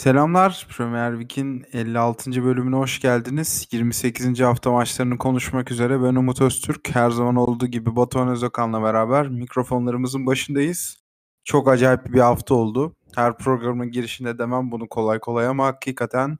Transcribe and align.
Selamlar. 0.00 0.66
Premier 0.76 1.20
Lig'in 1.20 1.64
56. 1.72 2.44
bölümüne 2.44 2.76
hoş 2.76 3.00
geldiniz. 3.00 3.68
28. 3.72 4.40
hafta 4.40 4.70
maçlarını 4.70 5.18
konuşmak 5.18 5.70
üzere 5.70 6.02
ben 6.02 6.14
Umut 6.14 6.40
Öztürk. 6.40 6.94
Her 6.94 7.10
zaman 7.10 7.36
olduğu 7.36 7.66
gibi 7.66 7.96
Batuhan 7.96 8.28
Özokan'la 8.28 8.82
beraber 8.82 9.28
mikrofonlarımızın 9.28 10.26
başındayız. 10.26 10.96
Çok 11.44 11.68
acayip 11.68 12.06
bir 12.06 12.20
hafta 12.20 12.54
oldu. 12.54 12.96
Her 13.14 13.38
programın 13.38 13.90
girişinde 13.90 14.38
demem 14.38 14.70
bunu 14.70 14.88
kolay 14.88 15.18
kolay 15.18 15.46
ama 15.46 15.66
hakikaten 15.66 16.38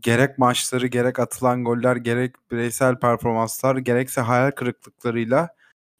gerek 0.00 0.38
maçları, 0.38 0.86
gerek 0.86 1.18
atılan 1.18 1.64
goller, 1.64 1.96
gerek 1.96 2.34
bireysel 2.50 2.98
performanslar, 2.98 3.76
gerekse 3.76 4.20
hayal 4.20 4.50
kırıklıklarıyla 4.50 5.48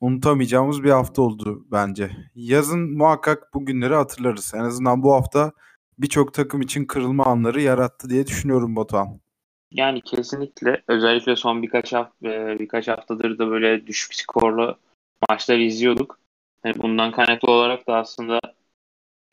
unutamayacağımız 0.00 0.82
bir 0.84 0.90
hafta 0.90 1.22
oldu 1.22 1.64
bence. 1.72 2.10
Yazın 2.34 2.96
muhakkak 2.96 3.54
bu 3.54 3.66
günleri 3.66 3.94
hatırlarız. 3.94 4.52
En 4.54 4.64
azından 4.64 5.02
bu 5.02 5.14
hafta 5.14 5.52
birçok 5.98 6.34
takım 6.34 6.60
için 6.60 6.84
kırılma 6.84 7.24
anları 7.24 7.60
yarattı 7.60 8.10
diye 8.10 8.26
düşünüyorum 8.26 8.76
Batuhan. 8.76 9.20
Yani 9.70 10.00
kesinlikle 10.00 10.82
özellikle 10.88 11.36
son 11.36 11.62
birkaç 11.62 11.92
hafta 11.92 12.28
e, 12.28 12.58
birkaç 12.58 12.88
haftadır 12.88 13.38
da 13.38 13.50
böyle 13.50 13.86
düşük 13.86 14.14
skorlu 14.14 14.78
maçlar 15.28 15.58
izliyorduk. 15.58 16.18
Yani 16.64 16.76
bundan 16.78 17.12
kaynaklı 17.12 17.52
olarak 17.52 17.86
da 17.86 17.96
aslında 17.96 18.40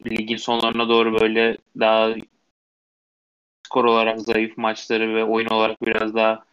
ligin 0.05 0.37
sonlarına 0.37 0.89
doğru 0.89 1.21
böyle 1.21 1.57
daha 1.79 2.15
skor 3.67 3.85
olarak 3.85 4.21
zayıf 4.21 4.57
maçları 4.57 5.15
ve 5.15 5.23
oyun 5.23 5.47
olarak 5.47 5.81
biraz 5.81 6.15
daha 6.15 6.43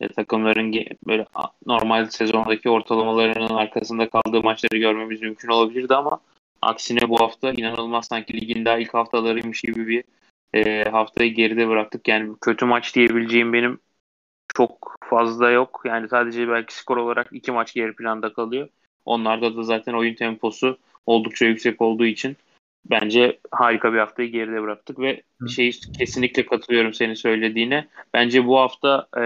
e, 0.00 0.08
takımların 0.08 0.72
böyle 1.06 1.26
normal 1.66 2.06
sezondaki 2.06 2.70
ortalamalarının 2.70 3.54
arkasında 3.54 4.10
kaldığı 4.10 4.42
maçları 4.42 4.78
görmemiz 4.78 5.22
mümkün 5.22 5.48
olabilirdi 5.48 5.94
ama 5.94 6.20
aksine 6.62 7.08
bu 7.08 7.20
hafta 7.20 7.52
inanılmaz 7.52 8.06
sanki 8.06 8.40
ligin 8.40 8.64
daha 8.64 8.78
ilk 8.78 8.94
haftalarıymış 8.94 9.60
gibi 9.60 9.88
bir 9.88 10.04
e, 10.54 10.84
haftayı 10.90 11.34
geride 11.34 11.68
bıraktık. 11.68 12.08
Yani 12.08 12.34
kötü 12.40 12.64
maç 12.64 12.94
diyebileceğim 12.94 13.52
benim 13.52 13.80
çok 14.54 14.96
fazla 15.10 15.50
yok. 15.50 15.82
Yani 15.84 16.08
sadece 16.08 16.48
belki 16.48 16.74
skor 16.74 16.96
olarak 16.96 17.28
iki 17.32 17.52
maç 17.52 17.74
geri 17.74 17.96
planda 17.96 18.32
kalıyor. 18.32 18.68
Onlarda 19.04 19.56
da 19.56 19.62
zaten 19.62 19.92
oyun 19.92 20.14
temposu 20.14 20.78
oldukça 21.06 21.46
yüksek 21.46 21.80
olduğu 21.82 22.06
için 22.06 22.36
bence 22.90 23.38
harika 23.50 23.92
bir 23.92 23.98
haftayı 23.98 24.32
geride 24.32 24.62
bıraktık 24.62 24.98
ve 24.98 25.22
şey 25.48 25.70
kesinlikle 25.98 26.46
katılıyorum 26.46 26.94
senin 26.94 27.14
söylediğine. 27.14 27.88
Bence 28.14 28.46
bu 28.46 28.58
hafta 28.58 29.08
e, 29.20 29.24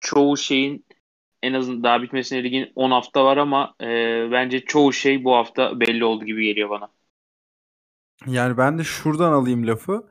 çoğu 0.00 0.36
şeyin 0.36 0.84
en 1.42 1.52
azından 1.52 1.82
daha 1.82 2.02
bitmesine 2.02 2.44
ligin 2.44 2.72
10 2.74 2.90
hafta 2.90 3.24
var 3.24 3.36
ama 3.36 3.74
e, 3.80 3.86
bence 4.32 4.64
çoğu 4.64 4.92
şey 4.92 5.24
bu 5.24 5.34
hafta 5.34 5.80
belli 5.80 6.04
oldu 6.04 6.24
gibi 6.24 6.44
geliyor 6.44 6.70
bana. 6.70 6.88
Yani 8.26 8.56
ben 8.56 8.78
de 8.78 8.84
şuradan 8.84 9.32
alayım 9.32 9.66
lafı. 9.66 10.06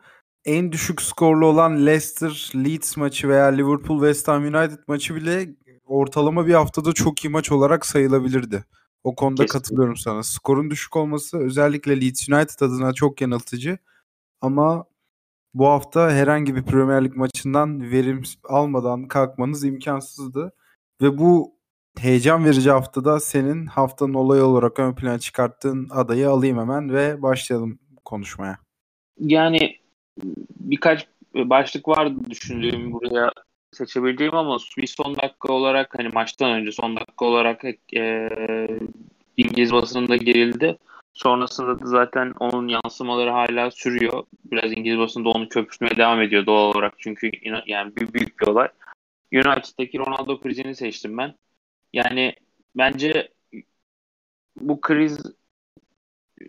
En 0.46 0.72
düşük 0.72 1.02
skorlu 1.02 1.46
olan 1.46 1.86
Leicester 1.86 2.52
Leeds 2.56 2.98
maçı 2.98 3.30
veya 3.30 3.46
Liverpool 3.46 4.00
West 4.00 4.28
Ham 4.28 4.44
United 4.44 4.80
maçı 4.88 5.16
bile 5.16 5.50
ortalama 5.86 6.48
bir 6.48 6.54
haftada 6.54 6.94
çok 6.94 7.26
iyi 7.26 7.30
maç 7.30 7.52
olarak 7.52 7.86
sayılabilirdi. 7.86 8.66
O 9.04 9.16
konuda 9.16 9.44
Kesinlikle. 9.44 9.60
katılıyorum 9.60 9.98
sana. 9.98 10.24
Skorun 10.24 10.70
düşük 10.72 10.96
olması 10.96 11.38
özellikle 11.38 12.02
Leeds 12.02 12.30
United 12.30 12.60
adına 12.60 12.94
çok 12.94 13.22
yanıltıcı. 13.22 13.78
Ama 14.42 14.86
bu 15.54 15.68
hafta 15.68 16.12
herhangi 16.12 16.56
bir 16.56 16.64
Premier 16.64 17.06
Lig 17.06 17.16
maçından 17.16 17.92
verim 17.92 18.24
almadan 18.44 19.08
kalkmanız 19.08 19.64
imkansızdı. 19.64 20.54
Ve 21.02 21.18
bu 21.18 21.52
heyecan 22.00 22.46
verici 22.46 22.72
haftada 22.72 23.20
senin 23.20 23.66
haftanın 23.66 24.14
olay 24.14 24.42
olarak 24.42 24.80
ön 24.80 24.96
plana 24.96 25.20
çıkarttığın 25.20 25.88
adayı 25.92 26.30
alayım 26.30 26.60
hemen 26.60 26.94
ve 26.94 27.22
başlayalım 27.22 27.80
konuşmaya. 28.06 28.58
Yani 29.20 29.78
birkaç 30.60 31.08
başlık 31.36 31.88
vardı 31.88 32.16
düşündüğüm 32.30 32.94
buraya 32.94 33.32
seçebileceğim 33.72 34.36
ama 34.36 34.58
bir 34.78 34.88
son 34.88 35.16
dakika 35.16 35.54
olarak 35.54 36.00
hani 36.00 36.10
maçtan 36.10 36.52
önce 36.52 36.72
son 36.72 36.96
dakika 36.96 37.26
olarak 37.26 37.64
e, 37.96 38.30
İngiliz 39.38 39.74
basınında 39.74 40.16
gerildi. 40.16 40.78
Sonrasında 41.14 41.80
da 41.80 41.86
zaten 41.86 42.34
onun 42.40 42.68
yansımaları 42.68 43.30
hala 43.30 43.72
sürüyor. 43.72 44.24
Biraz 44.52 44.72
İngiliz 44.72 45.00
basında 45.00 45.30
onu 45.30 45.50
köpürtmeye 45.50 45.98
devam 45.98 46.22
ediyor 46.22 46.46
doğal 46.46 46.72
olarak. 46.72 46.94
Çünkü 46.98 47.32
yani 47.66 47.96
bir 47.96 48.14
büyük 48.14 48.40
bir 48.40 48.48
olay. 48.48 48.68
United'daki 49.34 50.00
Ronaldo 50.00 50.40
krizini 50.40 50.76
seçtim 50.76 51.18
ben. 51.18 51.36
Yani 51.94 52.36
bence 52.76 53.32
bu 54.56 54.82
kriz 54.82 55.20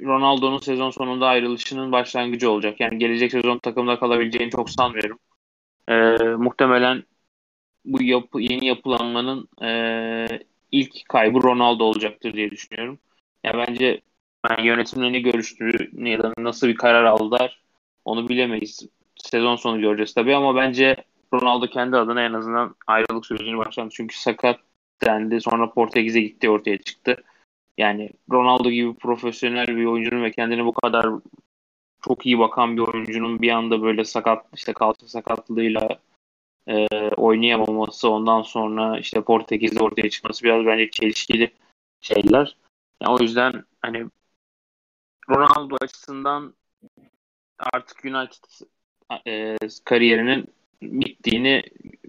Ronaldo'nun 0.00 0.58
sezon 0.58 0.90
sonunda 0.90 1.26
ayrılışının 1.26 1.92
başlangıcı 1.92 2.50
olacak. 2.50 2.80
Yani 2.80 2.98
gelecek 2.98 3.30
sezon 3.32 3.58
takımda 3.58 3.98
kalabileceğini 3.98 4.50
çok 4.50 4.70
sanmıyorum. 4.70 5.18
Ee, 5.88 5.94
muhtemelen 6.38 7.04
bu 7.84 8.02
yapı, 8.02 8.40
yeni 8.40 8.66
yapılanmanın 8.66 9.48
e, 9.64 10.44
ilk 10.72 11.08
kaybı 11.08 11.42
Ronaldo 11.42 11.84
olacaktır 11.84 12.34
diye 12.34 12.50
düşünüyorum. 12.50 12.98
Ya 13.44 13.52
yani 13.54 13.66
bence 13.68 14.00
yani 14.50 14.66
yönetimle 14.66 15.12
ne 15.12 15.20
görüştüğü 15.20 15.90
ya 16.10 16.22
da 16.22 16.32
nasıl 16.38 16.68
bir 16.68 16.74
karar 16.76 17.04
aldılar 17.04 17.62
onu 18.04 18.28
bilemeyiz. 18.28 18.88
Sezon 19.16 19.56
sonu 19.56 19.80
göreceğiz 19.80 20.14
tabii 20.14 20.34
ama 20.34 20.56
bence 20.56 20.96
Ronaldo 21.32 21.66
kendi 21.66 21.96
adına 21.96 22.22
en 22.22 22.32
azından 22.32 22.74
ayrılık 22.86 23.26
sürecini 23.26 23.58
başladı. 23.58 23.88
Çünkü 23.92 24.18
sakat 24.18 24.60
dendi. 25.04 25.40
Sonra 25.40 25.70
Portekiz'e 25.70 26.20
gitti 26.20 26.50
ortaya 26.50 26.78
çıktı. 26.78 27.16
Yani 27.78 28.10
Ronaldo 28.30 28.70
gibi 28.70 28.94
profesyonel 28.94 29.66
bir 29.66 29.84
oyuncunun 29.84 30.22
ve 30.22 30.30
kendine 30.30 30.64
bu 30.64 30.72
kadar 30.72 31.06
çok 32.02 32.26
iyi 32.26 32.38
bakan 32.38 32.76
bir 32.76 32.82
oyuncunun 32.82 33.42
bir 33.42 33.50
anda 33.50 33.82
böyle 33.82 34.04
sakat 34.04 34.46
işte 34.54 34.72
kalça 34.72 35.08
sakatlığıyla 35.08 35.88
e, 36.66 36.86
oynayamaması 37.08 38.08
ondan 38.08 38.42
sonra 38.42 38.98
işte 38.98 39.22
Portekiz'de 39.22 39.84
ortaya 39.84 40.10
çıkması 40.10 40.44
biraz 40.44 40.66
bence 40.66 40.90
çelişkili 40.90 41.52
şeyler. 42.00 42.56
Yani 43.00 43.14
o 43.14 43.22
yüzden 43.22 43.64
hani 43.82 44.06
Ronaldo 45.30 45.76
açısından 45.80 46.54
artık 47.58 48.04
United 48.04 48.66
e, 49.26 49.56
kariyerinin 49.84 50.46
bittiğini 50.82 51.62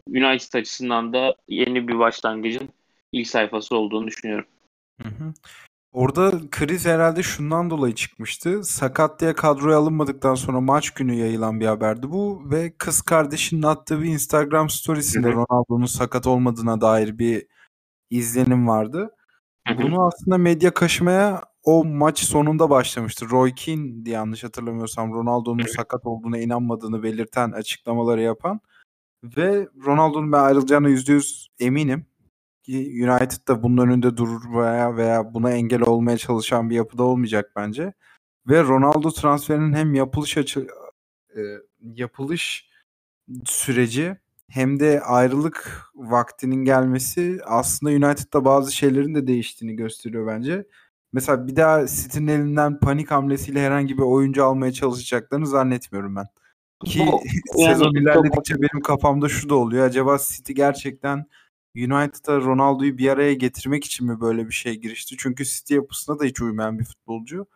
United 0.07 0.53
açısından 0.59 1.13
da 1.13 1.35
yeni 1.47 1.87
bir 1.87 1.99
başlangıcın 1.99 2.69
ilk 3.11 3.27
sayfası 3.27 3.75
olduğunu 3.75 4.07
düşünüyorum. 4.07 4.45
Hı 5.01 5.09
hı. 5.09 5.33
Orada 5.93 6.31
kriz 6.51 6.85
herhalde 6.85 7.23
şundan 7.23 7.69
dolayı 7.69 7.95
çıkmıştı. 7.95 8.63
Sakat 8.63 9.21
diye 9.21 9.33
kadroya 9.33 9.77
alınmadıktan 9.77 10.35
sonra 10.35 10.61
maç 10.61 10.89
günü 10.89 11.13
yayılan 11.15 11.59
bir 11.59 11.65
haberdi 11.65 12.11
bu 12.11 12.41
ve 12.51 12.73
kız 12.77 13.01
kardeşinin 13.01 13.63
attığı 13.63 14.01
bir 14.01 14.09
Instagram 14.09 14.69
storiesinde 14.69 15.31
Ronaldo'nun 15.31 15.85
sakat 15.85 16.27
olmadığına 16.27 16.81
dair 16.81 17.17
bir 17.17 17.47
izlenim 18.09 18.67
vardı. 18.67 19.15
Hı 19.67 19.73
hı. 19.73 19.81
Bunu 19.81 20.07
aslında 20.07 20.37
medya 20.37 20.73
kaşımaya 20.73 21.41
o 21.63 21.85
maç 21.85 22.19
sonunda 22.19 22.69
başlamıştı. 22.69 23.29
Roy 23.29 23.53
Keane 23.55 24.05
diye 24.05 24.15
yanlış 24.15 24.43
hatırlamıyorsam 24.43 25.13
Ronaldo'nun 25.13 25.65
sakat 25.75 26.05
olduğuna 26.05 26.37
inanmadığını 26.37 27.03
belirten 27.03 27.51
açıklamaları 27.51 28.21
yapan 28.21 28.59
ve 29.23 29.67
Ronaldo'nun 29.85 30.31
ben 30.31 30.39
ayrılacağına 30.39 30.89
%100 30.89 31.47
eminim. 31.59 32.05
United 32.69 33.47
da 33.47 33.63
bunun 33.63 33.77
önünde 33.87 34.17
durur 34.17 34.53
veya 34.57 34.95
veya 34.97 35.33
buna 35.33 35.51
engel 35.51 35.81
olmaya 35.81 36.17
çalışan 36.17 36.69
bir 36.69 36.75
yapıda 36.75 37.03
olmayacak 37.03 37.51
bence. 37.55 37.93
Ve 38.47 38.63
Ronaldo 38.63 39.11
transferinin 39.11 39.73
hem 39.73 39.93
yapılış 39.93 40.37
açı 40.37 40.67
e, 41.35 41.41
yapılış 41.81 42.69
süreci 43.45 44.17
hem 44.49 44.79
de 44.79 45.01
ayrılık 45.01 45.83
vaktinin 45.95 46.65
gelmesi 46.65 47.39
aslında 47.45 48.07
United'da 48.07 48.45
bazı 48.45 48.75
şeylerin 48.75 49.15
de 49.15 49.27
değiştiğini 49.27 49.75
gösteriyor 49.75 50.27
bence. 50.27 50.65
Mesela 51.13 51.47
bir 51.47 51.55
daha 51.55 51.87
City'nin 51.87 52.27
elinden 52.27 52.79
panik 52.79 53.11
hamlesiyle 53.11 53.61
herhangi 53.61 53.97
bir 53.97 54.03
oyuncu 54.03 54.45
almaya 54.45 54.73
çalışacaklarını 54.73 55.47
zannetmiyorum 55.47 56.15
ben. 56.15 56.25
Ki 56.85 57.05
sezon 57.55 57.85
yani, 57.85 57.99
ilerledikçe 57.99 58.55
benim 58.55 58.81
kafamda 58.83 59.29
şu 59.29 59.49
da 59.49 59.55
oluyor. 59.55 59.85
Acaba 59.85 60.17
City 60.29 60.53
gerçekten 60.53 61.25
United'a 61.75 62.41
Ronaldo'yu 62.41 62.97
bir 62.97 63.09
araya 63.09 63.33
getirmek 63.33 63.85
için 63.85 64.07
mi 64.07 64.21
böyle 64.21 64.47
bir 64.47 64.53
şey 64.53 64.75
girişti? 64.75 65.15
Çünkü 65.19 65.45
City 65.45 65.75
yapısına 65.75 66.19
da 66.19 66.23
hiç 66.23 66.41
uymayan 66.41 66.79
bir 66.79 66.85
futbolcu. 66.85 67.47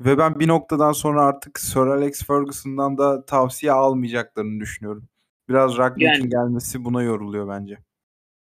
Ve 0.00 0.18
ben 0.18 0.40
bir 0.40 0.48
noktadan 0.48 0.92
sonra 0.92 1.22
artık 1.22 1.60
Sir 1.60 1.80
Alex 1.80 2.24
Ferguson'dan 2.24 2.98
da 2.98 3.24
tavsiye 3.24 3.72
almayacaklarını 3.72 4.60
düşünüyorum. 4.60 5.08
Biraz 5.48 5.78
Ragnik'in 5.78 6.06
yani, 6.06 6.28
gelmesi 6.28 6.84
buna 6.84 7.02
yoruluyor 7.02 7.48
bence. 7.48 7.78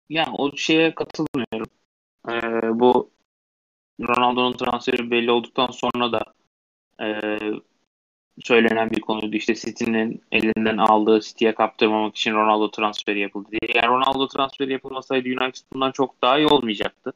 Yani 0.10 0.36
o 0.38 0.58
şeye 0.58 0.96
katılmıyorum. 0.96 1.68
Ee, 2.30 2.80
bu 2.80 3.13
Ronaldo'nun 4.02 4.54
transferi 4.54 5.12
belli 5.12 5.32
olduktan 5.32 5.72
sonra 5.72 6.12
da 6.12 6.24
e, 7.02 7.40
söylenen 8.40 8.92
bir 8.92 9.02
konuydu. 9.02 9.36
İşte 9.36 9.56
City'nin 9.56 10.22
elinden 10.32 10.78
aldığı 10.78 11.20
City'ye 11.22 11.56
kaptırmamak 11.56 12.16
için 12.16 12.34
Ronaldo 12.34 12.72
transferi 12.72 13.20
yapıldı 13.20 13.50
diye. 13.52 13.72
Eğer 13.76 13.88
Ronaldo 13.88 14.28
transferi 14.28 14.72
yapılmasaydı 14.72 15.28
United 15.28 15.64
bundan 15.74 15.92
çok 15.92 16.22
daha 16.22 16.38
iyi 16.38 16.48
olmayacaktı. 16.48 17.14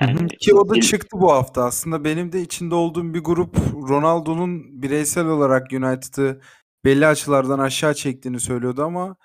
Yani 0.00 0.28
Ki 0.28 0.54
o 0.54 0.68
da 0.68 0.80
çıktı 0.80 1.20
bu 1.20 1.32
hafta. 1.32 1.64
Aslında 1.64 2.04
benim 2.04 2.32
de 2.32 2.40
içinde 2.40 2.74
olduğum 2.74 3.14
bir 3.14 3.20
grup 3.20 3.56
Ronaldo'nun 3.88 4.82
bireysel 4.82 5.26
olarak 5.26 5.72
United'ı 5.72 6.40
belli 6.84 7.06
açılardan 7.06 7.58
aşağı 7.58 7.94
çektiğini 7.94 8.40
söylüyordu 8.40 8.82
ama 8.82 9.16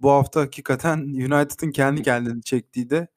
bu 0.00 0.10
hafta 0.10 0.40
hakikaten 0.40 0.98
United'ın 1.32 1.70
kendi 1.70 2.02
kendini 2.02 2.42
çektiği 2.42 2.90
de 2.90 3.08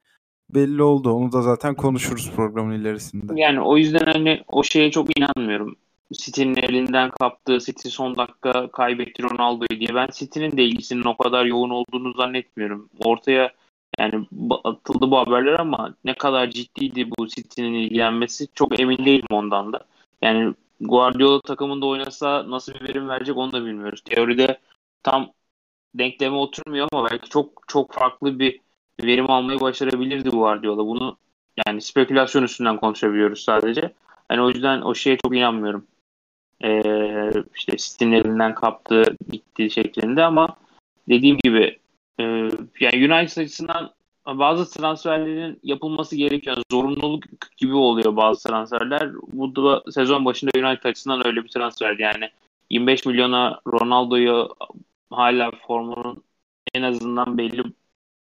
belli 0.49 0.83
oldu. 0.83 1.11
Onu 1.11 1.31
da 1.31 1.41
zaten 1.41 1.75
konuşuruz 1.75 2.31
programın 2.35 2.79
ilerisinde. 2.79 3.41
Yani 3.41 3.61
o 3.61 3.77
yüzden 3.77 4.05
hani 4.05 4.43
o 4.47 4.63
şeye 4.63 4.91
çok 4.91 5.19
inanmıyorum. 5.19 5.75
City'nin 6.13 6.55
elinden 6.55 7.09
kaptığı 7.09 7.59
City 7.59 7.89
son 7.89 8.17
dakika 8.17 8.71
kaybetti 8.71 9.23
Ronaldo'yu 9.23 9.79
diye. 9.79 9.95
Ben 9.95 10.07
City'nin 10.13 10.57
de 10.57 10.63
ilgisinin 10.63 11.03
o 11.03 11.17
kadar 11.17 11.45
yoğun 11.45 11.69
olduğunu 11.69 12.13
zannetmiyorum. 12.13 12.89
Ortaya 12.99 13.51
yani 13.99 14.25
atıldı 14.63 15.11
bu 15.11 15.17
haberler 15.17 15.53
ama 15.53 15.95
ne 16.05 16.13
kadar 16.13 16.49
ciddiydi 16.49 17.09
bu 17.17 17.27
City'nin 17.27 17.73
ilgilenmesi 17.73 18.47
çok 18.53 18.79
emin 18.79 19.05
değilim 19.05 19.27
ondan 19.31 19.73
da. 19.73 19.79
Yani 20.21 20.53
Guardiola 20.81 21.41
takımında 21.41 21.85
oynasa 21.85 22.49
nasıl 22.49 22.73
bir 22.73 22.81
verim 22.81 23.09
verecek 23.09 23.37
onu 23.37 23.51
da 23.51 23.65
bilmiyoruz. 23.65 24.01
Teoride 24.01 24.59
tam 25.03 25.31
denkleme 25.95 26.35
oturmuyor 26.35 26.87
ama 26.91 27.09
belki 27.11 27.29
çok 27.29 27.63
çok 27.67 27.93
farklı 27.93 28.39
bir 28.39 28.59
verim 29.03 29.31
almayı 29.31 29.59
başarabilirdi 29.59 30.29
Guardiola. 30.29 30.85
Bunu 30.85 31.17
yani 31.67 31.81
spekülasyon 31.81 32.43
üstünden 32.43 32.77
konuşabiliyoruz 32.77 33.39
sadece. 33.43 33.93
Yani 34.31 34.41
o 34.41 34.49
yüzden 34.49 34.81
o 34.81 34.95
şeye 34.95 35.17
çok 35.17 35.35
inanmıyorum. 35.35 35.85
Ee, 36.63 37.31
işte 37.55 37.77
City'nin 37.77 38.11
elinden 38.11 38.55
kaptı 38.55 39.03
gitti 39.31 39.69
şeklinde 39.69 40.23
ama 40.23 40.57
dediğim 41.09 41.37
gibi 41.37 41.79
e, 42.19 42.23
yani 42.79 43.13
United 43.13 43.41
açısından 43.43 43.93
bazı 44.27 44.79
transferlerin 44.79 45.59
yapılması 45.63 46.15
gerekiyor. 46.15 46.57
Zorunluluk 46.71 47.23
gibi 47.57 47.73
oluyor 47.73 48.15
bazı 48.15 48.49
transferler. 48.49 49.13
Bu 49.13 49.55
da 49.55 49.91
sezon 49.91 50.25
başında 50.25 50.51
United 50.55 50.83
açısından 50.83 51.27
öyle 51.27 51.43
bir 51.43 51.49
transfer. 51.49 51.99
Yani 51.99 52.29
25 52.69 53.05
milyona 53.05 53.59
Ronaldo'yu 53.67 54.55
hala 55.09 55.51
formunun 55.67 56.23
en 56.73 56.81
azından 56.81 57.37
belli 57.37 57.63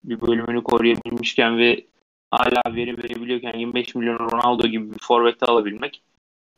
bir 0.04 0.20
bölümünü 0.20 0.62
koruyabilmişken 0.62 1.58
ve 1.58 1.84
hala 2.30 2.62
verim 2.76 2.96
verebiliyorken 2.98 3.58
25 3.58 3.94
milyon 3.94 4.18
Ronaldo 4.18 4.66
gibi 4.66 4.94
bir 4.94 4.98
forvette 4.98 5.46
alabilmek 5.46 6.02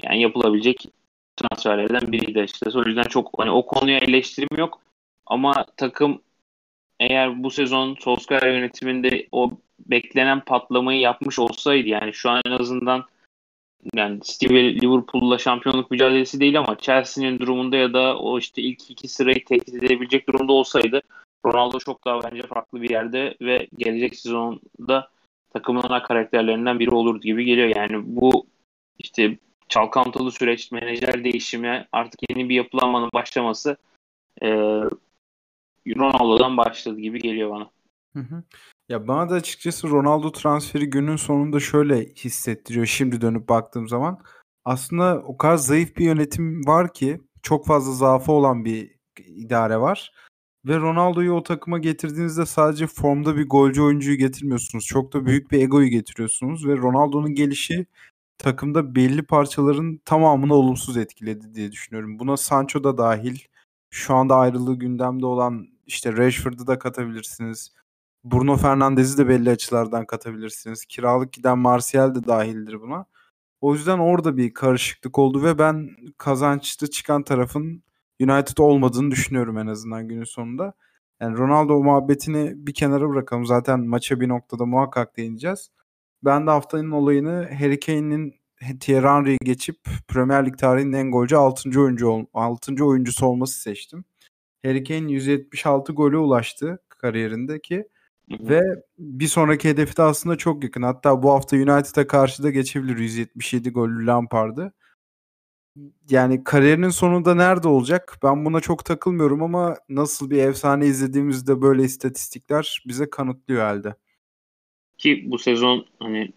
yani 0.03 0.21
yapılabilecek 0.21 0.89
transferlerden 1.37 2.13
biriydi 2.13 2.41
açıkçası. 2.41 2.79
O 2.79 2.85
yüzden 2.85 3.03
çok 3.03 3.31
hani 3.39 3.51
o 3.51 3.67
konuya 3.67 3.99
eleştirim 3.99 4.59
yok. 4.59 4.81
Ama 5.27 5.65
takım 5.77 6.23
eğer 7.01 7.43
bu 7.43 7.51
sezon 7.51 7.97
Solskjaer 8.01 8.55
yönetiminde 8.55 9.29
o 9.33 9.51
beklenen 9.87 10.41
patlamayı 10.41 11.01
yapmış 11.01 11.39
olsaydı 11.39 11.89
yani 11.89 12.13
şu 12.13 12.31
an 12.31 12.41
en 12.47 12.51
azından 12.51 13.05
yani 13.95 14.21
City 14.23 14.55
ve 14.55 14.75
Liverpool'la 14.75 15.39
şampiyonluk 15.39 15.91
mücadelesi 15.91 16.41
değil 16.41 16.59
ama 16.59 16.79
Chelsea'nin 16.79 17.39
durumunda 17.39 17.77
ya 17.77 17.93
da 17.93 18.19
o 18.19 18.39
işte 18.39 18.63
ilk 18.63 18.91
iki 18.91 19.09
sırayı 19.09 19.45
tehdit 19.45 19.75
edebilecek 19.75 20.29
durumda 20.29 20.53
olsaydı 20.53 21.03
Ronaldo 21.47 21.79
çok 21.79 22.05
daha 22.05 22.23
bence 22.23 22.43
farklı 22.43 22.83
bir 22.83 22.91
yerde 22.91 23.37
ve 23.41 23.69
gelecek 23.77 24.17
sezonda 24.17 25.11
takımın 25.53 25.83
ana 25.83 26.03
karakterlerinden 26.03 26.79
biri 26.79 26.91
olur 26.91 27.21
gibi 27.21 27.45
geliyor. 27.45 27.69
Yani 27.77 28.03
bu 28.07 28.47
işte 28.99 29.39
çalkantılı 29.69 30.33
süreç, 30.33 30.73
menajer 30.73 31.25
değişimi, 31.25 31.87
artık 31.93 32.21
yeni 32.31 32.49
bir 32.49 32.55
yapılanmanın 32.55 33.11
başlaması 33.15 33.77
e, 34.43 34.49
Ronaldo'dan 35.97 36.57
başladı 36.57 37.01
gibi 37.01 37.19
geliyor 37.19 37.51
bana. 37.51 37.71
Hı 38.13 38.21
hı. 38.21 38.43
Ya 38.89 39.09
bana 39.09 39.31
da 39.31 39.35
açıkçası 39.35 39.91
Ronaldo 39.91 40.33
transferi 40.33 40.91
günün 40.91 41.17
sonunda 41.17 41.61
şöyle 41.61 42.05
hissettiriyor 42.05 42.87
şimdi 42.87 43.21
dönüp 43.21 43.49
baktığım 43.49 43.89
zaman. 43.89 44.19
Aslında 44.65 45.23
o 45.25 45.37
kadar 45.37 45.57
zayıf 45.57 45.97
bir 45.97 46.05
yönetim 46.05 46.67
var 46.67 46.93
ki 46.93 47.21
çok 47.43 47.67
fazla 47.67 47.93
zaafı 47.93 48.33
olan 48.33 48.65
bir 48.65 48.97
idare 49.19 49.81
var. 49.81 50.13
Ve 50.67 50.77
Ronaldo'yu 50.79 51.33
o 51.33 51.43
takıma 51.43 51.79
getirdiğinizde 51.79 52.47
sadece 52.47 52.87
formda 52.87 53.37
bir 53.37 53.49
golcü 53.49 53.83
oyuncuyu 53.83 54.17
getirmiyorsunuz. 54.19 54.87
Çok 54.87 55.13
da 55.13 55.27
büyük 55.27 55.51
bir 55.53 55.61
egoyu 55.63 55.89
getiriyorsunuz 55.89 56.67
ve 56.67 56.77
Ronaldo'nun 56.77 57.35
gelişi 57.35 57.87
takımda 58.39 58.95
belli 58.95 59.23
parçaların 59.23 60.01
tamamını 60.05 60.55
olumsuz 60.55 60.97
etkiledi 60.97 61.55
diye 61.55 61.73
düşünüyorum. 61.73 62.19
Buna 62.19 62.37
Sancho 62.37 62.85
da 62.85 62.99
dahil. 62.99 63.39
Şu 63.91 64.15
anda 64.15 64.37
ayrılığı 64.37 64.79
gündemde 64.79 65.27
olan 65.27 65.69
işte 65.87 66.17
Rashford'u 66.17 66.67
da 66.67 66.79
katabilirsiniz. 66.79 67.73
Bruno 68.25 68.57
Fernandes'i 68.57 69.19
de 69.19 69.29
belli 69.29 69.51
açılardan 69.51 70.07
katabilirsiniz. 70.07 70.87
Kiralık 70.87 71.33
giden 71.33 71.59
Martial 71.59 72.15
de 72.15 72.27
dahildir 72.27 72.81
buna. 72.81 73.07
O 73.61 73.75
yüzden 73.75 73.99
orada 73.99 74.37
bir 74.37 74.55
karışıklık 74.55 75.19
oldu 75.19 75.43
ve 75.43 75.59
ben 75.59 75.91
kazançlı 76.19 76.91
çıkan 76.91 77.23
tarafın 77.23 77.83
United 78.21 78.59
olmadığını 78.59 79.11
düşünüyorum 79.11 79.59
en 79.59 79.67
azından 79.67 80.09
günün 80.09 80.25
sonunda. 80.25 80.73
Yani 81.21 81.39
Ronaldo 81.39 81.83
muhabbetini 81.83 82.53
bir 82.57 82.75
kenara 82.75 83.09
bırakalım. 83.09 83.47
Zaten 83.47 83.81
maça 83.81 84.21
bir 84.21 84.29
noktada 84.29 84.67
muhakkak 84.67 85.17
değineceğiz. 85.17 85.71
Ben 86.25 86.47
de 86.47 86.51
haftanın 86.51 86.91
olayını 86.91 87.49
Harry 87.59 87.81
Kane'in 87.81 88.35
Thierry 88.81 89.07
Henry'i 89.07 89.39
geçip 89.45 89.77
Premier 90.09 90.47
Lig 90.47 90.59
tarihinin 90.59 90.93
en 90.93 91.11
golcü 91.11 91.37
6. 91.37 91.81
oyuncu 91.81 92.27
6. 92.35 92.85
oyuncusu 92.85 93.27
olması 93.27 93.61
seçtim. 93.61 94.05
Harry 94.65 94.85
Kane 94.85 95.13
176 95.13 95.93
gole 95.93 96.17
ulaştı 96.17 96.79
kariyerindeki 96.89 97.89
ve 98.31 98.63
bir 98.99 99.27
sonraki 99.27 99.69
hedefi 99.69 99.97
de 99.97 100.03
aslında 100.03 100.37
çok 100.37 100.65
yakın. 100.65 100.83
Hatta 100.83 101.23
bu 101.23 101.31
hafta 101.31 101.57
United'a 101.57 102.07
karşı 102.07 102.43
da 102.43 102.51
geçebilir 102.51 102.99
177 102.99 103.71
gollü 103.71 104.07
Lampard'ı 104.07 104.73
yani 106.11 106.45
kariyerinin 106.45 106.89
sonunda 106.89 107.35
nerede 107.35 107.69
olacak? 107.69 108.19
Ben 108.23 108.45
buna 108.45 108.61
çok 108.61 108.85
takılmıyorum 108.85 109.43
ama 109.43 109.77
nasıl 109.89 110.31
bir 110.31 110.39
efsane 110.39 110.87
izlediğimizde 110.87 111.63
böyle 111.63 111.83
istatistikler 111.83 112.83
bize 112.87 113.11
kanıtlıyor 113.11 113.63
halde. 113.63 113.95
Ki 114.99 115.25
bu 115.27 115.39
sezon 115.39 115.87
hani 115.99 116.33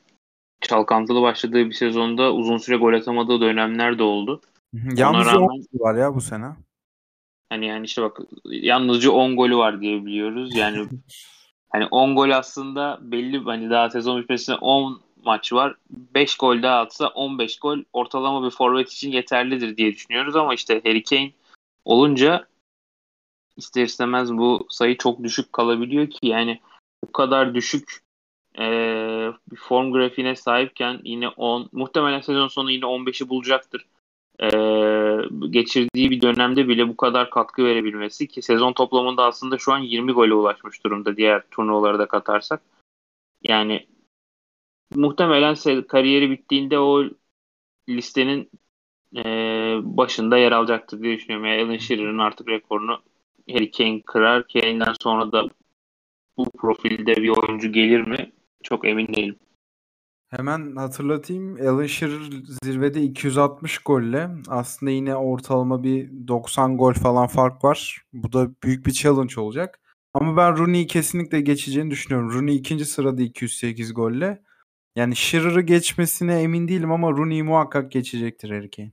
çalkantılı 0.61 1.21
başladığı 1.21 1.65
bir 1.65 1.73
sezonda 1.73 2.33
uzun 2.33 2.57
süre 2.57 2.75
gol 2.75 2.93
atamadığı 2.93 3.41
dönemler 3.41 3.99
de 3.99 4.03
oldu. 4.03 4.41
Yalnızca 4.73 5.33
rağmen, 5.33 5.47
10 5.47 5.79
var 5.79 5.95
ya 5.95 6.15
bu 6.15 6.21
sene. 6.21 6.45
Hani 7.49 7.67
yani 7.67 7.85
işte 7.85 8.01
bak 8.01 8.17
yalnızca 8.45 9.11
10 9.11 9.35
golü 9.35 9.57
var 9.57 9.81
diye 9.81 10.05
biliyoruz. 10.05 10.55
Yani 10.55 10.87
hani 11.69 11.85
10 11.85 12.15
gol 12.15 12.29
aslında 12.29 12.99
belli 13.01 13.43
hani 13.43 13.69
daha 13.69 13.89
sezon 13.89 14.21
bitmesine 14.21 14.55
10 14.55 15.01
maç 15.25 15.53
var. 15.53 15.75
5 15.89 16.37
gol 16.37 16.61
daha 16.61 16.79
atsa 16.79 17.07
15 17.07 17.59
gol 17.59 17.79
ortalama 17.93 18.45
bir 18.45 18.51
forvet 18.51 18.91
için 18.91 19.11
yeterlidir 19.11 19.77
diye 19.77 19.93
düşünüyoruz 19.93 20.35
ama 20.35 20.53
işte 20.53 20.81
Harry 20.85 21.03
Kane 21.03 21.31
olunca 21.85 22.47
ister 23.57 23.83
istemez 23.83 24.33
bu 24.33 24.67
sayı 24.69 24.97
çok 24.97 25.23
düşük 25.23 25.53
kalabiliyor 25.53 26.09
ki 26.09 26.27
yani 26.27 26.59
bu 27.07 27.11
kadar 27.11 27.55
düşük 27.55 27.99
e, 28.59 28.65
bir 29.51 29.55
form 29.55 29.91
grafiğine 29.91 30.35
sahipken 30.35 30.99
yine 31.03 31.29
10 31.29 31.69
muhtemelen 31.71 32.21
sezon 32.21 32.47
sonu 32.47 32.71
yine 32.71 32.85
15'i 32.85 33.29
bulacaktır. 33.29 33.85
E, 34.39 34.47
geçirdiği 35.49 36.11
bir 36.11 36.21
dönemde 36.21 36.67
bile 36.67 36.87
bu 36.87 36.97
kadar 36.97 37.29
katkı 37.29 37.65
verebilmesi 37.65 38.27
ki 38.27 38.41
sezon 38.41 38.73
toplamında 38.73 39.25
aslında 39.25 39.57
şu 39.57 39.73
an 39.73 39.79
20 39.79 40.11
gole 40.11 40.33
ulaşmış 40.33 40.83
durumda 40.83 41.17
diğer 41.17 41.43
turnuvaları 41.51 41.99
da 41.99 42.07
katarsak. 42.07 42.61
Yani 43.43 43.87
muhtemelen 44.95 45.55
kariyeri 45.87 46.31
bittiğinde 46.31 46.79
o 46.79 47.03
listenin 47.89 48.49
e, 49.15 49.23
başında 49.83 50.37
yer 50.37 50.51
alacaktır 50.51 51.01
diye 51.01 51.17
düşünüyorum. 51.17 51.45
Yani 51.45 51.63
Alan 51.63 51.77
Shearer'ın 51.77 52.17
artık 52.17 52.47
rekorunu 52.47 52.99
Harry 53.51 53.71
Kane 53.71 54.01
kırar. 54.01 54.47
Kane'den 54.47 54.93
sonra 55.01 55.31
da 55.31 55.49
bu 56.37 56.51
profilde 56.57 57.15
bir 57.15 57.29
oyuncu 57.29 57.71
gelir 57.71 58.01
mi? 58.01 58.31
Çok 58.63 58.87
emin 58.87 59.07
değilim. 59.07 59.39
Hemen 60.29 60.75
hatırlatayım. 60.75 61.57
Alan 61.61 61.85
Shearer 61.85 62.21
zirvede 62.63 63.01
260 63.01 63.77
golle. 63.77 64.29
Aslında 64.47 64.91
yine 64.91 65.15
ortalama 65.15 65.83
bir 65.83 66.27
90 66.27 66.77
gol 66.77 66.93
falan 66.93 67.27
fark 67.27 67.63
var. 67.63 68.01
Bu 68.13 68.33
da 68.33 68.49
büyük 68.63 68.85
bir 68.85 68.91
challenge 68.91 69.41
olacak. 69.41 69.79
Ama 70.13 70.37
ben 70.37 70.57
Rooney'i 70.57 70.87
kesinlikle 70.87 71.41
geçeceğini 71.41 71.91
düşünüyorum. 71.91 72.33
Rooney 72.33 72.55
ikinci 72.55 72.85
sırada 72.85 73.21
208 73.21 73.93
golle. 73.93 74.41
Yani 74.99 75.15
Shearer'ı 75.15 75.61
geçmesine 75.61 76.41
emin 76.41 76.67
değilim 76.67 76.91
ama 76.91 77.11
Rooney'i 77.11 77.43
muhakkak 77.43 77.91
geçecektir 77.91 78.49
Harry 78.49 78.69
Kane. 78.69 78.91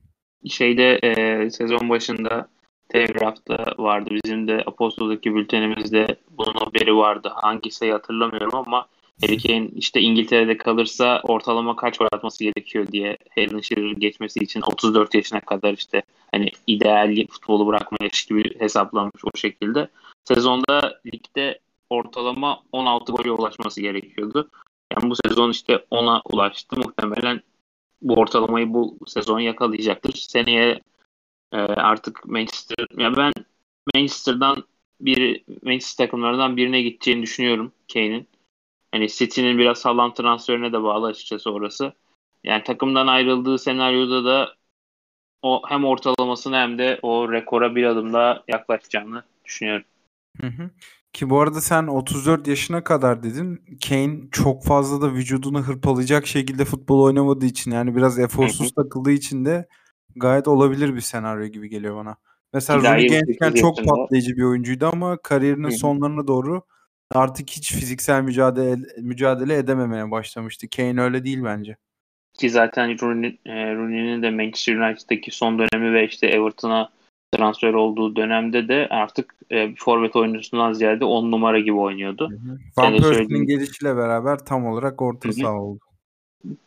Şeyde 0.49 0.99
e, 1.03 1.49
sezon 1.49 1.89
başında 1.89 2.49
Telegraph'ta 2.89 3.65
vardı. 3.77 4.09
Bizim 4.23 4.47
de 4.47 4.63
Apostol'daki 4.65 5.35
bültenimizde 5.35 6.15
bunun 6.31 6.53
haberi 6.53 6.95
vardı. 6.95 7.31
Hangisi 7.35 7.91
hatırlamıyorum 7.91 8.55
ama 8.55 8.87
Harry 9.21 9.37
Kane 9.37 9.67
işte 9.75 10.01
İngiltere'de 10.01 10.57
kalırsa 10.57 11.21
ortalama 11.23 11.75
kaç 11.75 11.97
gol 11.97 12.07
atması 12.11 12.43
gerekiyor 12.43 12.87
diye 12.91 13.17
Alan 13.37 13.61
Shearer'ı 13.61 13.93
geçmesi 13.93 14.39
için 14.39 14.61
34 14.61 15.15
yaşına 15.15 15.39
kadar 15.39 15.73
işte 15.73 16.01
hani 16.31 16.51
ideal 16.67 17.15
futbolu 17.29 17.67
bırakma 17.67 17.97
yaşı 18.01 18.27
gibi 18.27 18.59
hesaplanmış 18.59 19.25
o 19.33 19.37
şekilde. 19.37 19.87
Sezonda 20.25 20.99
ligde 21.05 21.59
ortalama 21.89 22.59
16 22.71 23.11
gole 23.11 23.31
ulaşması 23.31 23.81
gerekiyordu. 23.81 24.49
Yani 24.93 25.09
bu 25.09 25.15
sezon 25.27 25.51
işte 25.51 25.85
ona 25.91 26.21
ulaştı. 26.25 26.75
Muhtemelen 26.75 27.41
bu 28.01 28.13
ortalamayı 28.13 28.73
bu 28.73 28.97
sezon 29.07 29.39
yakalayacaktır. 29.39 30.13
Seneye 30.13 30.81
e, 31.51 31.57
artık 31.57 32.25
Manchester 32.25 32.87
ya 32.97 33.17
ben 33.17 33.33
Manchester'dan 33.95 34.63
bir 35.01 35.43
Manchester 35.63 36.05
takımlarından 36.05 36.57
birine 36.57 36.81
gideceğini 36.81 37.21
düşünüyorum 37.21 37.71
Kane'in. 37.93 38.27
Hani 38.91 39.07
City'nin 39.09 39.57
biraz 39.57 39.77
sağlam 39.77 40.13
transferine 40.13 40.73
de 40.73 40.83
bağlı 40.83 41.07
açıkçası 41.07 41.51
orası. 41.51 41.93
Yani 42.43 42.63
takımdan 42.63 43.07
ayrıldığı 43.07 43.59
senaryoda 43.59 44.25
da 44.25 44.55
o 45.41 45.61
hem 45.67 45.85
ortalamasını 45.85 46.55
hem 46.55 46.77
de 46.77 46.99
o 47.01 47.31
rekora 47.31 47.75
bir 47.75 47.83
adım 47.83 48.13
daha 48.13 48.43
yaklaşacağını 48.47 49.23
düşünüyorum. 49.45 49.85
Hı 50.41 50.47
hı. 50.47 50.69
Ki 51.17 51.29
bu 51.29 51.39
arada 51.39 51.61
sen 51.61 51.87
34 51.87 52.47
yaşına 52.47 52.83
kadar 52.83 53.23
dedin. 53.23 53.61
Kane 53.87 54.17
çok 54.31 54.63
fazla 54.63 55.01
da 55.01 55.13
vücudunu 55.13 55.61
hırpalayacak 55.61 56.27
şekilde 56.27 56.65
futbol 56.65 57.03
oynamadığı 57.03 57.45
için 57.45 57.71
yani 57.71 57.95
biraz 57.95 58.19
eforsuz 58.19 58.71
takıldığı 58.71 59.11
için 59.11 59.45
de 59.45 59.67
gayet 60.15 60.47
olabilir 60.47 60.95
bir 60.95 61.01
senaryo 61.01 61.45
gibi 61.45 61.69
geliyor 61.69 61.95
bana. 61.95 62.15
Mesela 62.53 62.79
Rooney 62.79 63.07
gençken 63.07 63.51
çok 63.51 63.85
patlayıcı 63.85 64.37
bir 64.37 64.43
oyuncuydu 64.43 64.89
ama 64.93 65.17
kariyerinin 65.17 65.63
Hı-hı. 65.63 65.77
sonlarına 65.77 66.27
doğru 66.27 66.61
artık 67.11 67.49
hiç 67.49 67.73
fiziksel 67.73 68.21
mücadele 68.21 68.85
mücadele 69.01 69.55
edememeye 69.55 70.11
başlamıştı. 70.11 70.67
Kane 70.75 71.01
öyle 71.01 71.23
değil 71.23 71.43
bence. 71.43 71.77
Ki 72.39 72.49
zaten 72.49 73.01
Rooney, 73.01 73.39
e, 73.45 73.75
Rooney'nin 73.75 74.23
de 74.23 74.29
Manchester 74.29 74.75
United'daki 74.75 75.31
son 75.31 75.59
dönemi 75.59 75.93
ve 75.93 76.07
işte 76.07 76.27
Everton'a 76.27 76.96
transfer 77.31 77.73
olduğu 77.73 78.15
dönemde 78.15 78.67
de 78.67 78.87
artık 78.89 79.35
e, 79.49 79.75
forvet 79.75 80.15
oyuncusundan 80.15 80.73
ziyade 80.73 81.05
10 81.05 81.31
numara 81.31 81.59
gibi 81.59 81.77
oynuyordu. 81.77 82.29
Van 82.77 82.97
Persie'nin 82.97 83.45
gelişiyle 83.45 83.97
beraber 83.97 84.37
tam 84.37 84.65
olarak 84.65 85.01
orta 85.01 85.33
saha 85.33 85.61
oldu. 85.61 85.79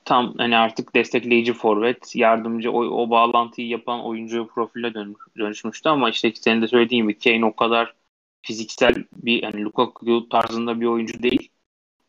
Tam 0.04 0.34
hani 0.38 0.56
artık 0.56 0.94
destekleyici 0.94 1.52
forvet, 1.52 2.16
yardımcı 2.16 2.72
o, 2.72 2.80
o 2.80 3.10
bağlantıyı 3.10 3.68
yapan 3.68 4.04
oyuncu 4.04 4.48
profile 4.54 4.94
dönüş, 4.94 5.16
dönüşmüştü 5.38 5.88
ama 5.88 6.10
işte 6.10 6.32
senin 6.34 6.62
de 6.62 6.68
söylediğin 6.68 7.02
gibi 7.02 7.18
Kane 7.18 7.44
o 7.44 7.56
kadar 7.56 7.94
fiziksel 8.42 9.04
bir 9.12 9.42
yani 9.42 9.64
Lukaku 9.64 10.28
tarzında 10.28 10.80
bir 10.80 10.86
oyuncu 10.86 11.22
değil. 11.22 11.48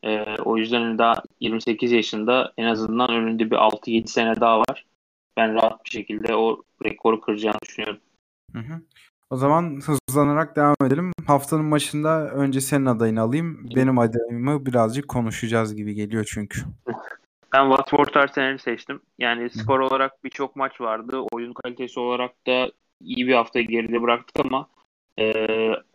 Ee, 0.03 0.25
o 0.45 0.57
yüzden 0.57 0.81
hani 0.81 0.97
daha 0.97 1.23
28 1.39 1.91
yaşında 1.91 2.53
en 2.57 2.65
azından 2.65 3.11
önünde 3.11 3.51
bir 3.51 3.55
6-7 3.55 4.07
sene 4.07 4.39
daha 4.39 4.59
var. 4.59 4.85
Ben 5.37 5.53
rahat 5.53 5.85
bir 5.85 5.89
şekilde 5.89 6.35
o 6.35 6.61
rekoru 6.85 7.21
kıracağını 7.21 7.59
düşünüyorum. 7.61 7.99
Hı 8.53 8.59
hı. 8.59 8.81
O 9.29 9.35
zaman 9.35 9.81
hızlanarak 9.85 10.55
devam 10.55 10.75
edelim. 10.85 11.11
Haftanın 11.27 11.65
maçında 11.65 12.29
önce 12.31 12.61
senin 12.61 12.85
adayını 12.85 13.21
alayım. 13.21 13.69
Benim 13.75 13.99
adayımı 13.99 14.65
birazcık 14.65 15.07
konuşacağız 15.07 15.75
gibi 15.75 15.93
geliyor 15.93 16.29
çünkü. 16.33 16.61
Ben 17.53 17.69
Watford 17.69 18.15
Arsenal'i 18.15 18.59
seçtim. 18.59 18.99
Yani 19.19 19.49
skor 19.49 19.79
olarak 19.79 20.23
birçok 20.23 20.55
maç 20.55 20.81
vardı. 20.81 21.19
Oyun 21.31 21.53
kalitesi 21.53 21.99
olarak 21.99 22.47
da 22.47 22.71
iyi 23.01 23.27
bir 23.27 23.33
hafta 23.33 23.61
geride 23.61 24.01
bıraktık 24.01 24.45
ama 24.45 24.67
e, 25.19 25.33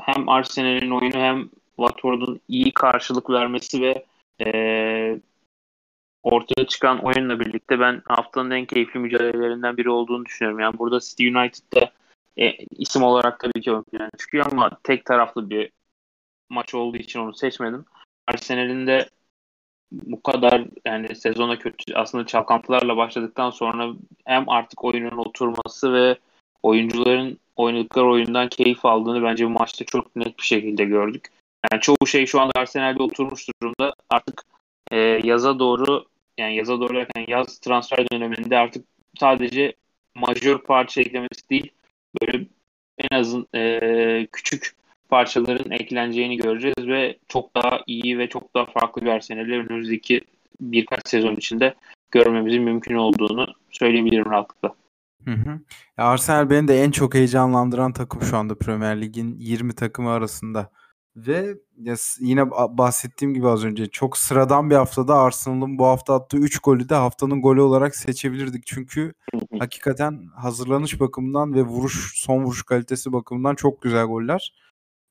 hem 0.00 0.28
Arsenal'in 0.28 0.90
oyunu 0.90 1.16
hem 1.16 1.48
Watford'un 1.76 2.40
iyi 2.48 2.72
karşılık 2.72 3.30
vermesi 3.30 3.82
ve 3.82 4.04
e, 4.44 5.20
ortaya 6.22 6.66
çıkan 6.66 7.04
oyunla 7.04 7.40
birlikte 7.40 7.80
ben 7.80 8.02
haftanın 8.04 8.50
en 8.50 8.64
keyifli 8.64 9.00
mücadelelerinden 9.00 9.76
biri 9.76 9.90
olduğunu 9.90 10.25
düşünüyorum. 10.25 10.60
Yani 10.60 10.78
burada 10.78 11.00
City 11.00 11.28
United'da 11.28 11.90
e, 12.38 12.57
isim 12.71 13.02
olarak 13.02 13.40
tabii 13.40 13.61
ki 13.61 13.73
ön 13.73 13.83
plana 13.83 14.11
çıkıyor 14.19 14.47
ama 14.52 14.71
tek 14.83 15.05
taraflı 15.05 15.50
bir 15.50 15.71
maç 16.49 16.75
olduğu 16.75 16.97
için 16.97 17.21
onu 17.21 17.35
seçmedim. 17.35 17.85
Arsenal'in 18.26 18.87
de 18.87 19.09
bu 19.93 20.23
kadar 20.23 20.64
yani 20.85 21.16
sezona 21.16 21.59
kötü 21.59 21.95
aslında 21.95 22.26
çalkantılarla 22.26 22.97
başladıktan 22.97 23.50
sonra 23.50 23.88
hem 24.25 24.49
artık 24.49 24.85
oyunun 24.85 25.16
oturması 25.19 25.93
ve 25.93 26.19
oyuncuların 26.62 27.38
oynadıkları 27.57 28.07
oyundan 28.11 28.49
keyif 28.49 28.85
aldığını 28.85 29.23
bence 29.23 29.47
bu 29.47 29.50
maçta 29.50 29.85
çok 29.85 30.16
net 30.16 30.38
bir 30.38 30.45
şekilde 30.45 30.85
gördük. 30.85 31.28
Yani 31.73 31.81
çoğu 31.81 32.07
şey 32.07 32.26
şu 32.26 32.40
anda 32.40 32.52
Arsenal'de 32.57 33.02
oturmuş 33.02 33.49
durumda. 33.62 33.95
Artık 34.11 34.45
e, 34.90 34.97
yaza 35.25 35.59
doğru 35.59 36.07
yani 36.38 36.57
yaza 36.57 36.81
doğru 36.81 36.95
derken 36.95 37.25
yaz 37.28 37.59
transfer 37.59 38.11
döneminde 38.12 38.59
artık 38.59 38.87
sadece 39.21 39.75
majör 40.14 40.59
parça 40.59 41.00
eklemesi 41.00 41.50
değil 41.50 41.73
böyle 42.20 42.46
en 42.99 43.18
azın 43.18 43.46
e, 43.54 44.28
küçük 44.32 44.76
parçaların 45.08 45.70
ekleneceğini 45.70 46.37
göreceğiz 46.37 46.88
ve 46.88 47.18
çok 47.28 47.54
daha 47.54 47.80
iyi 47.87 48.18
ve 48.18 48.28
çok 48.28 48.54
daha 48.54 48.66
farklı 48.66 49.02
bir 49.02 49.06
Arsenal'i 49.06 49.52
önümüzdeki 49.52 50.20
birkaç 50.61 51.08
sezon 51.08 51.37
içinde 51.37 51.75
görmemizin 52.11 52.62
mümkün 52.62 52.94
olduğunu 52.94 53.46
söyleyebilirim 53.70 54.30
rahatlıkla. 54.30 54.75
Hı 55.25 55.30
hı. 55.30 55.61
Arsenal 55.96 56.50
beni 56.50 56.68
de 56.68 56.82
en 56.82 56.90
çok 56.90 57.14
heyecanlandıran 57.14 57.92
takım 57.92 58.23
şu 58.23 58.37
anda 58.37 58.58
Premier 58.58 59.00
Lig'in 59.00 59.37
20 59.38 59.75
takımı 59.75 60.11
arasında. 60.11 60.70
Ve 61.16 61.58
yine 62.20 62.50
bahsettiğim 62.50 63.35
gibi 63.35 63.49
az 63.49 63.64
önce 63.64 63.87
çok 63.87 64.18
sıradan 64.18 64.70
bir 64.70 64.75
haftada 64.75 65.14
Arsenal'ın 65.14 65.78
bu 65.78 65.87
hafta 65.87 66.14
attığı 66.14 66.37
3 66.37 66.58
golü 66.58 66.88
de 66.88 66.94
haftanın 66.94 67.42
golü 67.42 67.61
olarak 67.61 67.96
seçebilirdik. 67.96 68.66
Çünkü 68.66 69.12
hakikaten 69.58 70.28
hazırlanış 70.37 71.00
bakımından 71.00 71.54
ve 71.54 71.62
vuruş 71.62 72.12
son 72.16 72.44
vuruş 72.44 72.62
kalitesi 72.62 73.12
bakımından 73.12 73.54
çok 73.54 73.82
güzel 73.82 74.06
goller. 74.06 74.54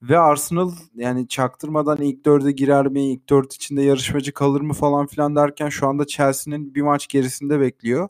Ve 0.02 0.20
Arsenal 0.20 0.72
yani 0.96 1.28
çaktırmadan 1.28 1.98
ilk 2.02 2.26
dörde 2.26 2.52
girer 2.52 2.88
mi, 2.88 3.12
ilk 3.12 3.30
dört 3.30 3.54
içinde 3.54 3.82
yarışmacı 3.82 4.34
kalır 4.34 4.62
mı 4.62 4.74
falan 4.74 5.08
filan 5.08 5.36
derken 5.36 5.70
şu 5.70 5.88
anda 5.88 6.08
Chelsea'nin 6.08 6.76
bir 6.76 6.82
maç 6.82 7.08
gerisinde 7.08 7.60
bekliyor. 7.60 8.10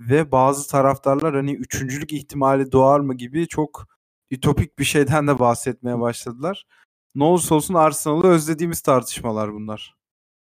Ve 0.00 0.32
bazı 0.32 0.70
taraftarlar 0.70 1.34
hani 1.34 1.52
üçüncülük 1.54 2.12
ihtimali 2.12 2.72
doğar 2.72 3.00
mı 3.00 3.14
gibi 3.14 3.48
çok 3.48 3.86
ütopik 4.30 4.78
bir 4.78 4.84
şeyden 4.84 5.26
de 5.28 5.38
bahsetmeye 5.38 6.00
başladılar 6.00 6.66
ne 7.14 7.24
olursa 7.24 7.54
olsun 7.54 7.74
Arsenal'ı 7.74 8.26
özlediğimiz 8.26 8.80
tartışmalar 8.80 9.52
bunlar. 9.54 9.94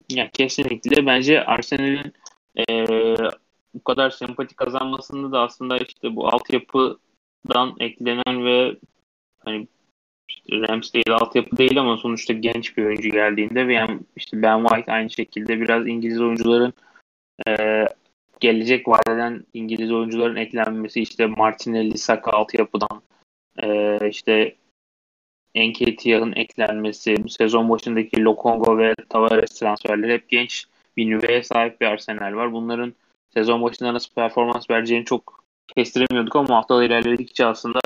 Ya 0.10 0.30
kesinlikle 0.34 1.06
bence 1.06 1.46
Arsenal'in 1.46 2.14
e, 2.70 2.88
bu 3.74 3.84
kadar 3.84 4.10
sempati 4.10 4.56
kazanmasında 4.56 5.32
da 5.32 5.42
aslında 5.42 5.78
işte 5.78 6.16
bu 6.16 6.28
altyapıdan 6.28 7.76
eklenen 7.80 8.46
ve 8.46 8.76
hani 9.40 9.68
işte 10.30 10.68
Ramsdale 10.68 11.14
altyapı 11.14 11.58
değil 11.58 11.80
ama 11.80 11.98
sonuçta 11.98 12.34
genç 12.34 12.78
bir 12.78 12.86
oyuncu 12.86 13.10
geldiğinde 13.10 13.68
ve 13.68 13.74
yani 13.74 14.00
işte 14.16 14.42
Ben 14.42 14.64
White 14.64 14.92
aynı 14.92 15.10
şekilde 15.10 15.62
biraz 15.62 15.88
İngiliz 15.88 16.22
oyuncuların 16.22 16.74
e, 17.48 17.86
gelecek 18.40 18.88
vadeden 18.88 19.46
İngiliz 19.54 19.92
oyuncuların 19.92 20.36
eklenmesi 20.36 21.02
işte 21.02 21.26
Martinelli, 21.26 21.98
Saka 21.98 22.32
altyapıdan 22.32 23.02
e, 23.64 24.00
işte 24.10 24.56
Enketiah'ın 25.56 26.32
eklenmesi, 26.32 27.16
sezon 27.28 27.70
başındaki 27.70 28.24
Lokongo 28.24 28.78
ve 28.78 28.96
Tavares 29.10 29.60
transferleri 29.60 30.14
hep 30.14 30.30
genç 30.30 30.66
bir 30.98 31.10
nüveye 31.10 31.44
sahip 31.44 31.82
bir 31.82 31.86
Arsenal 31.86 32.36
var. 32.36 32.54
Bunların 32.54 32.94
sezon 33.34 33.62
başında 33.62 33.94
nasıl 33.94 34.14
performans 34.14 34.70
vereceğini 34.70 35.06
çok 35.06 35.44
kestiremiyorduk 35.76 36.36
ama 36.36 36.56
haftalar 36.56 36.84
ilerledikçe 36.84 37.46
aslında 37.46 37.80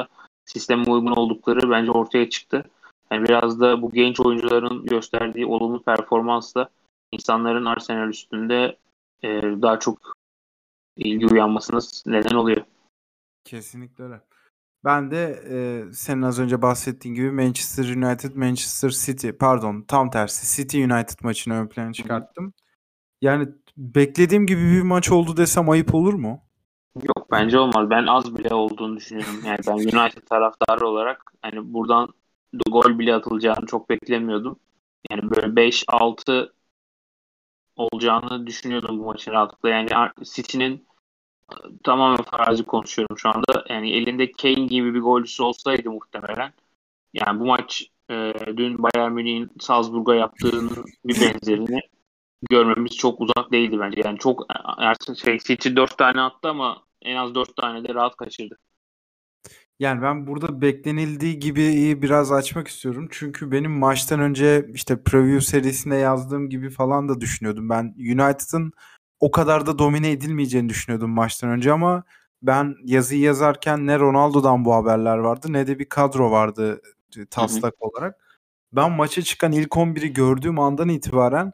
sisteme 0.46 0.84
uygun 0.84 1.12
oldukları 1.12 1.70
bence 1.70 1.92
ortaya 1.92 2.30
çıktı. 2.30 2.66
Yani 3.12 3.28
biraz 3.28 3.60
da 3.60 3.82
bu 3.82 3.92
genç 3.92 4.20
oyuncuların 4.20 4.86
gösterdiği 4.86 5.46
olumlu 5.46 5.84
performansla 5.84 6.70
insanların 7.12 7.66
Arsenal 7.66 8.10
üstünde 8.10 8.78
e, 9.24 9.30
daha 9.42 9.80
çok 9.80 10.14
ilgi 10.98 11.28
uyanmasına 11.28 11.80
neden 12.06 12.36
oluyor. 12.36 12.62
Kesinlikle 13.44 14.04
öyle. 14.04 14.22
Ben 14.86 15.12
de 15.12 15.44
e, 15.50 15.84
senin 15.94 16.22
az 16.22 16.40
önce 16.40 16.62
bahsettiğin 16.62 17.16
gibi 17.16 17.32
Manchester 17.32 17.84
United, 17.84 18.36
Manchester 18.36 18.90
City 18.90 19.30
pardon 19.30 19.82
tam 19.82 20.10
tersi 20.10 20.56
City 20.56 20.84
United 20.84 21.20
maçını 21.24 21.54
ön 21.54 21.68
plana 21.68 21.94
çıkarttım. 21.94 22.54
Yani 23.22 23.48
beklediğim 23.78 24.46
gibi 24.46 24.62
bir 24.62 24.82
maç 24.82 25.12
oldu 25.12 25.38
desem 25.38 25.70
ayıp 25.70 25.96
olur 25.96 26.14
mu? 26.14 26.42
Yok 27.04 27.28
bence 27.32 27.60
olmaz. 27.60 27.90
Ben 27.90 28.06
az 28.06 28.38
bile 28.38 28.54
olduğunu 28.54 28.98
düşünüyorum. 28.98 29.42
Yani 29.46 29.60
ben 29.68 29.74
United 29.74 30.28
taraftarı 30.30 30.88
olarak 30.88 31.32
hani 31.42 31.74
buradan 31.74 32.14
gol 32.72 33.00
bile 33.00 33.16
atılacağını 33.16 33.66
çok 33.66 33.90
beklemiyordum. 33.90 34.60
Yani 35.10 35.22
böyle 35.30 35.48
5-6 35.48 36.52
olacağını 37.76 38.48
düşünüyordum 38.48 39.00
bu 39.00 39.06
maçın 39.06 39.32
rahatlıkla. 39.32 39.70
Yani 39.70 39.90
City'nin 40.24 40.88
tamamen 41.84 42.24
farazi 42.24 42.64
konuşuyorum 42.64 43.18
şu 43.18 43.30
anda. 43.30 43.66
Yani 43.70 43.92
elinde 43.92 44.32
Kane 44.32 44.66
gibi 44.66 44.94
bir 44.94 45.02
golcüsü 45.02 45.44
olsaydı 45.44 45.92
muhtemelen 45.92 46.54
yani 47.14 47.40
bu 47.40 47.46
maç 47.46 47.90
e, 48.10 48.34
dün 48.58 48.84
Bayern 48.84 49.12
Münih'in 49.12 49.52
Salzburg'a 49.60 50.16
yaptığının 50.16 50.86
bir 51.06 51.22
benzerini 51.22 51.82
görmemiz 52.50 52.98
çok 52.98 53.22
uzak 53.22 53.52
değildi 53.52 53.80
bence. 53.80 54.02
Yani 54.06 54.20
çok 54.20 54.46
şey, 55.24 55.38
City 55.40 55.76
4 55.76 55.98
tane 55.98 56.22
attı 56.22 56.50
ama 56.50 56.84
en 57.02 57.16
az 57.16 57.36
4 57.36 57.56
tane 57.56 57.88
de 57.88 57.94
rahat 57.94 58.16
kaçırdı. 58.16 58.58
Yani 59.80 60.02
ben 60.02 60.28
burada 60.28 60.62
beklenildiği 60.62 61.40
gibi 61.40 62.02
biraz 62.02 62.32
açmak 62.32 62.68
istiyorum. 62.68 63.08
Çünkü 63.12 63.52
benim 63.52 63.72
maçtan 63.72 64.20
önce 64.20 64.70
işte 64.74 65.04
preview 65.04 65.42
serisinde 65.42 65.96
yazdığım 65.96 66.50
gibi 66.50 66.70
falan 66.70 67.10
da 67.10 67.22
düşünüyordum. 67.22 67.70
Ben 67.70 67.96
United'ın 67.98 68.74
o 69.20 69.32
kadar 69.32 69.66
da 69.66 69.80
domine 69.80 70.12
edilmeyeceğini 70.12 70.70
düşünüyordum 70.70 71.12
maçtan 71.12 71.50
önce 71.50 71.72
ama 71.72 72.04
ben 72.42 72.76
yazıyı 72.84 73.22
yazarken 73.22 73.88
ne 73.88 74.00
Ronaldo'dan 74.00 74.66
bu 74.66 74.74
haberler 74.74 75.18
vardı 75.18 75.48
ne 75.50 75.68
de 75.68 75.80
bir 75.80 75.90
kadro 75.90 76.32
vardı 76.32 76.82
e, 77.18 77.26
taslak 77.26 77.74
hı 77.74 77.86
hı. 77.86 77.90
olarak. 77.90 78.16
Ben 78.74 78.92
maça 78.92 79.22
çıkan 79.22 79.52
ilk 79.52 79.72
11'i 79.72 80.14
gördüğüm 80.14 80.60
andan 80.60 80.90
itibaren 80.90 81.52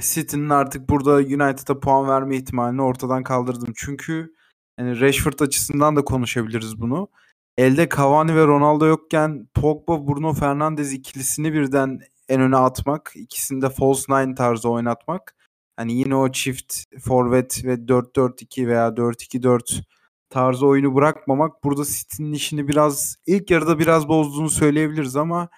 City'nin 0.00 0.50
artık 0.50 0.88
burada 0.88 1.14
United'a 1.14 1.80
puan 1.80 2.08
verme 2.08 2.36
ihtimalini 2.36 2.82
ortadan 2.82 3.22
kaldırdım. 3.22 3.72
Çünkü 3.76 4.34
yani 4.78 5.00
Rashford 5.00 5.40
açısından 5.40 5.96
da 5.96 6.04
konuşabiliriz 6.04 6.80
bunu. 6.80 7.08
Elde 7.56 7.88
Cavani 7.96 8.36
ve 8.36 8.46
Ronaldo 8.46 8.86
yokken 8.86 9.48
Pogba, 9.54 10.06
Bruno 10.06 10.32
Fernandes 10.32 10.92
ikilisini 10.92 11.52
birden 11.52 12.00
en 12.28 12.40
öne 12.40 12.56
atmak, 12.56 13.12
ikisini 13.14 13.62
de 13.62 13.70
false 13.70 14.12
nine 14.12 14.34
tarzı 14.34 14.70
oynatmak. 14.70 15.34
Hani 15.76 15.92
yine 15.92 16.16
o 16.16 16.32
çift 16.32 16.74
forvet 17.00 17.64
ve 17.64 17.74
4-4-2 17.74 18.66
veya 18.66 18.88
4-2-4 18.88 19.82
tarzı 20.30 20.66
oyunu 20.66 20.94
bırakmamak 20.94 21.64
burada 21.64 21.84
City'nin 21.84 22.32
işini 22.32 22.68
biraz 22.68 23.16
ilk 23.26 23.50
yarıda 23.50 23.78
biraz 23.78 24.08
bozduğunu 24.08 24.50
söyleyebiliriz 24.50 25.16
ama 25.16 25.48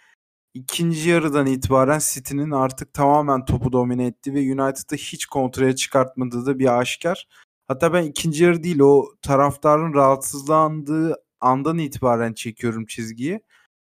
ikinci 0.55 1.11
yarıdan 1.11 1.47
itibaren 1.47 2.01
City'nin 2.13 2.51
artık 2.51 2.95
tamamen 2.95 3.45
topu 3.45 3.73
domine 3.73 4.07
ettiği 4.07 4.35
ve 4.35 4.41
United'ı 4.41 4.97
hiç 4.97 5.27
kontraya 5.27 5.77
çıkartmadığı 5.77 6.47
da 6.47 6.59
bir 6.59 6.79
aşikar. 6.79 7.27
Hatta 7.69 7.93
ben 7.93 8.03
ikinci 8.05 8.45
yarı 8.45 8.63
değil 8.63 8.81
o 8.81 9.05
taraftarın 9.23 9.95
rahatsızlandığı 9.95 11.17
andan 11.41 11.79
itibaren 11.79 12.33
çekiyorum 12.33 12.87
çizgiyi. 12.87 13.41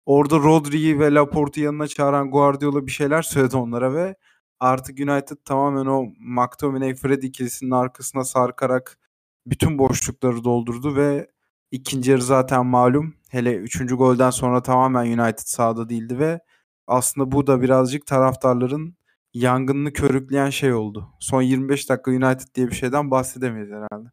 Orada 0.07 0.37
Rodri'yi 0.37 1.01
ve 1.01 1.15
Laporte'u 1.15 1.65
yanına 1.65 1.89
çağıran 1.89 2.31
Guardiola 2.31 2.87
bir 2.87 2.91
şeyler 2.93 3.23
söyledi 3.23 3.57
onlara 3.57 3.95
ve 3.95 4.15
artık 4.61 5.01
United 5.01 5.37
tamamen 5.45 5.87
o 5.87 6.07
McTominay 6.19 6.95
Fred 6.95 7.23
ikilisinin 7.23 7.71
arkasına 7.71 8.25
sarkarak 8.25 8.99
bütün 9.47 9.79
boşlukları 9.79 10.45
doldurdu 10.45 10.97
ve 10.97 11.31
ikinci 11.71 12.11
yarı 12.11 12.23
zaten 12.23 12.67
malum. 12.67 13.15
Hele 13.31 13.55
üçüncü 13.55 13.95
golden 13.95 14.31
sonra 14.31 14.63
tamamen 14.63 15.19
United 15.19 15.47
sahada 15.47 15.89
değildi 15.89 16.19
ve 16.19 16.41
aslında 16.87 17.33
bu 17.33 17.47
da 17.47 17.63
birazcık 17.63 18.07
taraftarların 18.07 18.97
yangınını 19.35 19.93
körükleyen 19.93 20.51
şey 20.51 20.73
oldu. 20.73 21.09
Son 21.21 21.43
25 21.43 21.89
dakika 21.91 22.11
United 22.11 22.55
diye 22.55 22.67
bir 22.69 22.75
şeyden 22.75 23.11
bahsedemeyiz 23.11 23.71
herhalde. 23.71 24.09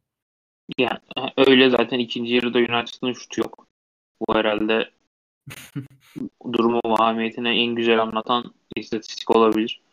Yani 0.78 1.00
öyle 1.38 1.70
zaten 1.70 2.00
ikinci 2.00 2.34
yarıda 2.34 2.58
United'ın 2.58 3.14
şutu 3.14 3.42
yok. 3.42 3.68
Bu 4.22 4.36
herhalde 4.36 4.90
durumu 6.54 6.80
vahamiyetine 6.86 7.50
en 7.50 7.76
güzel 7.76 8.02
anlatan 8.02 8.54
istatistik 8.76 9.36
olabilir. 9.36 9.85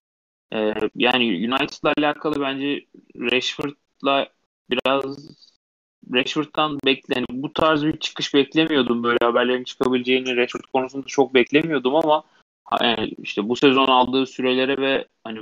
Ee, 0.53 0.75
yani 0.97 1.25
United'la 1.25 1.93
alakalı 1.99 2.41
bence 2.41 2.87
Rashford'la 3.17 4.29
biraz 4.71 5.37
Rashford'dan 6.15 6.79
bekle 6.85 7.15
yani 7.15 7.27
bu 7.31 7.53
tarz 7.53 7.85
bir 7.85 7.97
çıkış 7.97 8.35
beklemiyordum. 8.35 9.03
Böyle 9.03 9.19
haberlerin 9.23 9.65
çıkabileceğini 9.65 10.37
Rashford 10.37 10.65
konusunda 10.73 11.07
çok 11.07 11.35
beklemiyordum 11.35 11.97
ama 11.97 12.25
yani 12.81 13.15
işte 13.23 13.49
bu 13.49 13.57
sezon 13.57 13.87
aldığı 13.87 14.27
sürelere 14.27 14.77
ve 14.81 15.09
hani 15.25 15.41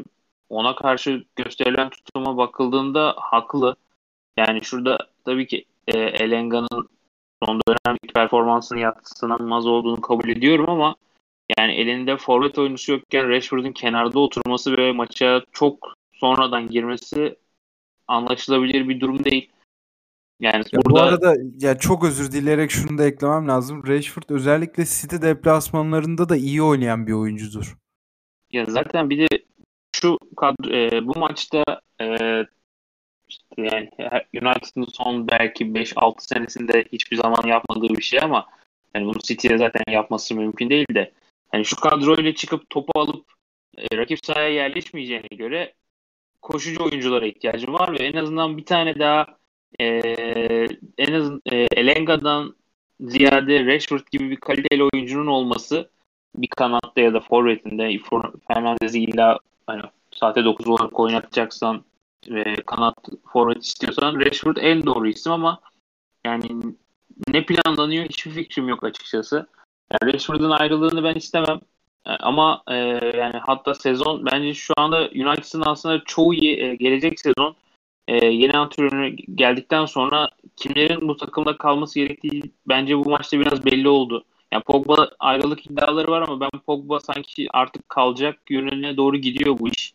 ona 0.48 0.74
karşı 0.74 1.24
gösterilen 1.36 1.90
tutuma 1.90 2.36
bakıldığında 2.36 3.14
haklı. 3.18 3.76
Yani 4.36 4.64
şurada 4.64 4.98
tabii 5.24 5.46
ki 5.46 5.64
e, 5.86 5.98
Elenga'nın 5.98 6.88
son 7.44 7.60
dönemdeki 7.68 8.12
performansını 8.14 8.80
yatsınamaz 8.80 9.66
olduğunu 9.66 10.00
kabul 10.00 10.28
ediyorum 10.28 10.70
ama 10.70 10.94
yani 11.58 11.72
elinde 11.72 12.16
forvet 12.16 12.58
oyuncusu 12.58 12.92
yokken 12.92 13.28
Rashford'un 13.28 13.72
kenarda 13.72 14.18
oturması 14.18 14.76
ve 14.76 14.92
maça 14.92 15.42
çok 15.52 15.94
sonradan 16.12 16.68
girmesi 16.68 17.36
anlaşılabilir 18.06 18.88
bir 18.88 19.00
durum 19.00 19.24
değil. 19.24 19.50
Yani 20.40 20.64
ya 20.72 20.80
burada... 20.84 20.90
Bu 20.90 21.00
arada 21.00 21.34
ya 21.60 21.78
çok 21.78 22.04
özür 22.04 22.32
dileyerek 22.32 22.70
şunu 22.70 22.98
da 22.98 23.06
eklemem 23.06 23.48
lazım. 23.48 23.86
Rashford 23.86 24.22
özellikle 24.28 24.84
City 24.84 25.16
deplasmanlarında 25.22 26.28
da 26.28 26.36
iyi 26.36 26.62
oynayan 26.62 27.06
bir 27.06 27.12
oyuncudur. 27.12 27.76
Ya 28.52 28.64
zaten 28.68 29.10
bir 29.10 29.18
de 29.18 29.44
şu 29.96 30.18
kadro, 30.36 30.70
e, 30.70 31.06
bu 31.06 31.18
maçta 31.18 31.64
e, 32.00 32.06
işte 33.28 33.46
yani 33.56 33.90
United'ın 34.34 34.86
son 34.92 35.28
belki 35.28 35.64
5-6 35.64 36.14
senesinde 36.18 36.84
hiçbir 36.92 37.16
zaman 37.16 37.46
yapmadığı 37.46 37.88
bir 37.88 38.02
şey 38.02 38.20
ama 38.22 38.46
yani 38.94 39.06
bunu 39.06 39.18
City'ye 39.18 39.58
zaten 39.58 39.82
yapması 39.90 40.34
mümkün 40.34 40.70
değil 40.70 40.86
de 40.94 41.12
yani 41.54 41.64
şu 41.64 41.76
kadroyla 41.76 42.34
çıkıp 42.34 42.70
topu 42.70 43.00
alıp 43.00 43.26
e, 43.78 43.96
rakip 43.96 44.26
sahaya 44.26 44.48
yerleşmeyeceğine 44.48 45.36
göre 45.36 45.74
koşucu 46.42 46.84
oyunculara 46.84 47.26
ihtiyacım 47.26 47.74
var 47.74 47.92
ve 47.92 48.04
en 48.04 48.16
azından 48.16 48.56
bir 48.56 48.64
tane 48.64 48.98
daha 48.98 49.26
e, 49.80 49.84
en 50.98 51.12
az 51.12 51.30
e, 51.46 51.56
Elenga'dan 51.56 52.56
ziyade 53.00 53.66
Rashford 53.66 54.06
gibi 54.10 54.30
bir 54.30 54.36
kaliteli 54.36 54.82
oyuncunun 54.92 55.26
olması 55.26 55.90
bir 56.36 56.48
kanatta 56.48 57.00
ya 57.00 57.14
da 57.14 57.20
forvetinde 57.20 57.98
Fernandez'i 58.48 59.00
illa 59.00 59.38
hani 59.66 59.82
saate 60.14 60.44
9 60.44 60.68
olarak 60.68 61.00
oynatacaksan 61.00 61.84
ve 62.28 62.54
kanat 62.66 62.94
forvet 63.32 63.64
istiyorsan 63.64 64.20
Rashford 64.20 64.56
en 64.56 64.86
doğru 64.86 65.08
isim 65.08 65.32
ama 65.32 65.60
yani 66.24 66.46
ne 67.28 67.44
planlanıyor 67.44 68.04
hiçbir 68.04 68.30
fikrim 68.30 68.68
yok 68.68 68.84
açıkçası. 68.84 69.46
Yani 69.92 70.14
Rashford'un 70.14 70.50
ayrılığını 70.50 71.04
ben 71.04 71.14
istemem. 71.14 71.60
E, 72.06 72.10
ama 72.10 72.62
e, 72.68 72.74
yani 73.16 73.36
hatta 73.36 73.74
sezon 73.74 74.26
bence 74.26 74.54
şu 74.54 74.74
anda 74.76 74.96
United'ın 75.00 75.62
aslında 75.66 76.02
çoğu 76.04 76.34
e, 76.34 76.74
gelecek 76.74 77.20
sezon 77.20 77.56
e, 78.08 78.26
yeni 78.26 78.52
antrenör 78.52 79.08
geldikten 79.34 79.84
sonra 79.86 80.30
kimlerin 80.56 81.08
bu 81.08 81.16
takımda 81.16 81.58
kalması 81.58 81.98
gerektiği 81.98 82.42
bence 82.68 82.98
bu 82.98 83.10
maçta 83.10 83.40
biraz 83.40 83.64
belli 83.64 83.88
oldu. 83.88 84.24
Yani 84.52 84.62
Pogba 84.62 85.10
ayrılık 85.18 85.66
iddiaları 85.66 86.10
var 86.10 86.22
ama 86.22 86.40
ben 86.40 86.60
Pogba 86.66 87.00
sanki 87.00 87.48
artık 87.52 87.88
kalacak 87.88 88.50
yönüne 88.50 88.96
doğru 88.96 89.16
gidiyor 89.16 89.58
bu 89.58 89.68
iş. 89.68 89.94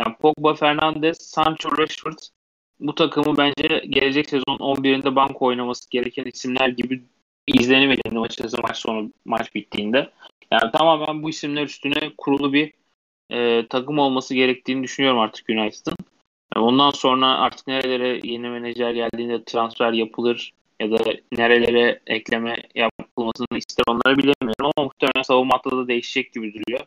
Yani 0.00 0.16
Pogba, 0.16 0.54
Fernandes, 0.54 1.18
Sancho, 1.18 1.78
Rashford 1.78 2.18
bu 2.80 2.94
takımı 2.94 3.36
bence 3.36 3.84
gelecek 3.88 4.28
sezon 4.30 4.56
11'inde 4.58 5.16
banko 5.16 5.46
oynaması 5.46 5.90
gereken 5.90 6.24
isimler 6.24 6.68
gibi 6.68 7.04
izlenim 7.46 7.90
edildi 7.90 8.18
açıkçası 8.18 8.62
maç 8.62 8.76
sonu 8.76 9.12
maç 9.24 9.54
bittiğinde. 9.54 10.10
Yani 10.50 10.72
tamamen 10.72 11.22
bu 11.22 11.30
isimler 11.30 11.62
üstüne 11.62 12.12
kurulu 12.18 12.52
bir 12.52 12.72
e, 13.30 13.66
takım 13.68 13.98
olması 13.98 14.34
gerektiğini 14.34 14.82
düşünüyorum 14.82 15.20
artık 15.20 15.50
United'ın. 15.50 15.96
Ondan 16.56 16.90
sonra 16.90 17.26
artık 17.26 17.66
nerelere 17.66 18.20
yeni 18.24 18.48
menajer 18.48 18.90
geldiğinde 18.90 19.44
transfer 19.44 19.92
yapılır 19.92 20.52
ya 20.80 20.90
da 20.90 20.98
nerelere 21.32 22.00
ekleme 22.06 22.62
yapılmasını 22.74 23.58
ister 23.58 23.84
onları 23.88 24.16
bilemiyorum 24.16 24.72
ama 24.76 24.84
muhtemelen 24.84 25.22
savunma 25.22 25.54
hattı 25.54 25.70
da 25.70 25.88
değişecek 25.88 26.32
gibi 26.32 26.54
duruyor. 26.54 26.80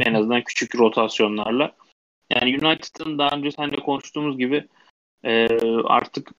En 0.00 0.14
azından 0.14 0.42
küçük 0.42 0.76
rotasyonlarla. 0.76 1.72
Yani 2.30 2.58
United'ın 2.62 3.18
daha 3.18 3.36
önce 3.36 3.50
seninle 3.50 3.76
konuştuğumuz 3.76 4.38
gibi 4.38 4.64
e, 5.24 5.48
artık 5.84 6.30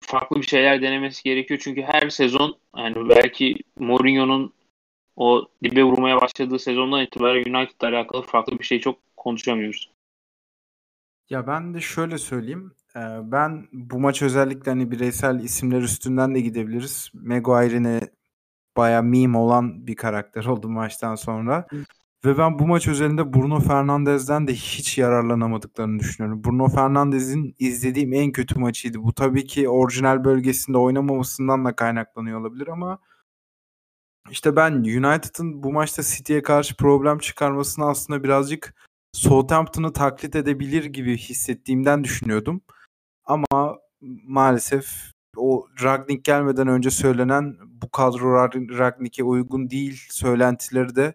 farklı 0.00 0.36
bir 0.36 0.46
şeyler 0.46 0.82
denemesi 0.82 1.22
gerekiyor. 1.22 1.60
Çünkü 1.62 1.82
her 1.82 2.10
sezon 2.10 2.56
yani 2.76 3.08
belki 3.08 3.54
Mourinho'nun 3.78 4.52
o 5.16 5.48
dibe 5.64 5.82
vurmaya 5.84 6.20
başladığı 6.20 6.58
sezondan 6.58 7.02
itibaren 7.02 7.54
United'la 7.54 7.88
alakalı 7.88 8.22
farklı 8.22 8.58
bir 8.58 8.64
şey 8.64 8.80
çok 8.80 8.98
konuşamıyoruz. 9.16 9.90
Ya 11.30 11.46
ben 11.46 11.74
de 11.74 11.80
şöyle 11.80 12.18
söyleyeyim. 12.18 12.72
ben 13.22 13.68
bu 13.72 13.98
maç 13.98 14.22
özellikle 14.22 14.70
hani 14.70 14.90
bireysel 14.90 15.40
isimler 15.40 15.82
üstünden 15.82 16.34
de 16.34 16.40
gidebiliriz. 16.40 17.10
Maguire'ine 17.14 18.00
baya 18.76 19.02
meme 19.02 19.38
olan 19.38 19.86
bir 19.86 19.96
karakter 19.96 20.44
oldu 20.44 20.68
maçtan 20.68 21.14
sonra. 21.14 21.66
Ve 22.26 22.38
ben 22.38 22.58
bu 22.58 22.66
maç 22.66 22.88
özelinde 22.88 23.34
Bruno 23.34 23.60
Fernandes'den 23.60 24.48
de 24.48 24.54
hiç 24.54 24.98
yararlanamadıklarını 24.98 25.98
düşünüyorum. 25.98 26.44
Bruno 26.44 26.68
Fernandes'in 26.68 27.54
izlediğim 27.58 28.12
en 28.12 28.32
kötü 28.32 28.58
maçıydı. 28.58 29.02
Bu 29.02 29.12
tabii 29.12 29.46
ki 29.46 29.68
orijinal 29.68 30.24
bölgesinde 30.24 30.78
oynamamasından 30.78 31.64
da 31.64 31.76
kaynaklanıyor 31.76 32.40
olabilir 32.40 32.68
ama 32.68 32.98
işte 34.30 34.56
ben 34.56 34.72
United'ın 34.72 35.62
bu 35.62 35.72
maçta 35.72 36.02
City'ye 36.02 36.42
karşı 36.42 36.76
problem 36.76 37.18
çıkarmasını 37.18 37.88
aslında 37.88 38.24
birazcık 38.24 38.74
Southampton'ı 39.12 39.92
taklit 39.92 40.36
edebilir 40.36 40.84
gibi 40.84 41.16
hissettiğimden 41.16 42.04
düşünüyordum. 42.04 42.60
Ama 43.24 43.78
maalesef 44.24 44.86
o 45.36 45.66
Ragnik 45.82 46.24
gelmeden 46.24 46.68
önce 46.68 46.90
söylenen 46.90 47.56
bu 47.82 47.90
kadro 47.90 48.34
Ragnik'e 48.78 49.24
uygun 49.24 49.70
değil 49.70 50.06
söylentileri 50.10 50.96
de 50.96 51.14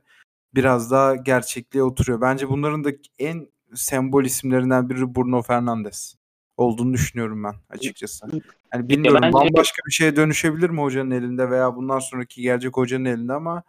biraz 0.55 0.91
daha 0.91 1.15
gerçekliğe 1.15 1.83
oturuyor. 1.83 2.21
Bence 2.21 2.49
bunların 2.49 2.83
da 2.83 2.89
en 3.19 3.47
sembol 3.75 4.25
isimlerinden 4.25 4.89
biri 4.89 5.15
Bruno 5.15 5.41
Fernandes. 5.41 6.15
olduğunu 6.57 6.93
düşünüyorum 6.93 7.43
ben 7.43 7.53
açıkçası. 7.69 8.27
Yani 8.73 8.89
bilmiyorum 8.89 9.19
bence... 9.21 9.33
bambaşka 9.33 9.81
bir 9.87 9.91
şeye 9.91 10.15
dönüşebilir 10.15 10.69
mi 10.69 10.81
hocanın 10.81 11.11
elinde 11.11 11.49
veya 11.49 11.75
bundan 11.75 11.99
sonraki 11.99 12.41
gelecek 12.41 12.77
hocanın 12.77 13.05
elinde 13.05 13.33
ama 13.33 13.63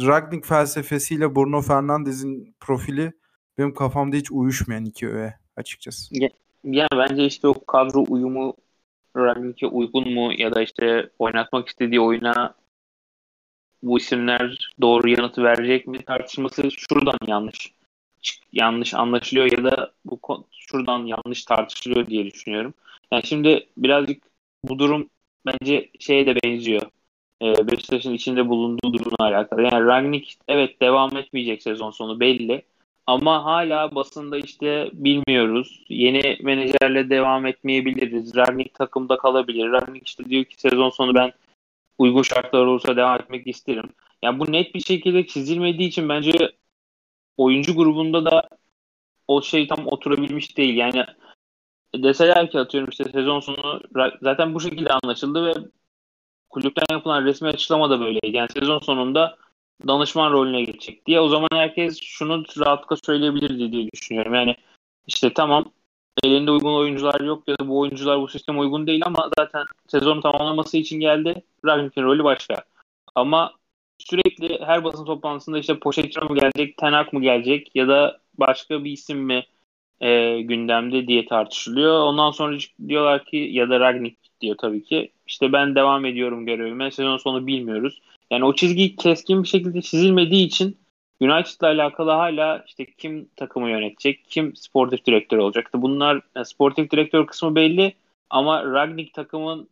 Ragnik 0.00 0.46
felsefesiyle 0.46 1.36
Bruno 1.36 1.60
Fernandes'in 1.60 2.54
profili 2.60 3.12
benim 3.58 3.74
kafamda 3.74 4.16
hiç 4.16 4.30
uyuşmayan 4.30 4.84
iki 4.84 5.08
öğe 5.08 5.34
açıkçası. 5.56 6.14
Ya, 6.22 6.28
yani 6.64 6.88
bence 6.96 7.26
işte 7.26 7.48
o 7.48 7.64
kadro 7.64 8.04
uyumu 8.08 8.54
Ragnik'e 9.16 9.66
uygun 9.66 10.14
mu 10.14 10.32
ya 10.38 10.54
da 10.54 10.62
işte 10.62 11.10
oynatmak 11.18 11.68
istediği 11.68 12.00
oyuna 12.00 12.54
bu 13.82 13.98
isimler 13.98 14.72
doğru 14.80 15.08
yanıtı 15.08 15.42
verecek 15.42 15.86
mi 15.86 16.02
tartışması 16.02 16.70
şuradan 16.70 17.18
yanlış 17.26 17.72
yanlış 18.52 18.94
anlaşılıyor 18.94 19.52
ya 19.52 19.64
da 19.64 19.92
bu 20.04 20.20
şuradan 20.50 21.06
yanlış 21.06 21.44
tartışılıyor 21.44 22.06
diye 22.06 22.26
düşünüyorum. 22.26 22.74
Yani 23.12 23.26
şimdi 23.26 23.66
birazcık 23.76 24.22
bu 24.64 24.78
durum 24.78 25.08
bence 25.46 25.90
şeye 25.98 26.26
de 26.26 26.36
benziyor. 26.44 26.82
Ee, 27.42 27.68
Beşiktaş'ın 27.70 28.14
içinde 28.14 28.48
bulunduğu 28.48 28.92
durumla 28.92 29.16
alakalı. 29.18 29.62
Yani 29.62 29.86
Ragnik 29.86 30.38
evet 30.48 30.80
devam 30.82 31.16
etmeyecek 31.16 31.62
sezon 31.62 31.90
sonu 31.90 32.20
belli. 32.20 32.62
Ama 33.06 33.44
hala 33.44 33.94
basında 33.94 34.38
işte 34.38 34.90
bilmiyoruz. 34.92 35.84
Yeni 35.88 36.38
menajerle 36.42 37.10
devam 37.10 37.46
etmeyebiliriz. 37.46 38.36
Ragnik 38.36 38.74
takımda 38.74 39.16
kalabilir. 39.16 39.72
Ragnik 39.72 40.08
işte 40.08 40.24
diyor 40.24 40.44
ki 40.44 40.60
sezon 40.60 40.90
sonu 40.90 41.14
ben 41.14 41.32
uygun 42.00 42.22
şartlar 42.22 42.66
olursa 42.66 42.96
devam 42.96 43.20
etmek 43.20 43.46
isterim. 43.46 43.92
Yani 44.22 44.38
bu 44.38 44.52
net 44.52 44.74
bir 44.74 44.80
şekilde 44.80 45.26
çizilmediği 45.26 45.88
için 45.88 46.08
bence 46.08 46.52
oyuncu 47.36 47.74
grubunda 47.76 48.24
da 48.24 48.48
o 49.28 49.42
şey 49.42 49.68
tam 49.68 49.86
oturabilmiş 49.86 50.56
değil. 50.56 50.76
Yani 50.76 51.04
deseler 51.94 52.50
ki 52.50 52.58
atıyorum 52.58 52.90
işte 52.90 53.04
sezon 53.04 53.40
sonu 53.40 53.80
zaten 54.22 54.54
bu 54.54 54.60
şekilde 54.60 54.90
anlaşıldı 54.92 55.46
ve 55.46 55.52
kulüpten 56.50 56.94
yapılan 56.94 57.24
resmi 57.24 57.48
açıklama 57.48 57.90
da 57.90 58.00
böyleydi. 58.00 58.36
Yani 58.36 58.48
sezon 58.52 58.78
sonunda 58.78 59.36
danışman 59.86 60.32
rolüne 60.32 60.62
geçecek 60.62 61.06
diye. 61.06 61.20
O 61.20 61.28
zaman 61.28 61.48
herkes 61.52 62.00
şunu 62.02 62.44
rahatlıkla 62.58 62.96
söyleyebilirdi 63.04 63.72
diye 63.72 63.90
düşünüyorum. 63.92 64.34
Yani 64.34 64.56
işte 65.06 65.32
tamam 65.34 65.72
elinde 66.24 66.50
uygun 66.50 66.74
oyuncular 66.74 67.20
yok 67.20 67.42
ya 67.48 67.58
da 67.58 67.68
bu 67.68 67.78
oyuncular 67.78 68.20
bu 68.20 68.28
sisteme 68.28 68.58
uygun 68.58 68.86
değil 68.86 69.02
ama 69.04 69.30
zaten 69.38 69.64
sezonu 69.88 70.20
tamamlaması 70.20 70.76
için 70.76 71.00
geldi. 71.00 71.42
Ragnik'in 71.66 72.02
rolü 72.02 72.24
başka. 72.24 72.64
Ama 73.14 73.52
sürekli 73.98 74.60
her 74.64 74.84
basın 74.84 75.04
toplantısında 75.04 75.58
işte 75.58 75.78
Pochettino 75.78 76.24
mu 76.24 76.34
gelecek, 76.34 76.76
Tenak 76.76 77.12
mı 77.12 77.22
gelecek 77.22 77.70
ya 77.74 77.88
da 77.88 78.20
başka 78.38 78.84
bir 78.84 78.90
isim 78.90 79.18
mi 79.18 79.44
e, 80.00 80.40
gündemde 80.40 81.06
diye 81.06 81.26
tartışılıyor. 81.26 82.00
Ondan 82.00 82.30
sonra 82.30 82.58
diyorlar 82.88 83.24
ki 83.24 83.36
ya 83.36 83.70
da 83.70 83.80
Ragnik 83.80 84.18
diyor 84.40 84.56
tabii 84.58 84.82
ki 84.82 85.12
işte 85.26 85.52
ben 85.52 85.74
devam 85.74 86.04
ediyorum 86.04 86.46
görevime. 86.46 86.90
Sezon 86.90 87.16
sonu 87.16 87.46
bilmiyoruz. 87.46 88.00
Yani 88.30 88.44
o 88.44 88.54
çizgi 88.54 88.96
keskin 88.96 89.42
bir 89.42 89.48
şekilde 89.48 89.82
çizilmediği 89.82 90.46
için 90.46 90.76
United'la 91.20 91.66
alakalı 91.68 92.10
hala 92.10 92.64
işte 92.66 92.86
kim 92.86 93.28
takımı 93.36 93.70
yönetecek, 93.70 94.24
kim 94.28 94.56
sportif 94.56 95.06
direktör 95.06 95.38
olacaktı. 95.38 95.82
Bunlar 95.82 96.20
yani 96.36 96.46
sportif 96.46 96.90
direktör 96.90 97.26
kısmı 97.26 97.54
belli 97.54 97.94
ama 98.30 98.64
Ragnik 98.64 99.14
takımın 99.14 99.68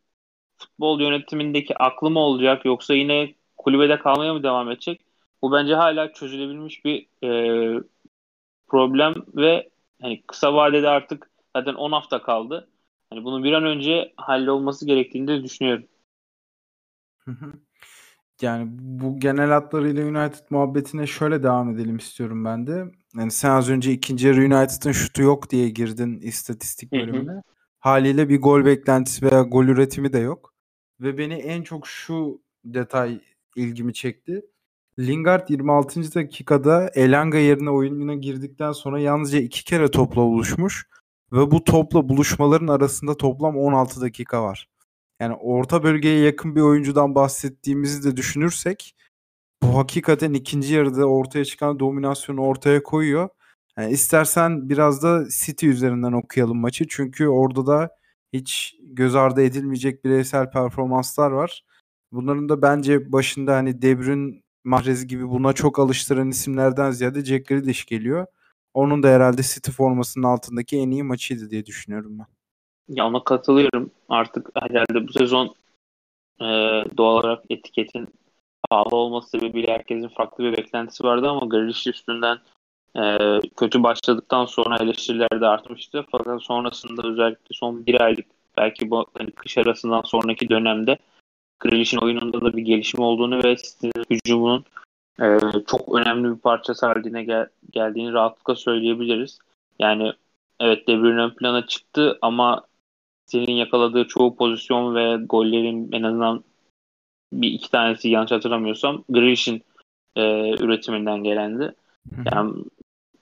futbol 0.58 1.00
yönetimindeki 1.00 1.78
aklı 1.78 2.10
mı 2.10 2.20
olacak 2.20 2.64
yoksa 2.64 2.94
yine 2.94 3.34
kulübede 3.56 3.98
kalmaya 3.98 4.34
mı 4.34 4.42
devam 4.42 4.70
edecek? 4.70 5.00
Bu 5.42 5.52
bence 5.52 5.74
hala 5.74 6.12
çözülebilmiş 6.12 6.84
bir 6.84 7.06
e, 7.24 7.82
problem 8.68 9.14
ve 9.36 9.70
hani 10.02 10.22
kısa 10.26 10.54
vadede 10.54 10.88
artık 10.88 11.30
zaten 11.56 11.74
10 11.74 11.92
hafta 11.92 12.22
kaldı. 12.22 12.68
Hani 13.10 13.24
bunun 13.24 13.44
bir 13.44 13.52
an 13.52 13.64
önce 13.64 14.12
hallolması 14.16 14.86
gerektiğini 14.86 15.28
de 15.28 15.42
düşünüyorum. 15.44 15.88
Yani 18.42 18.68
bu 18.70 19.20
genel 19.20 19.50
hatlarıyla 19.50 20.04
United 20.04 20.44
muhabbetine 20.50 21.06
şöyle 21.06 21.42
devam 21.42 21.70
edelim 21.70 21.96
istiyorum 21.96 22.44
ben 22.44 22.66
de. 22.66 22.84
Yani 23.16 23.30
sen 23.30 23.50
az 23.50 23.70
önce 23.70 23.92
ikinci 23.92 24.26
yarı 24.26 24.40
United'ın 24.40 24.92
şutu 24.92 25.22
yok 25.22 25.50
diye 25.50 25.68
girdin 25.68 26.20
istatistik 26.20 26.92
bölümüne. 26.92 27.32
Hı 27.32 27.36
hı. 27.36 27.42
Haliyle 27.78 28.28
bir 28.28 28.40
gol 28.40 28.64
beklentisi 28.64 29.26
veya 29.26 29.42
gol 29.42 29.64
üretimi 29.64 30.12
de 30.12 30.18
yok. 30.18 30.54
Ve 31.00 31.18
beni 31.18 31.34
en 31.34 31.62
çok 31.62 31.86
şu 31.86 32.40
detay 32.64 33.20
ilgimi 33.56 33.94
çekti. 33.94 34.42
Lingard 34.98 35.48
26. 35.48 36.14
dakikada 36.14 36.90
Elanga 36.94 37.38
yerine 37.38 37.70
oyununa 37.70 38.14
girdikten 38.14 38.72
sonra 38.72 39.00
yalnızca 39.00 39.38
iki 39.38 39.64
kere 39.64 39.90
topla 39.90 40.22
buluşmuş 40.22 40.88
ve 41.32 41.50
bu 41.50 41.64
topla 41.64 42.08
buluşmaların 42.08 42.68
arasında 42.68 43.16
toplam 43.16 43.56
16 43.56 44.00
dakika 44.00 44.42
var. 44.42 44.68
Yani 45.20 45.34
orta 45.34 45.82
bölgeye 45.82 46.20
yakın 46.20 46.56
bir 46.56 46.60
oyuncudan 46.60 47.14
bahsettiğimizi 47.14 48.10
de 48.10 48.16
düşünürsek 48.16 48.94
bu 49.62 49.78
hakikaten 49.78 50.32
ikinci 50.32 50.74
yarıda 50.74 51.06
ortaya 51.06 51.44
çıkan 51.44 51.80
dominasyonu 51.80 52.40
ortaya 52.40 52.82
koyuyor. 52.82 53.28
Yani 53.78 53.92
istersen 53.92 54.68
biraz 54.68 55.02
da 55.02 55.24
City 55.30 55.66
üzerinden 55.68 56.12
okuyalım 56.12 56.58
maçı. 56.58 56.84
Çünkü 56.88 57.28
orada 57.28 57.66
da 57.66 57.90
hiç 58.32 58.76
göz 58.82 59.14
ardı 59.14 59.42
edilmeyecek 59.42 60.04
bireysel 60.04 60.50
performanslar 60.50 61.30
var. 61.30 61.64
Bunların 62.12 62.48
da 62.48 62.62
bence 62.62 63.12
başında 63.12 63.56
hani 63.56 63.82
De 63.82 63.98
Bruyne, 63.98 64.42
Mahrez 64.64 65.06
gibi 65.06 65.28
buna 65.28 65.52
çok 65.52 65.78
alıştıran 65.78 66.30
isimlerden 66.30 66.90
ziyade 66.90 67.24
Jack 67.24 67.46
Grealish 67.48 67.86
geliyor. 67.86 68.26
Onun 68.74 69.02
da 69.02 69.08
herhalde 69.08 69.42
City 69.42 69.70
formasının 69.70 70.24
altındaki 70.26 70.78
en 70.78 70.90
iyi 70.90 71.02
maçıydı 71.02 71.50
diye 71.50 71.66
düşünüyorum 71.66 72.18
ben. 72.18 72.37
Ya 72.88 73.06
ona 73.06 73.24
katılıyorum. 73.24 73.90
Artık 74.08 74.50
herhalde 74.54 75.08
bu 75.08 75.12
sezon 75.12 75.54
e, 76.40 76.44
doğal 76.96 77.14
olarak 77.14 77.44
etiketin 77.50 78.08
pahalı 78.70 78.96
olması 78.96 79.28
sebebiyle 79.30 79.72
herkesin 79.72 80.08
farklı 80.08 80.44
bir 80.44 80.56
beklentisi 80.56 81.04
vardı 81.04 81.28
ama 81.28 81.46
Grealish 81.46 81.86
üstünden 81.86 82.38
e, 82.96 83.18
kötü 83.56 83.82
başladıktan 83.82 84.44
sonra 84.44 84.76
eleştiriler 84.76 85.40
de 85.40 85.46
artmıştı. 85.46 86.04
Fakat 86.10 86.42
sonrasında 86.42 87.08
özellikle 87.08 87.48
son 87.50 87.86
bir 87.86 88.00
aylık 88.00 88.26
belki 88.56 88.90
bu 88.90 89.06
hani 89.18 89.30
kış 89.30 89.58
arasından 89.58 90.02
sonraki 90.02 90.48
dönemde 90.48 90.98
Grealish'in 91.60 91.98
oyununda 91.98 92.40
da 92.40 92.56
bir 92.56 92.62
gelişme 92.62 93.04
olduğunu 93.04 93.44
ve 93.44 93.56
City'nin 93.56 94.04
hücumunun 94.10 94.64
e, 95.20 95.38
çok 95.66 95.94
önemli 95.96 96.36
bir 96.36 96.40
parçası 96.40 96.86
haline 96.86 97.24
gel- 97.24 97.48
geldiğini 97.70 98.12
rahatlıkla 98.12 98.54
söyleyebiliriz. 98.56 99.38
Yani 99.78 100.12
evet 100.60 100.88
De 100.88 100.98
Bruyne 101.00 101.20
ön 101.22 101.30
plana 101.30 101.66
çıktı 101.66 102.18
ama 102.22 102.67
senin 103.28 103.52
yakaladığı 103.52 104.04
çoğu 104.04 104.36
pozisyon 104.36 104.94
ve 104.94 105.24
gollerin 105.24 105.92
en 105.92 106.02
azından 106.02 106.44
bir 107.32 107.50
iki 107.50 107.70
tanesi 107.70 108.08
yanlış 108.08 108.30
hatırlamıyorsam 108.30 109.04
Grealish'in 109.08 109.62
e, 110.16 110.50
üretiminden 110.64 111.24
gelendi. 111.24 111.74
Yani 112.32 112.52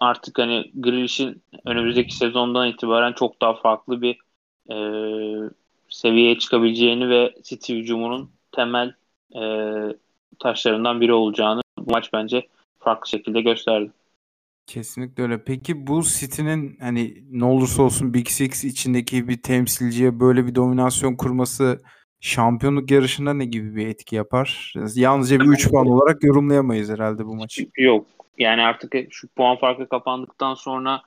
artık 0.00 0.38
hani 0.38 0.70
Grealish'in 0.74 1.42
önümüzdeki 1.64 2.16
sezondan 2.16 2.68
itibaren 2.68 3.12
çok 3.12 3.40
daha 3.40 3.54
farklı 3.54 4.02
bir 4.02 4.18
e, 4.70 4.76
seviyeye 5.88 6.38
çıkabileceğini 6.38 7.08
ve 7.08 7.34
City 7.42 7.74
hücumunun 7.74 8.30
temel 8.52 8.94
e, 9.34 9.42
taşlarından 10.38 11.00
biri 11.00 11.12
olacağını 11.12 11.60
bu 11.78 11.90
maç 11.90 12.12
bence 12.12 12.46
farklı 12.78 13.08
şekilde 13.08 13.40
gösterdi. 13.40 13.90
Kesinlikle 14.66 15.22
öyle. 15.22 15.44
Peki 15.44 15.86
bu 15.86 16.02
City'nin 16.02 16.76
hani 16.80 17.24
ne 17.30 17.44
olursa 17.44 17.82
olsun 17.82 18.14
Big 18.14 18.28
Six 18.28 18.64
içindeki 18.64 19.28
bir 19.28 19.42
temsilciye 19.42 20.20
böyle 20.20 20.46
bir 20.46 20.54
dominasyon 20.54 21.16
kurması 21.16 21.82
şampiyonluk 22.20 22.90
yarışında 22.90 23.34
ne 23.34 23.44
gibi 23.44 23.76
bir 23.76 23.86
etki 23.86 24.16
yapar? 24.16 24.74
Yalnızca 24.94 25.40
bir 25.40 25.46
3 25.46 25.70
puan 25.70 25.86
olarak 25.86 26.24
yorumlayamayız 26.24 26.90
herhalde 26.90 27.26
bu 27.26 27.36
maçı. 27.36 27.68
Yok. 27.78 28.06
Yani 28.38 28.62
artık 28.62 28.94
şu 29.10 29.28
puan 29.28 29.56
farkı 29.56 29.88
kapandıktan 29.88 30.54
sonra 30.54 31.02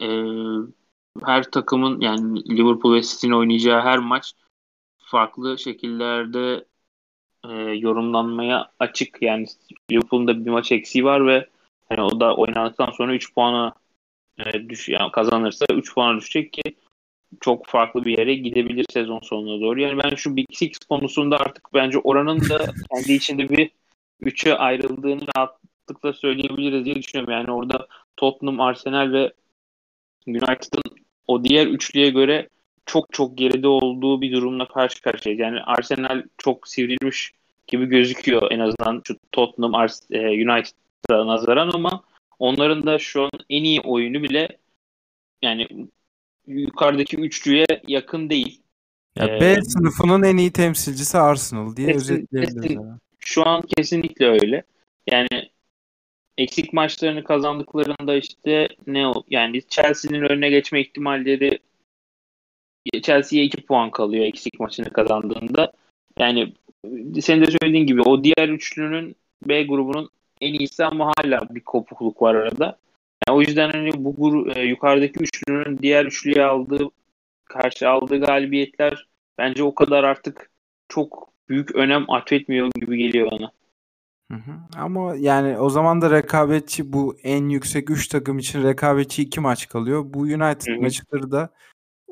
e, 0.00 0.08
her 1.24 1.50
takımın 1.50 2.00
yani 2.00 2.44
Liverpool 2.58 2.94
ve 2.94 3.02
City'nin 3.02 3.32
oynayacağı 3.32 3.82
her 3.82 3.98
maç 3.98 4.32
farklı 4.98 5.58
şekillerde 5.58 6.64
e, 7.48 7.52
yorumlanmaya 7.58 8.72
açık. 8.78 9.22
Yani 9.22 9.46
Liverpool'un 9.90 10.28
da 10.28 10.44
bir 10.44 10.50
maç 10.50 10.72
eksiği 10.72 11.04
var 11.04 11.26
ve 11.26 11.51
yani 11.92 12.02
o 12.02 12.20
da 12.20 12.36
oynandıktan 12.36 12.90
sonra 12.90 13.14
3 13.14 13.34
puana 13.34 13.74
e, 14.38 14.68
düş 14.68 14.88
yani 14.88 15.12
kazanırsa 15.12 15.64
3 15.74 15.94
puana 15.94 16.18
düşecek 16.18 16.52
ki 16.52 16.62
çok 17.40 17.66
farklı 17.66 18.04
bir 18.04 18.18
yere 18.18 18.34
gidebilir 18.34 18.86
sezon 18.92 19.20
sonuna 19.22 19.60
doğru. 19.60 19.80
Yani 19.80 20.02
ben 20.04 20.14
şu 20.14 20.36
Big 20.36 20.46
Six 20.52 20.78
konusunda 20.78 21.36
artık 21.36 21.68
bence 21.74 21.98
oranın 21.98 22.40
da 22.40 22.66
kendi 22.94 23.12
içinde 23.12 23.48
bir 23.48 23.70
üçe 24.20 24.56
ayrıldığını 24.58 25.22
rahatlıkla 25.36 26.12
söyleyebiliriz 26.12 26.84
diye 26.84 26.94
düşünüyorum. 26.94 27.32
Yani 27.32 27.52
orada 27.52 27.86
Tottenham, 28.16 28.60
Arsenal 28.60 29.12
ve 29.12 29.32
United'ın 30.26 30.96
o 31.26 31.44
diğer 31.44 31.66
üçlüye 31.66 32.10
göre 32.10 32.48
çok 32.86 33.12
çok 33.12 33.38
geride 33.38 33.68
olduğu 33.68 34.20
bir 34.20 34.32
durumla 34.32 34.68
karşı 34.68 35.02
karşıyayız. 35.02 35.40
Yani 35.40 35.60
Arsenal 35.60 36.22
çok 36.38 36.68
sivrilmiş 36.68 37.32
gibi 37.66 37.86
gözüküyor 37.86 38.50
en 38.50 38.58
azından 38.58 39.02
şu 39.06 39.16
Tottenham 39.32 39.74
e, 40.10 40.18
United'a 40.18 40.81
nazaran 41.10 41.70
ama 41.74 42.04
onların 42.38 42.86
da 42.86 42.98
şu 42.98 43.22
an 43.22 43.30
en 43.50 43.64
iyi 43.64 43.80
oyunu 43.80 44.22
bile 44.22 44.48
yani 45.42 45.66
yukarıdaki 46.46 47.16
üçlüye 47.16 47.66
yakın 47.86 48.30
değil. 48.30 48.62
Ya 49.16 49.40
B 49.40 49.44
ee, 49.44 49.62
sınıfının 49.62 50.22
en 50.22 50.36
iyi 50.36 50.52
temsilcisi 50.52 51.18
Arsenal 51.18 51.76
diye 51.76 51.92
kesin, 51.92 52.14
özetleyebiliriz. 52.14 52.62
Kesin, 52.62 52.98
şu 53.18 53.48
an 53.48 53.62
kesinlikle 53.76 54.26
öyle. 54.26 54.62
Yani 55.10 55.50
eksik 56.38 56.72
maçlarını 56.72 57.24
kazandıklarında 57.24 58.16
işte 58.16 58.68
ne 58.86 59.08
o 59.08 59.22
yani 59.30 59.62
Chelsea'nin 59.68 60.22
önüne 60.22 60.50
geçme 60.50 60.80
ihtimalleri 60.80 61.58
Chelsea'ye 63.02 63.44
2 63.44 63.66
puan 63.66 63.90
kalıyor 63.90 64.24
eksik 64.24 64.60
maçını 64.60 64.92
kazandığında. 64.92 65.72
Yani 66.18 66.52
senin 67.20 67.46
de 67.46 67.50
söylediğin 67.60 67.86
gibi 67.86 68.02
o 68.02 68.24
diğer 68.24 68.48
üçlünün 68.48 69.16
B 69.48 69.62
grubunun 69.62 70.10
en 70.42 70.54
iyisi 70.54 70.84
ama 70.84 71.12
hala 71.16 71.54
bir 71.54 71.60
kopukluk 71.60 72.22
var 72.22 72.34
arada. 72.34 72.78
Yani 73.28 73.36
o 73.36 73.40
yüzden 73.40 73.70
hani 73.70 73.90
bu 74.04 74.16
gru, 74.16 74.52
e, 74.52 74.62
yukarıdaki 74.62 75.20
üçlünün 75.20 75.78
diğer 75.78 76.06
üçlüye 76.06 76.44
aldığı 76.44 76.90
karşı 77.44 77.88
aldığı 77.88 78.20
galibiyetler 78.20 79.08
bence 79.38 79.62
o 79.62 79.74
kadar 79.74 80.04
artık 80.04 80.50
çok 80.88 81.32
büyük 81.48 81.74
önem 81.74 82.10
atfetmiyor 82.10 82.70
gibi 82.74 82.98
geliyor 82.98 83.30
bana. 83.30 83.52
Hı 84.30 84.36
hı. 84.36 84.52
Ama 84.76 85.14
yani 85.16 85.58
o 85.58 85.70
zaman 85.70 86.00
da 86.00 86.10
rekabetçi 86.10 86.92
bu 86.92 87.16
en 87.22 87.48
yüksek 87.48 87.90
3 87.90 88.08
takım 88.08 88.38
için 88.38 88.64
rekabetçi 88.64 89.22
2 89.22 89.40
maç 89.40 89.68
kalıyor. 89.68 90.04
Bu 90.06 90.20
United 90.20 90.72
hı 90.72 90.76
hı. 90.76 90.80
maçları 90.80 91.32
da 91.32 91.50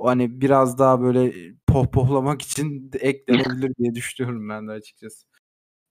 hani 0.02 0.40
biraz 0.40 0.78
daha 0.78 1.02
böyle 1.02 1.32
pohpohlamak 1.66 2.42
için 2.42 2.90
eklenebilir 3.00 3.74
diye 3.78 3.94
düşünüyorum 3.94 4.48
ben 4.48 4.68
de 4.68 4.72
açıkçası. 4.72 5.29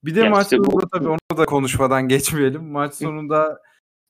Bir 0.04 0.16
de 0.16 0.22
ya 0.22 0.30
maç 0.30 0.44
işte 0.44 0.56
sonunda 0.56 0.72
bu... 0.72 0.88
tabii 0.88 1.08
onu 1.08 1.38
da 1.38 1.46
konuşmadan 1.46 2.08
geçmeyelim. 2.08 2.72
Maç 2.72 2.96
sonunda 2.96 3.62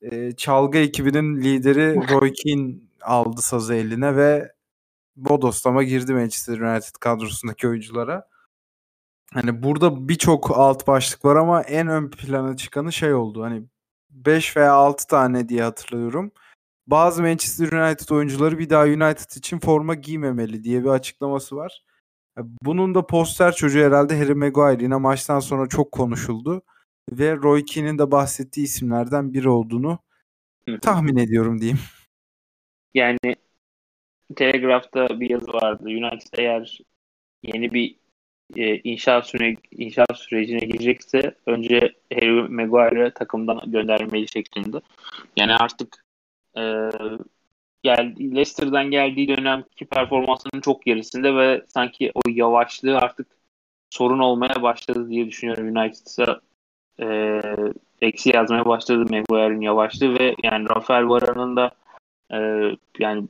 e, 0.02 0.32
çalgı 0.32 0.78
ekibinin 0.78 1.36
lideri 1.36 1.96
Roy 2.10 2.32
Keane 2.32 2.74
aldı 3.02 3.42
sazı 3.42 3.74
eline 3.74 4.16
ve 4.16 4.52
bodoslama 5.16 5.82
girdi 5.82 6.14
Manchester 6.14 6.58
United 6.58 6.94
kadrosundaki 7.00 7.68
oyunculara. 7.68 8.28
Hani 9.32 9.62
burada 9.62 10.08
birçok 10.08 10.58
alt 10.58 10.86
başlık 10.86 11.24
var 11.24 11.36
ama 11.36 11.62
en 11.62 11.88
ön 11.88 12.10
plana 12.10 12.56
çıkanı 12.56 12.92
şey 12.92 13.14
oldu. 13.14 13.42
Hani 13.42 13.62
5 14.10 14.56
veya 14.56 14.72
6 14.72 15.06
tane 15.06 15.48
diye 15.48 15.62
hatırlıyorum. 15.62 16.32
Bazı 16.86 17.22
Manchester 17.22 17.72
United 17.72 18.08
oyuncuları 18.08 18.58
bir 18.58 18.70
daha 18.70 18.84
United 18.84 19.36
için 19.36 19.58
forma 19.58 19.94
giymemeli 19.94 20.64
diye 20.64 20.84
bir 20.84 20.88
açıklaması 20.88 21.56
var. 21.56 21.82
Bunun 22.36 22.94
da 22.94 23.06
poster 23.06 23.52
çocuğu 23.52 23.80
herhalde 23.80 24.18
Harry 24.18 24.34
Maguire 24.34 24.82
yine 24.82 24.96
maçtan 24.96 25.40
sonra 25.40 25.68
çok 25.68 25.92
konuşuldu. 25.92 26.62
Ve 27.12 27.36
Roy 27.36 27.64
Keane'in 27.64 27.98
de 27.98 28.10
bahsettiği 28.10 28.66
isimlerden 28.66 29.34
biri 29.34 29.48
olduğunu 29.48 29.98
tahmin 30.82 31.16
ediyorum 31.16 31.60
diyeyim. 31.60 31.78
Yani 32.94 33.36
Telegraph'ta 34.36 35.20
bir 35.20 35.30
yazı 35.30 35.52
vardı. 35.52 35.84
United 35.84 36.38
eğer 36.38 36.78
yeni 37.42 37.72
bir 37.72 37.96
e, 38.56 38.78
inşaat, 38.78 39.26
süre, 39.26 39.56
inşaat 39.70 40.18
sürecine 40.18 40.58
girecekse 40.58 41.34
önce 41.46 41.94
Harry 42.14 42.48
Maguire'ı 42.48 43.14
takımdan 43.14 43.70
göndermeli 43.70 44.28
şeklinde. 44.28 44.80
Yani 45.36 45.54
artık 45.54 46.04
e, 46.56 46.62
gel, 47.82 48.14
Leicester'dan 48.20 48.90
geldiği 48.90 49.28
dönemki 49.28 49.84
performansının 49.84 50.60
çok 50.60 50.82
gerisinde 50.82 51.34
ve 51.36 51.64
sanki 51.68 52.12
o 52.14 52.20
yavaşlığı 52.28 52.98
artık 52.98 53.26
sorun 53.90 54.18
olmaya 54.18 54.62
başladı 54.62 55.08
diye 55.08 55.26
düşünüyorum 55.26 55.76
United'a 55.76 56.40
e, 57.00 57.40
eksi 58.00 58.36
yazmaya 58.36 58.66
başladı 58.66 59.00
Maguire'ın 59.10 59.60
yavaşlığı 59.60 60.18
ve 60.18 60.34
yani 60.42 60.68
Rafael 60.68 61.08
Varane'ın 61.08 61.56
da 61.56 61.70
e, 62.32 62.38
yani 62.98 63.28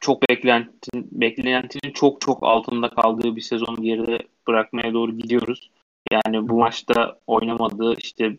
çok 0.00 0.28
beklentinin, 0.28 1.08
beklentinin 1.12 1.92
çok 1.92 2.20
çok 2.20 2.42
altında 2.42 2.90
kaldığı 2.90 3.36
bir 3.36 3.40
sezon 3.40 3.76
geride 3.76 4.18
bırakmaya 4.46 4.92
doğru 4.92 5.12
gidiyoruz. 5.18 5.70
Yani 6.12 6.48
bu 6.48 6.58
maçta 6.58 7.18
oynamadı 7.26 7.94
işte 7.98 8.36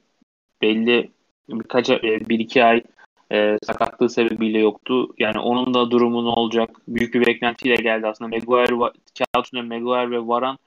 belli 0.61 1.11
birkaç 1.49 1.89
e, 1.89 2.29
bir 2.29 2.39
iki 2.39 2.63
ay 2.63 2.83
e, 3.31 3.57
sakatlığı 3.63 4.09
sebebiyle 4.09 4.59
yoktu. 4.59 5.13
Yani 5.17 5.39
onun 5.39 5.73
da 5.73 5.91
durumu 5.91 6.25
ne 6.25 6.29
olacak? 6.29 6.69
Büyük 6.87 7.13
bir 7.13 7.25
beklentiyle 7.25 7.75
geldi 7.75 8.07
aslında. 8.07 8.35
Maguire, 8.35 8.91
kağıt 9.17 9.53
Maguire 9.53 10.11
ve 10.11 10.27
Varan 10.27 10.57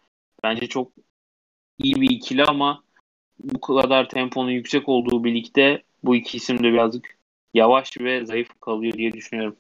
bence 0.43 0.67
çok 0.67 0.93
iyi 1.79 1.95
bir 1.95 2.11
ikili 2.11 2.45
ama 2.45 2.83
bu 3.39 3.61
kadar 3.61 4.09
temponun 4.09 4.51
yüksek 4.51 4.89
olduğu 4.89 5.25
birlikte 5.25 5.83
bu 6.05 6.17
iki 6.17 6.37
isim 6.37 6.59
de 6.59 6.73
birazcık 6.73 7.19
yavaş 7.55 8.01
ve 8.01 8.27
zayıf 8.27 8.49
kalıyor 8.61 8.93
diye 8.93 9.13
düşünüyorum. 9.13 9.57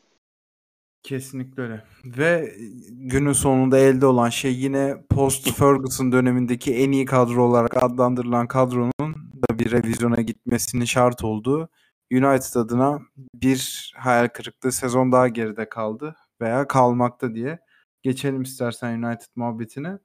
Kesinlikle 1.03 1.63
öyle. 1.63 1.85
Ve 2.05 2.55
günün 2.91 3.33
sonunda 3.33 3.79
elde 3.79 4.07
olan 4.07 4.29
şey 4.29 4.55
yine 4.55 4.95
post 5.11 5.53
Ferguson 5.53 6.13
dönemindeki 6.13 6.75
en 6.75 6.93
iyi 6.93 7.05
kadro 7.05 7.45
olarak 7.45 7.83
adlandırılan 7.83 8.47
kadronun 8.47 9.15
da 9.49 9.59
bir 9.59 9.71
revizyona 9.73 10.21
gitmesinin 10.21 10.85
şart 10.85 11.25
olduğu 11.25 11.69
United 12.13 12.55
adına 12.55 13.01
bir 13.35 13.93
hayal 13.97 14.29
kırıklığı 14.29 14.73
sezon 14.73 15.13
daha 15.13 15.29
geride 15.29 15.69
kaldı 15.69 16.17
veya 16.41 16.69
kalmakta 16.69 17.35
diye 17.35 17.59
geçelim 18.03 18.43
istersen 18.43 19.03
United 19.03 19.27
muhabbetine. 19.37 19.99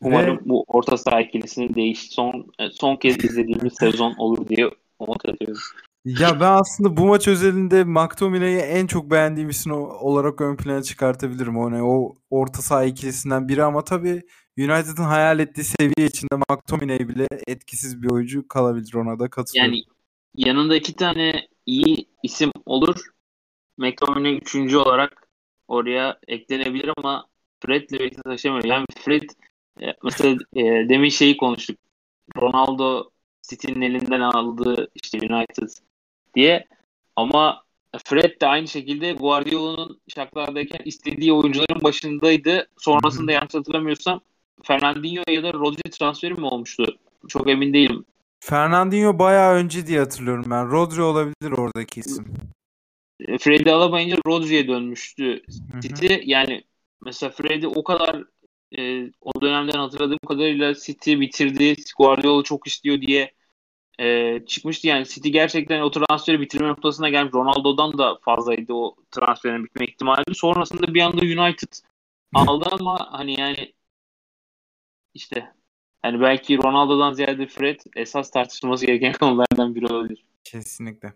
Umarım 0.00 0.36
Ve... 0.36 0.40
bu 0.44 0.64
orta 0.66 0.96
saha 0.96 1.20
ikilisini 1.20 1.74
değiş 1.74 2.10
son 2.10 2.46
son 2.72 2.96
kez 2.96 3.24
izlediğimiz 3.24 3.72
sezon 3.80 4.14
olur 4.18 4.48
diye 4.48 4.70
umut 4.98 5.24
ediyorum. 5.24 5.62
Ya 6.04 6.40
ben 6.40 6.52
aslında 6.52 6.96
bu 6.96 7.06
maç 7.06 7.28
özelinde 7.28 7.84
McTominay'ı 7.84 8.58
en 8.58 8.86
çok 8.86 9.10
beğendiğim 9.10 9.48
isim 9.48 9.72
olarak 9.72 10.40
ön 10.40 10.56
plana 10.56 10.82
çıkartabilirim. 10.82 11.58
O, 11.58 11.70
ne, 11.70 11.82
o 11.82 12.14
orta 12.30 12.62
saha 12.62 12.84
ikilisinden 12.84 13.48
biri 13.48 13.64
ama 13.64 13.84
tabii 13.84 14.22
United'ın 14.58 15.02
hayal 15.02 15.38
ettiği 15.38 15.64
seviye 15.64 16.06
içinde 16.08 16.36
McTominay 16.50 17.08
bile 17.08 17.26
etkisiz 17.46 18.02
bir 18.02 18.10
oyuncu 18.10 18.48
kalabilir 18.48 18.94
ona 18.94 19.18
da 19.18 19.30
katılıyorum. 19.30 19.74
Yani 19.74 19.84
yanında 20.36 20.76
iki 20.76 20.96
tane 20.96 21.48
iyi 21.66 22.08
isim 22.22 22.50
olur. 22.66 23.10
McTominay 23.78 24.36
üçüncü 24.36 24.76
olarak 24.76 25.28
oraya 25.68 26.18
eklenebilir 26.28 26.90
ama 26.96 27.26
Fred'le 27.60 27.90
birlikte 27.90 28.22
taşımıyor. 28.22 28.64
Yani 28.64 28.86
Fred 28.98 29.22
e, 29.82 29.94
mesela 30.04 30.36
e, 30.56 30.62
demin 30.88 31.08
şeyi 31.08 31.36
konuştuk. 31.36 31.78
Ronaldo 32.36 33.10
City'nin 33.42 33.80
elinden 33.80 34.20
aldığı 34.20 34.88
işte 34.94 35.18
United 35.18 35.68
diye. 36.34 36.66
Ama 37.16 37.62
Fred 38.04 38.40
de 38.40 38.46
aynı 38.46 38.68
şekilde 38.68 39.12
Guardiola'nın 39.12 40.00
şaklardayken 40.08 40.80
istediği 40.84 41.32
oyuncuların 41.32 41.82
başındaydı. 41.82 42.68
Sonrasında 42.78 43.32
yanlış 43.32 43.54
hatırlamıyorsam 43.54 44.20
Fernandinho 44.62 45.22
ya 45.30 45.42
da 45.42 45.52
Rodri 45.52 45.90
transferi 45.90 46.34
mi 46.34 46.46
olmuştu? 46.46 46.98
Çok 47.28 47.50
emin 47.50 47.72
değilim. 47.72 48.04
Fernandinho 48.40 49.18
bayağı 49.18 49.54
önce 49.54 49.86
diye 49.86 49.98
hatırlıyorum 49.98 50.44
ben. 50.50 50.70
Rodri 50.70 51.02
olabilir 51.02 51.52
oradaki 51.52 52.00
isim. 52.00 52.26
Fred'i 53.40 53.72
alamayınca 53.72 54.16
Rodri'ye 54.26 54.68
dönmüştü 54.68 55.42
City. 55.82 56.14
Yani 56.24 56.64
mesela 57.04 57.30
Fred'i 57.30 57.68
o 57.68 57.84
kadar 57.84 58.24
e, 58.78 59.10
o 59.20 59.40
dönemden 59.40 59.78
hatırladığım 59.78 60.18
kadarıyla 60.28 60.74
City 60.74 61.20
bitirdi. 61.20 61.74
Guardiola 61.98 62.42
çok 62.42 62.66
istiyor 62.66 63.00
diye 63.00 63.32
e, 63.98 64.38
çıkmıştı. 64.46 64.86
Yani 64.86 65.06
City 65.06 65.28
gerçekten 65.28 65.80
o 65.80 65.90
transferi 65.90 66.40
bitirme 66.40 66.68
noktasına 66.68 67.08
gelmiş. 67.08 67.34
Ronaldo'dan 67.34 67.98
da 67.98 68.18
fazlaydı 68.22 68.72
o 68.72 68.96
transferin 69.10 69.64
bitme 69.64 69.86
ihtimali. 69.86 70.34
Sonrasında 70.34 70.94
bir 70.94 71.00
anda 71.00 71.20
United 71.20 71.72
aldı 72.34 72.68
ama 72.72 73.12
hani 73.12 73.40
yani 73.40 73.72
işte 75.14 75.55
hani 76.06 76.20
belki 76.20 76.58
Ronaldo'dan 76.58 77.12
ziyade 77.12 77.46
Fred 77.46 77.80
esas 77.96 78.30
tartışılması 78.30 78.86
gereken 78.86 79.12
konulardan 79.20 79.74
biri 79.74 79.86
olabilir. 79.86 80.24
Kesinlikle. 80.44 81.12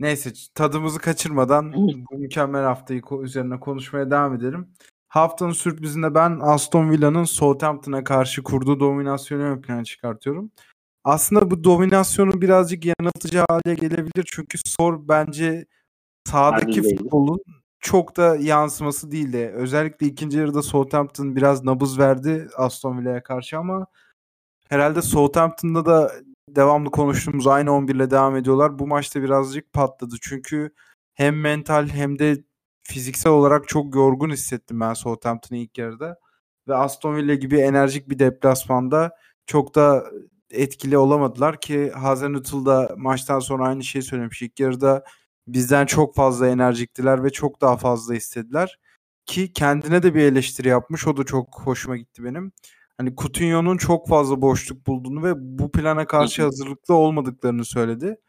Neyse 0.00 0.32
tadımızı 0.54 0.98
kaçırmadan 0.98 1.72
bu 1.72 2.18
mükemmel 2.18 2.64
haftayı 2.64 3.02
üzerine 3.22 3.60
konuşmaya 3.60 4.10
devam 4.10 4.34
edelim. 4.34 4.68
Haftanın 5.08 5.52
sürprizinde 5.52 6.14
ben 6.14 6.38
Aston 6.42 6.90
Villa'nın 6.90 7.24
Southampton'a 7.24 8.04
karşı 8.04 8.42
kurduğu 8.42 8.80
dominasyonu 8.80 9.42
ön 9.42 9.60
plana 9.62 9.84
çıkartıyorum. 9.84 10.50
Aslında 11.04 11.50
bu 11.50 11.64
dominasyonu 11.64 12.40
birazcık 12.42 12.84
yanıltıcı 12.84 13.44
hale 13.48 13.74
gelebilir. 13.74 14.24
Çünkü 14.26 14.58
Sor 14.64 15.08
bence 15.08 15.66
sahadaki 16.28 16.82
futbolun 16.82 17.40
çok 17.80 18.16
da 18.16 18.36
yansıması 18.36 19.12
değildi. 19.12 19.52
Özellikle 19.54 20.06
ikinci 20.06 20.38
yarıda 20.38 20.62
Southampton 20.62 21.36
biraz 21.36 21.64
nabız 21.64 21.98
verdi 21.98 22.48
Aston 22.56 22.98
Villa'ya 22.98 23.22
karşı 23.22 23.58
ama 23.58 23.86
herhalde 24.70 25.02
Southampton'da 25.02 25.86
da 25.86 26.12
devamlı 26.48 26.90
konuştuğumuz 26.90 27.46
aynı 27.46 27.72
11 27.72 27.94
ile 27.94 28.10
devam 28.10 28.36
ediyorlar. 28.36 28.78
Bu 28.78 28.86
maçta 28.86 29.22
birazcık 29.22 29.72
patladı. 29.72 30.16
Çünkü 30.22 30.70
hem 31.14 31.40
mental 31.40 31.88
hem 31.88 32.18
de 32.18 32.44
fiziksel 32.82 33.32
olarak 33.32 33.68
çok 33.68 33.94
yorgun 33.94 34.30
hissettim 34.30 34.80
ben 34.80 34.94
Southampton'ı 34.94 35.58
ilk 35.58 35.78
yarıda. 35.78 36.18
Ve 36.68 36.74
Aston 36.76 37.16
Villa 37.16 37.34
gibi 37.34 37.58
enerjik 37.60 38.10
bir 38.10 38.18
deplasmanda 38.18 39.10
çok 39.46 39.74
da 39.74 40.04
etkili 40.50 40.98
olamadılar 40.98 41.60
ki 41.60 41.90
Hazenhüttl 41.90 42.66
da 42.66 42.94
maçtan 42.98 43.40
sonra 43.40 43.66
aynı 43.68 43.84
şeyi 43.84 44.02
söylemiş. 44.02 44.42
İlk 44.42 44.60
yarıda 44.60 45.04
bizden 45.48 45.86
çok 45.86 46.16
fazla 46.16 46.48
enerjiktiler 46.48 47.24
ve 47.24 47.30
çok 47.30 47.60
daha 47.60 47.76
fazla 47.76 48.14
istediler. 48.14 48.78
ki 49.26 49.52
kendine 49.52 50.02
de 50.02 50.14
bir 50.14 50.22
eleştiri 50.22 50.68
yapmış. 50.68 51.06
O 51.08 51.16
da 51.16 51.24
çok 51.24 51.60
hoşuma 51.60 51.96
gitti 51.96 52.24
benim. 52.24 52.52
Hani 53.00 53.16
Coutinho'nun 53.16 53.76
çok 53.76 54.08
fazla 54.08 54.42
boşluk 54.42 54.86
bulduğunu 54.86 55.22
ve 55.22 55.32
bu 55.36 55.72
plana 55.72 56.06
karşı 56.06 56.42
hazırlıklı 56.42 56.94
olmadıklarını 56.94 57.64
söyledi. 57.64 58.20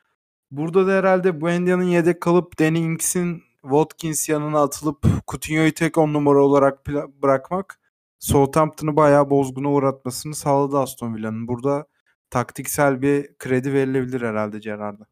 Burada 0.51 0.87
da 0.87 0.91
herhalde 0.91 1.41
Buendia'nın 1.41 1.83
yedek 1.83 2.21
kalıp 2.21 2.59
Danny 2.59 2.79
Ings'in 2.79 3.43
Watkins 3.61 4.29
yanına 4.29 4.61
atılıp 4.61 5.05
Coutinho'yu 5.27 5.73
tek 5.73 5.97
on 5.97 6.13
numara 6.13 6.43
olarak 6.43 6.87
bırakmak 7.21 7.79
Southampton'ı 8.19 8.95
bayağı 8.95 9.29
bozguna 9.29 9.71
uğratmasını 9.71 10.35
sağladı 10.35 10.77
Aston 10.77 11.15
Villa'nın. 11.15 11.47
Burada 11.47 11.87
taktiksel 12.29 13.01
bir 13.01 13.37
kredi 13.39 13.73
verilebilir 13.73 14.21
herhalde 14.21 14.59
Gerrard'a. 14.59 15.05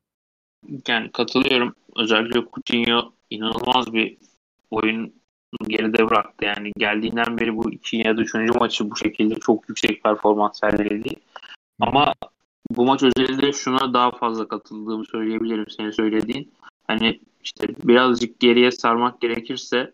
Yani 0.88 1.12
katılıyorum. 1.12 1.76
Özellikle 1.96 2.42
Coutinho 2.54 3.14
inanılmaz 3.30 3.94
bir 3.94 4.18
oyun 4.72 5.19
geride 5.68 6.10
bıraktı. 6.10 6.46
Yani 6.46 6.72
geldiğinden 6.78 7.38
beri 7.38 7.58
bu 7.58 7.72
iki 7.72 7.98
ya 7.98 8.18
da 8.18 8.22
üçüncü 8.22 8.54
maçı 8.60 8.92
bu 8.92 8.96
şekilde 8.96 9.36
çok 9.36 9.70
yüksek 9.70 10.04
performans 10.04 10.60
sergiledi. 10.60 11.16
Ama 11.80 12.14
bu 12.72 12.86
maç 12.86 13.04
özelinde 13.04 13.54
şuna 13.54 13.94
daha 13.94 14.12
fazla 14.12 14.48
katıldığımı 14.48 15.06
söyleyebilirim 15.06 15.70
senin 15.70 15.92
söylediğin. 15.92 16.54
Hani 16.88 17.20
işte 17.44 17.68
birazcık 17.84 18.40
geriye 18.40 18.72
sarmak 18.72 19.22
gerekirse 19.22 19.94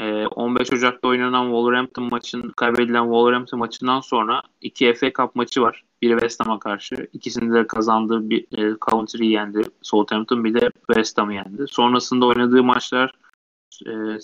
15 0.00 0.72
e, 0.72 0.74
Ocak'ta 0.76 1.08
oynanan 1.08 1.44
Wolverhampton 1.44 2.04
maçın 2.10 2.52
kaybedilen 2.56 3.04
Wolverhampton 3.04 3.58
maçından 3.58 4.00
sonra 4.00 4.42
iki 4.60 4.94
FA 4.94 5.12
Cup 5.12 5.34
maçı 5.34 5.62
var. 5.62 5.84
Biri 6.02 6.12
West 6.12 6.40
Ham'a 6.40 6.58
karşı. 6.58 7.08
İkisini 7.12 7.54
de 7.54 7.66
kazandığı 7.66 8.30
bir 8.30 8.42
e, 8.58 8.76
Coventry'yi 8.80 9.32
yendi. 9.32 9.62
Southampton 9.82 10.44
bir 10.44 10.54
de 10.54 10.70
West 10.86 11.18
Ham'ı 11.18 11.34
yendi. 11.34 11.64
Sonrasında 11.68 12.26
oynadığı 12.26 12.62
maçlar 12.62 13.12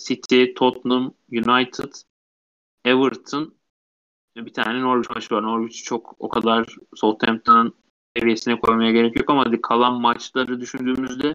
City, 0.07 0.45
Tottenham, 0.55 1.15
United, 1.33 1.93
Everton 2.85 3.55
bir 4.37 4.53
tane 4.53 4.81
Norwich 4.81 5.15
maçı 5.15 5.35
var. 5.35 5.43
Norwich 5.43 5.85
çok 5.85 6.17
o 6.19 6.29
kadar 6.29 6.77
Southampton'ın 6.95 7.75
seviyesine 8.17 8.61
koymaya 8.61 8.93
gerek 8.93 9.17
yok 9.17 9.31
ama 9.31 9.61
kalan 9.63 10.01
maçları 10.01 10.61
düşündüğümüzde 10.61 11.35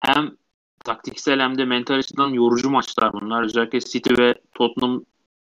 hem 0.00 0.36
taktiksel 0.84 1.40
hem 1.40 1.58
de 1.58 1.64
mental 1.64 1.94
açıdan 1.94 2.28
yorucu 2.28 2.70
maçlar 2.70 3.12
bunlar. 3.12 3.42
Özellikle 3.42 3.80
City 3.80 4.14
ve 4.18 4.34
Tottenham 4.54 5.04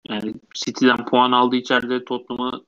yani 0.09 0.33
City'den 0.53 1.05
puan 1.05 1.31
aldı 1.31 1.55
içeride 1.55 2.05
Tottenham'ı 2.05 2.65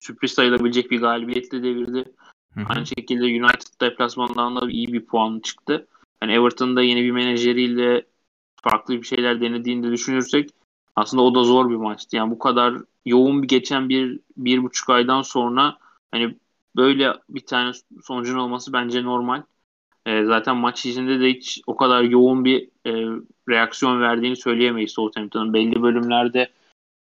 sürpriz 0.00 0.32
sayılabilecek 0.32 0.90
bir 0.90 1.00
galibiyetle 1.00 1.62
devirdi. 1.62 2.12
Hı. 2.54 2.60
Aynı 2.68 2.86
şekilde 2.86 3.24
United 3.24 3.80
deplasmandan 3.80 4.56
da 4.56 4.70
iyi 4.70 4.92
bir 4.92 5.06
puan 5.06 5.40
çıktı. 5.40 5.86
Yani 6.22 6.32
Everton'da 6.32 6.82
yeni 6.82 7.02
bir 7.02 7.10
menajeriyle 7.10 8.06
farklı 8.62 8.94
bir 8.94 9.06
şeyler 9.06 9.40
denediğini 9.40 9.82
de 9.82 9.92
düşünürsek 9.92 10.50
aslında 10.96 11.22
o 11.22 11.34
da 11.34 11.44
zor 11.44 11.70
bir 11.70 11.76
maçtı. 11.76 12.16
Yani 12.16 12.30
bu 12.30 12.38
kadar 12.38 12.74
yoğun 13.04 13.42
bir 13.42 13.48
geçen 13.48 13.88
bir, 13.88 14.20
bir 14.36 14.62
buçuk 14.62 14.90
aydan 14.90 15.22
sonra 15.22 15.78
hani 16.10 16.36
böyle 16.76 17.12
bir 17.28 17.46
tane 17.46 17.72
sonucun 18.02 18.38
olması 18.38 18.72
bence 18.72 19.04
normal. 19.04 19.42
E, 20.06 20.24
zaten 20.24 20.56
maç 20.56 20.86
içinde 20.86 21.20
de 21.20 21.28
hiç 21.28 21.62
o 21.66 21.76
kadar 21.76 22.02
yoğun 22.02 22.44
bir 22.44 22.68
e, 22.86 22.92
reaksiyon 23.48 24.00
verdiğini 24.00 24.36
söyleyemeyiz 24.36 24.92
Southampton'ın. 24.92 25.54
Belli 25.54 25.82
bölümlerde 25.82 26.50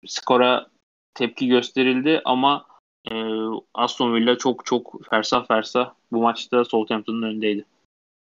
skora 0.06 0.68
tepki 1.14 1.48
gösterildi 1.48 2.22
ama 2.26 2.66
e, 3.12 3.14
Aston 3.74 4.16
Villa 4.16 4.38
çok 4.38 4.66
çok 4.66 5.06
fersah 5.10 5.48
fersah 5.48 5.94
bu 6.12 6.22
maçta 6.22 6.66
Southampton'ın 6.66 7.22
önündeydi. 7.22 7.66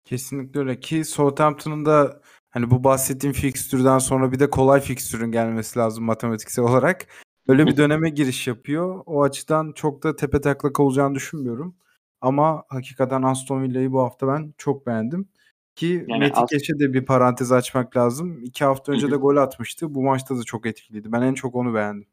Kesinlikle 0.06 0.60
öyle 0.60 0.80
ki 0.80 1.06
Southampton'ın 1.06 1.86
da 1.86 2.22
hani 2.54 2.72
bu 2.72 2.84
bahsettiğim 2.84 3.34
fikstürden 3.34 4.00
sonra 4.00 4.32
bir 4.32 4.40
de 4.40 4.50
kolay 4.50 4.82
fikstürün 4.82 5.32
gelmesi 5.32 5.80
lazım 5.80 6.04
matematiksel 6.04 6.66
olarak. 6.66 7.08
Öyle 7.48 7.66
bir 7.66 7.78
döneme 7.78 8.10
giriş 8.10 8.48
yapıyor. 8.48 9.04
O 9.06 9.24
açıdan 9.24 9.72
çok 9.72 10.04
da 10.04 10.16
tepe 10.16 10.42
taklak 10.42 10.80
olacağını 10.80 11.16
düşünmüyorum. 11.16 11.76
Ama 12.22 12.64
hakikaten 12.70 13.22
Aston 13.22 13.64
Villa'yı 13.64 13.92
bu 13.92 14.02
hafta 14.02 14.28
ben 14.28 14.54
çok 14.58 14.88
beğendim. 14.88 15.30
Ki 15.76 16.06
yani 16.08 16.20
Metin 16.20 16.46
Keş'e 16.46 16.80
de 16.80 16.94
bir 16.94 17.06
parantez 17.06 17.52
açmak 17.52 17.98
lazım. 17.98 18.44
İki 18.44 18.66
hafta 18.66 18.92
önce 18.92 19.12
de 19.12 19.16
gol 19.16 19.38
atmıştı. 19.38 19.96
Bu 19.96 20.04
maçta 20.04 20.38
da 20.38 20.44
çok 20.44 20.66
etkiliydi. 20.66 21.12
Ben 21.12 21.22
en 21.22 21.34
çok 21.34 21.56
onu 21.56 21.74
beğendim. 21.74 22.08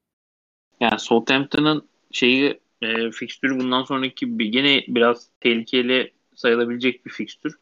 Yani 0.80 0.98
Southampton'ın 0.98 1.88
şeyi 2.12 2.60
e, 2.82 3.10
fikstürü 3.10 3.60
bundan 3.60 3.84
sonraki 3.84 4.38
bir, 4.38 4.46
gene 4.46 4.84
biraz 4.88 5.28
tehlikeli 5.40 6.12
sayılabilecek 6.34 7.06
bir 7.06 7.10
fikstür. 7.10 7.54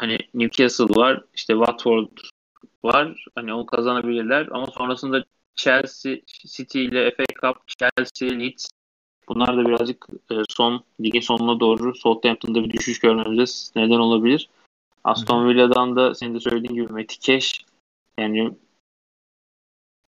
Hani 0.00 0.18
Newcastle 0.34 0.84
var, 0.84 1.22
işte 1.34 1.52
Watford 1.52 2.08
var. 2.84 3.24
Hani 3.34 3.54
onu 3.54 3.66
kazanabilirler 3.66 4.48
ama 4.50 4.66
sonrasında 4.66 5.24
Chelsea, 5.54 6.16
City 6.26 6.84
ile 6.84 7.10
FA 7.10 7.24
Cup, 7.42 7.56
Chelsea, 7.68 8.38
Leeds 8.38 8.68
bunlar 9.28 9.56
da 9.56 9.68
birazcık 9.68 10.06
e, 10.30 10.34
son 10.48 10.84
ligin 11.00 11.20
sonuna 11.20 11.60
doğru 11.60 11.94
Southampton'da 11.94 12.64
bir 12.64 12.70
düşüş 12.70 12.98
görmemize 12.98 13.52
neden 13.76 13.98
olabilir. 13.98 14.48
Aston 15.04 15.48
Villa'dan 15.48 15.96
da 15.96 16.14
senin 16.14 16.34
de 16.34 16.40
söylediğin 16.40 16.74
gibi 16.74 16.92
Matty 16.92 17.14
Cash 17.20 17.64
yani 18.18 18.50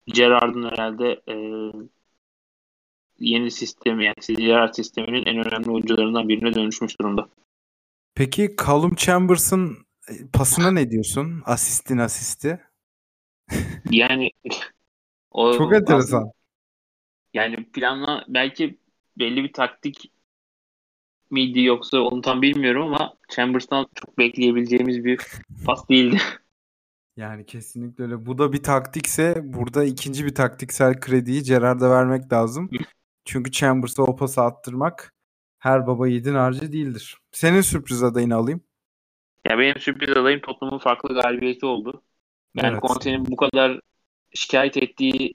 Gerrard'ın 0.07 0.70
herhalde 0.70 1.20
e, 1.28 1.37
yeni 3.18 3.50
sistemi 3.50 4.05
yani 4.05 4.37
Gerrard 4.37 4.74
sisteminin 4.74 5.24
en 5.26 5.46
önemli 5.46 5.70
oyuncularından 5.70 6.28
birine 6.28 6.55
dönüşmüş 6.55 6.98
durumda. 6.98 7.28
Peki 8.14 8.57
Callum 8.66 8.94
Chambers'ın 8.94 9.77
e, 10.09 10.12
pasına 10.33 10.70
ne 10.70 10.90
diyorsun? 10.90 11.42
Asistin 11.44 11.98
asisti. 11.98 12.61
yani 13.90 14.31
o, 15.31 15.55
Çok 15.55 15.75
enteresan. 15.75 16.33
Yani 17.35 17.64
planla 17.72 18.25
belki 18.29 18.79
belli 19.18 19.44
bir 19.44 19.53
taktik 19.53 20.12
miydi 21.31 21.61
yoksa 21.61 22.01
onu 22.01 22.20
tam 22.20 22.42
bilmiyorum 22.42 22.83
ama 22.94 23.14
Chambers'tan 23.29 23.87
çok 23.94 24.18
bekleyebileceğimiz 24.18 25.05
bir 25.05 25.20
pas 25.66 25.88
değildi. 25.88 26.18
Yani 27.16 27.46
kesinlikle 27.46 28.05
öyle. 28.05 28.27
Bu 28.27 28.38
da 28.38 28.53
bir 28.53 28.62
taktikse 28.62 29.40
burada 29.44 29.85
ikinci 29.85 30.25
bir 30.25 30.35
taktiksel 30.35 31.01
krediyi 31.01 31.42
Gerard'a 31.42 31.90
vermek 31.90 32.33
lazım. 32.33 32.70
Çünkü 33.25 33.51
Chambers'a 33.51 34.03
o 34.03 34.16
pası 34.16 34.42
attırmak 34.42 35.14
her 35.62 35.87
baba 35.87 36.09
yiğidin 36.09 36.35
harcı 36.35 36.72
değildir. 36.72 37.18
Senin 37.33 37.61
sürpriz 37.61 38.03
adayını 38.03 38.35
alayım. 38.37 38.61
Ya 39.48 39.59
benim 39.59 39.79
sürpriz 39.79 40.16
adayım 40.16 40.40
Tottenham'ın 40.40 40.79
farklı 40.79 41.14
galibiyeti 41.14 41.66
oldu. 41.66 42.03
Yani 42.55 42.72
evet. 42.72 42.83
Conte'nin 42.83 43.27
bu 43.27 43.37
kadar 43.37 43.81
şikayet 44.35 44.77
ettiği 44.77 45.35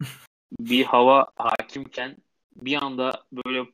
bir 0.60 0.84
hava 0.84 1.26
hakimken 1.36 2.16
bir 2.56 2.82
anda 2.82 3.22
böyle 3.32 3.68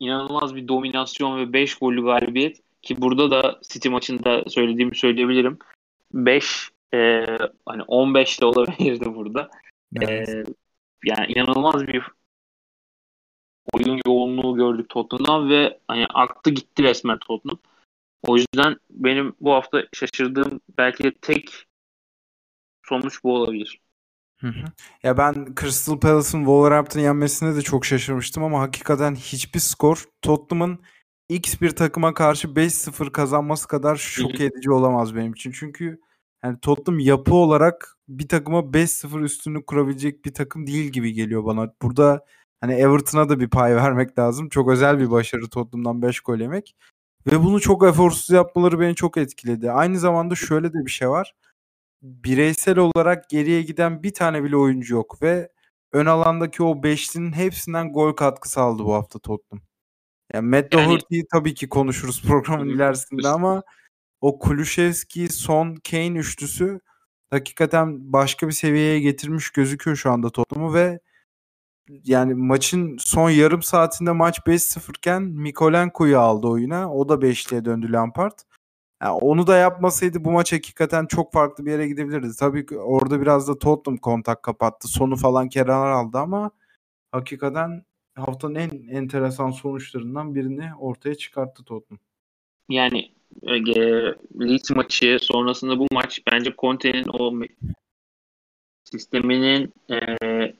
inanılmaz 0.00 0.54
bir 0.54 0.68
dominasyon 0.68 1.38
ve 1.38 1.52
5 1.52 1.74
gollü 1.74 2.04
galibiyet 2.04 2.60
ki 2.82 3.00
burada 3.00 3.30
da 3.30 3.60
City 3.68 3.88
maçında 3.88 4.44
söylediğimi 4.48 4.96
söyleyebilirim. 4.96 5.58
5 6.12 6.70
e, 6.94 7.26
hani 7.66 7.82
15 7.82 8.40
de 8.40 8.44
olabilirdi 8.44 9.14
burada. 9.14 9.50
Evet. 9.96 10.28
E, 10.28 10.44
yani 11.04 11.32
inanılmaz 11.32 11.86
bir 11.86 12.02
oyun 13.72 14.00
yoğunluğu 14.06 14.56
gördük 14.56 14.88
Tottenham 14.88 15.50
ve 15.50 15.78
hani 15.88 16.06
aktı 16.06 16.50
gitti 16.50 16.82
resmen 16.82 17.18
Tottenham. 17.18 17.58
O 18.22 18.36
yüzden 18.36 18.76
benim 18.90 19.34
bu 19.40 19.52
hafta 19.52 19.84
şaşırdığım 19.92 20.60
belki 20.78 21.12
tek 21.22 21.66
sonuç 22.88 23.24
bu 23.24 23.34
olabilir. 23.34 23.80
Hı 24.40 24.48
hı. 24.48 24.64
Ya 25.02 25.18
ben 25.18 25.54
Crystal 25.60 26.00
Palace'ın 26.00 26.40
Wolverhampton'ı 26.40 27.02
yenmesine 27.02 27.56
de 27.56 27.62
çok 27.62 27.84
şaşırmıştım 27.84 28.44
ama 28.44 28.60
hakikaten 28.60 29.14
hiçbir 29.14 29.60
skor 29.60 30.04
Tottenham'ın 30.22 30.78
X 31.28 31.60
bir 31.60 31.70
takıma 31.70 32.14
karşı 32.14 32.48
5-0 32.48 33.12
kazanması 33.12 33.68
kadar 33.68 33.96
şok 33.96 34.40
edici 34.40 34.70
olamaz 34.70 35.14
benim 35.16 35.32
için. 35.32 35.52
Çünkü 35.52 36.00
yani 36.44 36.58
Tottenham 36.60 36.98
yapı 36.98 37.34
olarak 37.34 37.96
bir 38.08 38.28
takıma 38.28 38.58
5-0 38.58 39.22
üstünlük 39.22 39.66
kurabilecek 39.66 40.24
bir 40.24 40.34
takım 40.34 40.66
değil 40.66 40.90
gibi 40.90 41.12
geliyor 41.12 41.44
bana. 41.44 41.74
Burada 41.82 42.24
hani 42.62 42.74
Everton'a 42.74 43.28
da 43.28 43.40
bir 43.40 43.48
pay 43.48 43.76
vermek 43.76 44.18
lazım. 44.18 44.48
Çok 44.48 44.70
özel 44.70 44.98
bir 44.98 45.10
başarı 45.10 45.48
Tottenham'dan 45.50 46.02
5 46.02 46.20
gol 46.20 46.38
yemek. 46.38 46.76
Ve 47.26 47.42
bunu 47.42 47.60
çok 47.60 47.84
eforsuz 47.84 48.30
yapmaları 48.30 48.80
beni 48.80 48.94
çok 48.94 49.16
etkiledi. 49.16 49.70
Aynı 49.70 49.98
zamanda 49.98 50.34
şöyle 50.34 50.72
de 50.72 50.86
bir 50.86 50.90
şey 50.90 51.10
var 51.10 51.34
bireysel 52.02 52.78
olarak 52.78 53.30
geriye 53.30 53.62
giden 53.62 54.02
bir 54.02 54.14
tane 54.14 54.44
bile 54.44 54.56
oyuncu 54.56 54.94
yok 54.94 55.22
ve 55.22 55.48
ön 55.92 56.06
alandaki 56.06 56.62
o 56.62 56.82
beşlinin 56.82 57.32
hepsinden 57.32 57.92
gol 57.92 58.12
katkısı 58.12 58.60
aldı 58.60 58.84
bu 58.84 58.94
hafta 58.94 59.18
Tottenham. 59.18 59.62
Yani 60.34 60.48
Matt 60.48 60.74
yani, 60.74 60.86
Doherty'yi 60.86 61.26
tabii 61.32 61.54
ki 61.54 61.68
konuşuruz 61.68 62.22
programın 62.22 62.68
ilerisinde 62.68 63.28
ama 63.28 63.62
o 64.20 64.38
Kulüşevski, 64.38 65.28
Son, 65.28 65.74
Kane 65.90 66.18
üçlüsü 66.18 66.80
hakikaten 67.30 68.12
başka 68.12 68.48
bir 68.48 68.52
seviyeye 68.52 69.00
getirmiş 69.00 69.50
gözüküyor 69.50 69.96
şu 69.96 70.10
anda 70.10 70.30
Tottenham'ı 70.30 70.74
ve 70.74 71.00
yani 72.04 72.34
maçın 72.34 72.96
son 73.00 73.30
yarım 73.30 73.62
saatinde 73.62 74.12
maç 74.12 74.38
5-0 74.38 74.98
iken 74.98 75.22
Mikolenko'yu 75.22 76.18
aldı 76.18 76.46
oyuna. 76.46 76.94
O 76.94 77.08
da 77.08 77.14
5'liye 77.14 77.64
döndü 77.64 77.92
Lampard. 77.92 78.38
Yani 79.02 79.12
onu 79.12 79.46
da 79.46 79.56
yapmasaydı 79.56 80.24
bu 80.24 80.30
maç 80.30 80.52
hakikaten 80.52 81.06
çok 81.06 81.32
farklı 81.32 81.66
bir 81.66 81.70
yere 81.70 81.88
gidebilirdi. 81.88 82.28
Tabii 82.38 82.66
ki 82.66 82.78
orada 82.78 83.20
biraz 83.20 83.48
da 83.48 83.58
Tottenham 83.58 83.98
kontak 83.98 84.42
kapattı. 84.42 84.88
Sonu 84.88 85.16
falan 85.16 85.48
kenar 85.48 85.90
aldı 85.90 86.18
ama 86.18 86.50
hakikaten 87.12 87.84
haftanın 88.14 88.54
en 88.54 88.70
enteresan 88.88 89.50
sonuçlarından 89.50 90.34
birini 90.34 90.70
ortaya 90.78 91.14
çıkarttı 91.14 91.64
Tottenham. 91.64 92.00
Yani 92.68 93.12
e, 93.42 93.52
Leeds 94.40 94.70
maçı 94.70 95.18
sonrasında 95.20 95.78
bu 95.78 95.86
maç 95.92 96.20
bence 96.32 96.54
Conte'nin 96.58 97.08
o 97.12 97.32
sisteminin 98.92 99.72
e, 99.90 99.96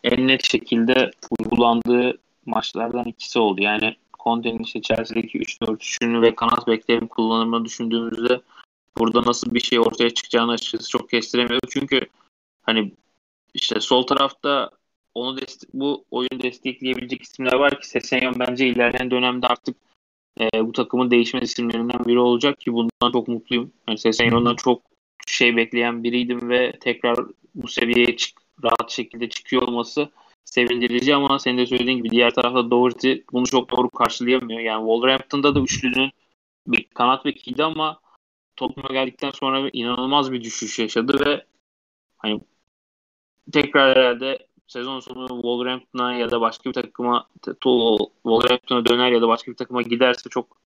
en 0.04 0.28
net 0.28 0.44
şekilde 0.44 1.10
uygulandığı 1.30 2.18
maçlardan 2.46 3.04
ikisi 3.04 3.38
oldu. 3.38 3.62
Yani 3.62 3.96
Conte'nin 4.24 4.62
işte 4.62 4.82
Chelsea'deki 4.82 5.38
3-4-3'ünü 5.38 6.22
ve 6.22 6.34
kanat 6.34 6.66
beklerin 6.66 7.06
kullanımını 7.06 7.64
düşündüğümüzde 7.64 8.40
burada 8.98 9.22
nasıl 9.22 9.54
bir 9.54 9.60
şey 9.60 9.80
ortaya 9.80 10.10
çıkacağını 10.10 10.52
açıkçası 10.52 10.88
çok 10.88 11.10
kestiremiyorum. 11.10 11.68
Çünkü 11.70 12.06
hani 12.62 12.92
işte 13.54 13.80
sol 13.80 14.02
tarafta 14.02 14.70
onu 15.14 15.38
bu 15.74 16.04
oyunu 16.10 16.42
destekleyebilecek 16.42 17.22
isimler 17.22 17.54
var 17.54 17.80
ki 17.80 17.88
Sesenyon 17.88 18.34
bence 18.38 18.66
ilerleyen 18.66 19.10
dönemde 19.10 19.46
artık 19.46 19.76
e, 20.40 20.66
bu 20.66 20.72
takımın 20.72 21.10
değişme 21.10 21.40
isimlerinden 21.40 22.04
biri 22.04 22.18
olacak 22.18 22.60
ki 22.60 22.72
bundan 22.72 23.12
çok 23.12 23.28
mutluyum. 23.28 23.72
Yani 23.88 23.98
Sesenyon'dan 23.98 24.56
çok 24.56 24.91
şey 25.26 25.56
bekleyen 25.56 26.04
biriydim 26.04 26.50
ve 26.50 26.72
tekrar 26.80 27.18
bu 27.54 27.68
seviyeye 27.68 28.16
çık, 28.16 28.38
rahat 28.64 28.90
şekilde 28.90 29.28
çıkıyor 29.28 29.62
olması 29.62 30.10
sevindirici 30.44 31.14
ama 31.14 31.38
senin 31.38 31.58
de 31.58 31.66
söylediğin 31.66 31.98
gibi 31.98 32.10
diğer 32.10 32.34
tarafta 32.34 32.70
Doherty 32.70 33.14
bunu 33.32 33.46
çok 33.46 33.70
doğru 33.70 33.90
karşılayamıyor. 33.90 34.60
Yani 34.60 34.80
Wolverhampton'da 34.80 35.54
da 35.54 35.60
üçlünün 35.60 36.10
bir 36.66 36.84
kanat 36.84 37.24
bekiydi 37.24 37.64
ama 37.64 38.00
Tottenham'a 38.56 38.92
geldikten 38.92 39.30
sonra 39.30 39.70
inanılmaz 39.72 40.32
bir 40.32 40.44
düşüş 40.44 40.78
yaşadı 40.78 41.26
ve 41.26 41.46
hani 42.18 42.40
tekrar 43.52 43.96
herhalde 43.96 44.46
sezon 44.66 45.00
sonu 45.00 45.28
Wolverhampton'a 45.28 46.14
ya 46.14 46.30
da 46.30 46.40
başka 46.40 46.70
bir 46.70 46.74
takıma 46.74 47.28
Wolverhampton'a 47.44 48.86
döner 48.86 49.12
ya 49.12 49.22
da 49.22 49.28
başka 49.28 49.50
bir 49.50 49.56
takıma 49.56 49.82
giderse 49.82 50.30
çok 50.30 50.60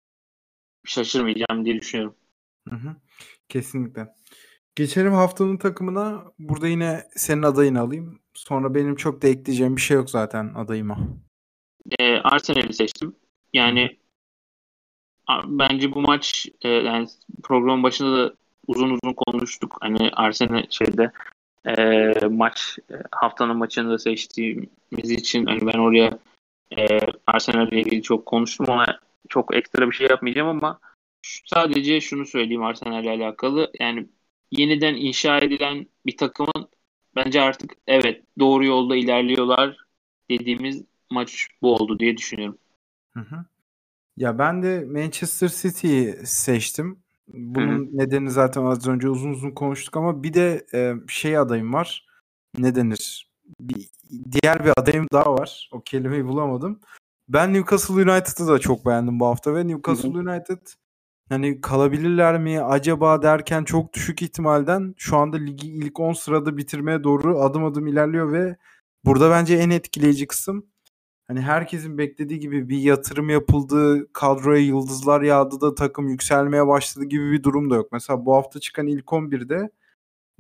şaşırmayacağım 0.85 1.65
diye 1.65 1.81
düşünüyorum. 1.81 2.15
Hı 2.69 2.77
hı. 2.77 2.97
Kesinlikle. 3.49 4.15
Geçelim 4.77 5.13
haftanın 5.13 5.57
takımına. 5.57 6.25
Burada 6.39 6.69
yine 6.69 7.09
senin 7.17 7.43
adayını 7.43 7.81
alayım. 7.81 8.21
Sonra 8.35 8.75
benim 8.75 8.97
çok 8.97 9.23
da 9.23 9.29
ekleyeceğim 9.29 9.77
bir 9.77 9.81
şey 9.81 9.97
yok 9.97 10.11
zaten 10.11 10.55
adayıma. 10.55 10.99
E, 11.99 12.17
Arsenal'i 12.17 12.75
seçtim. 12.75 13.17
Yani 13.53 13.97
bence 15.45 15.95
bu 15.95 16.01
maç 16.01 16.49
e, 16.63 16.69
yani 16.69 17.07
program 17.43 17.83
başında 17.83 18.17
da 18.17 18.35
uzun 18.67 18.91
uzun 18.91 19.13
konuştuk. 19.13 19.77
Hani 19.81 20.11
Arsenal 20.13 20.63
şeyde 20.71 21.13
e, 21.65 22.27
maç 22.27 22.79
e, 22.91 22.95
haftanın 23.13 23.57
maçını 23.57 23.91
da 23.91 23.99
seçtiğimiz 23.99 25.11
için 25.11 25.47
hani 25.47 25.67
ben 25.67 25.79
oraya 25.79 26.19
e, 26.77 26.99
Arsenal 27.27 27.69
ile 27.69 27.81
ilgili 27.81 28.03
çok 28.03 28.27
konuştum 28.27 28.71
ama 28.71 29.01
çok 29.29 29.57
ekstra 29.57 29.91
bir 29.91 29.95
şey 29.95 30.09
yapmayacağım 30.09 30.49
ama 30.49 30.79
sadece 31.45 32.01
şunu 32.01 32.27
söyleyeyim 32.27 32.63
Arsenal 32.63 33.05
ile 33.05 33.11
alakalı. 33.11 33.73
Yani 33.81 34.07
yeniden 34.51 34.95
inşa 34.95 35.39
edilen 35.39 35.87
bir 36.07 36.17
takımın 36.17 36.69
bence 37.17 37.41
artık 37.41 37.73
evet 37.87 38.23
doğru 38.39 38.65
yolda 38.65 38.97
ilerliyorlar 38.97 39.77
dediğimiz 40.31 40.83
maç 41.11 41.49
bu 41.63 41.75
oldu 41.75 41.99
diye 41.99 42.17
düşünüyorum. 42.17 42.59
Hı 43.13 43.21
hı. 43.21 43.45
Ya 44.17 44.39
ben 44.39 44.63
de 44.63 44.85
Manchester 44.85 45.49
City'yi 45.49 46.13
seçtim. 46.25 46.99
Bunun 47.29 47.87
Hı-hı. 47.87 47.99
nedeni 47.99 48.31
zaten 48.31 48.65
az 48.65 48.89
önce 48.89 49.09
uzun 49.09 49.31
uzun 49.31 49.51
konuştuk 49.51 49.97
ama 49.97 50.23
bir 50.23 50.35
de 50.35 50.67
e, 50.75 50.95
şey 51.09 51.39
adayım 51.39 51.75
var. 51.75 52.07
Ne 52.59 52.75
denir? 52.75 53.31
Bir, 53.61 53.89
diğer 54.33 54.65
bir 54.65 54.73
adayım 54.77 55.07
daha 55.13 55.35
var. 55.35 55.69
O 55.73 55.81
kelimeyi 55.81 56.25
bulamadım. 56.25 56.81
Ben 57.29 57.55
Newcastle 57.55 57.95
United'ı 57.95 58.47
da 58.47 58.59
çok 58.59 58.87
beğendim 58.87 59.21
bu 59.21 59.27
hafta 59.27 59.55
ve 59.55 59.69
Newcastle 59.69 60.09
Hı-hı. 60.09 60.19
United 60.19 60.59
hani 61.29 61.61
kalabilirler 61.61 62.39
mi 62.41 62.61
acaba 62.61 63.23
derken 63.23 63.65
çok 63.65 63.93
düşük 63.93 64.23
ihtimalden 64.23 64.95
şu 64.99 65.17
anda 65.17 65.37
ligi 65.37 65.69
ilk 65.69 66.01
10 66.01 66.13
sırada 66.13 66.57
bitirmeye 66.57 67.05
doğru 67.05 67.41
adım 67.41 67.65
adım 67.65 67.87
ilerliyor 67.87 68.33
ve 68.33 68.57
burada 69.05 69.31
bence 69.31 69.57
en 69.57 69.71
etkileyici 69.71 70.27
kısım 70.27 70.67
hani 71.29 71.41
herkesin 71.41 71.99
beklediği 71.99 72.39
gibi 72.39 72.69
bir 72.69 72.79
yatırım 72.79 73.31
yapıldı, 73.31 74.13
kadroya 74.13 74.63
yıldızlar 74.63 75.23
yağdı 75.23 75.61
da 75.61 75.75
takım 75.75 76.09
yükselmeye 76.09 76.67
başladı 76.67 77.05
gibi 77.05 77.33
bir 77.33 77.43
durum 77.43 77.71
da 77.71 77.75
yok. 77.77 77.93
Mesela 77.93 78.27
bu 78.27 78.35
hafta 78.37 78.61
çıkan 78.61 78.87
ilk 78.87 79.05
11'de 79.05 79.71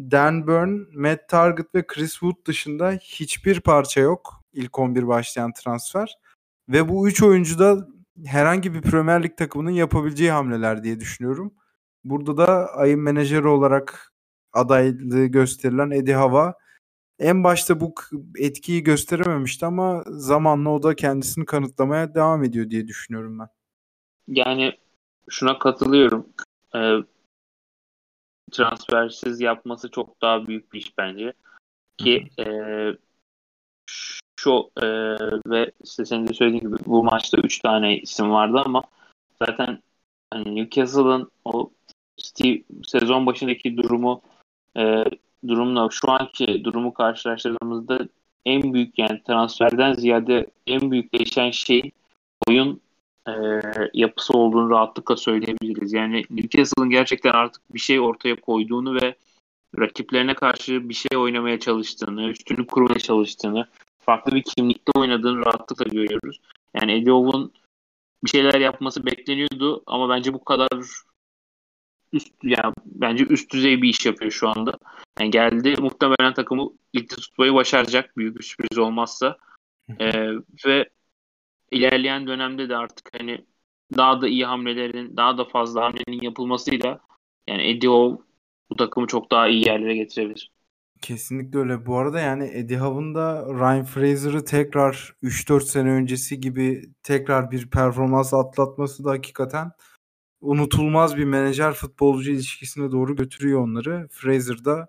Dan 0.01 0.47
Burn, 0.47 1.01
Matt 1.01 1.29
Target 1.29 1.75
ve 1.75 1.87
Chris 1.87 2.13
Wood 2.13 2.47
dışında 2.47 2.91
hiçbir 2.93 3.61
parça 3.61 4.01
yok 4.01 4.43
ilk 4.53 4.79
11 4.79 5.09
başlayan 5.09 5.53
transfer. 5.53 6.19
Ve 6.69 6.89
bu 6.89 7.09
3 7.09 7.23
oyuncu 7.23 7.59
da 7.59 7.89
herhangi 8.25 8.75
bir 8.75 8.83
Premier 8.83 9.23
Lig 9.23 9.37
takımının 9.37 9.71
yapabileceği 9.71 10.31
hamleler 10.31 10.85
diye 10.85 11.01
düşünüyorum. 11.01 11.55
Burada 12.05 12.37
da 12.37 12.75
ayın 12.75 13.01
menajeri 13.01 13.49
olarak 13.49 14.13
adaylığı 14.53 15.27
gösterilen 15.27 15.91
Eddie 15.91 16.15
Hava 16.15 16.55
en 17.19 17.45
başta 17.45 17.81
bu 17.81 17.95
etkiyi 18.39 18.83
gösterememişti 18.83 19.67
ama 19.67 20.05
zamanla 20.07 20.71
o 20.71 20.83
da 20.83 20.97
kendisini 20.97 21.45
kanıtlamaya 21.45 22.15
devam 22.15 22.45
ediyor 22.45 22.71
diye 22.71 22.89
düşünüyorum 22.89 23.39
ben. 23.39 23.49
Yani 24.29 24.79
şuna 25.29 25.59
katılıyorum. 25.59 26.27
Ee, 26.75 26.97
transfersiz 28.53 29.41
yapması 29.41 29.91
çok 29.91 30.23
daha 30.23 30.47
büyük 30.47 30.73
bir 30.73 30.79
iş 30.79 30.99
bence. 30.99 31.33
Ki 31.97 32.29
e, 32.39 32.45
şu 34.47 34.71
e, 34.77 34.87
ve 35.51 35.71
işte 35.85 36.05
senin 36.05 36.29
de 36.29 36.35
söylediğin 36.35 36.63
gibi 36.63 36.77
bu 36.87 37.05
maçta 37.05 37.39
3 37.39 37.59
tane 37.59 37.99
isim 37.99 38.31
vardı 38.31 38.63
ama 38.65 38.83
zaten 39.43 39.79
hani 40.33 40.57
Newcastle'ın 40.57 41.31
o 41.45 41.71
Steve, 42.17 42.63
sezon 42.85 43.27
başındaki 43.27 43.77
durumu 43.77 44.23
e, 44.77 45.05
durumla 45.49 45.89
şu 45.91 46.11
anki 46.11 46.65
durumu 46.65 46.95
karşılaştırdığımızda 46.95 48.09
en 48.45 48.75
büyük 48.75 48.99
yani 48.99 49.23
transferden 49.27 49.95
ziyade 49.95 50.47
en 50.67 50.91
büyük 50.91 51.15
değişen 51.15 51.51
şey 51.51 51.91
oyun 52.49 52.81
e, 53.29 53.33
yapısı 53.95 54.39
olduğunu 54.39 54.71
rahatlıkla 54.71 55.17
söyleyebiliriz. 55.17 55.93
Yani 55.93 56.23
Newcastle'ın 56.31 56.91
gerçekten 56.91 57.33
artık 57.33 57.75
bir 57.75 57.81
şey 57.81 58.01
ortaya 58.01 58.37
koyduğunu 58.41 58.95
ve 58.95 59.15
rakiplerine 59.79 60.35
karşı 60.35 60.89
bir 60.89 60.95
şey 60.95 61.19
oynamaya 61.19 61.61
çalıştığını, 61.61 62.29
üstünü 62.29 62.67
kurmaya 62.67 62.99
çalıştığını, 62.99 63.67
farklı 64.07 64.33
bir 64.35 64.43
kimlikte 64.43 64.93
oynadığını 64.99 65.47
rahatlıkla 65.47 65.85
görüyoruz. 65.85 66.41
Yani 66.75 67.11
Howe'un 67.11 67.53
bir 68.25 68.31
şeyler 68.31 68.61
yapması 68.61 69.07
bekleniyordu 69.07 69.83
ama 69.87 70.09
bence 70.09 70.33
bu 70.33 70.45
kadar 70.45 70.69
üst 72.13 72.35
yani 72.43 72.75
bence 72.85 73.25
üst 73.25 73.53
düzey 73.53 73.83
bir 73.83 73.89
iş 73.89 74.07
yapıyor 74.07 74.31
şu 74.31 74.49
anda. 74.49 74.79
Yani 75.21 75.31
geldi 75.31 75.77
muhtemelen 75.81 76.35
takımı 76.35 76.71
ligde 76.97 77.15
tutmayı 77.15 77.55
başaracak 77.55 78.17
büyük 78.17 78.39
bir 78.39 78.43
sürpriz 78.43 78.79
olmazsa. 78.79 79.37
ee, 80.01 80.31
ve 80.67 80.91
ilerleyen 81.71 82.27
dönemde 82.27 82.69
de 82.69 82.77
artık 82.77 83.11
hani 83.19 83.45
daha 83.97 84.21
da 84.21 84.29
iyi 84.29 84.45
hamlelerin, 84.45 85.17
daha 85.17 85.39
da 85.39 85.45
fazla 85.45 85.85
hamlenin 85.85 86.23
yapılmasıyla 86.23 87.01
yani 87.49 87.63
Eddie 87.63 87.89
Howe 87.89 88.23
bu 88.71 88.77
takımı 88.77 89.07
çok 89.07 89.31
daha 89.31 89.49
iyi 89.49 89.67
yerlere 89.67 89.97
getirebilir. 89.97 90.51
Kesinlikle 91.03 91.59
öyle. 91.59 91.87
Bu 91.87 91.99
arada 91.99 92.21
yani 92.21 92.51
Eddie 92.55 92.79
Howe'ın 92.79 93.15
da 93.15 93.47
Ryan 93.49 93.85
Fraser'ı 93.85 94.45
tekrar 94.45 95.15
3-4 95.23 95.65
sene 95.65 95.91
öncesi 95.91 96.41
gibi 96.41 96.91
tekrar 97.03 97.51
bir 97.51 97.71
performans 97.71 98.35
atlatması 98.35 99.05
da 99.05 99.11
hakikaten 99.11 99.73
unutulmaz 100.41 101.17
bir 101.17 101.25
menajer 101.25 101.73
futbolcu 101.75 102.31
ilişkisine 102.33 102.93
doğru 102.93 103.17
götürüyor 103.17 103.61
onları. 103.61 104.09
Fraser 104.13 104.65
da 104.65 104.89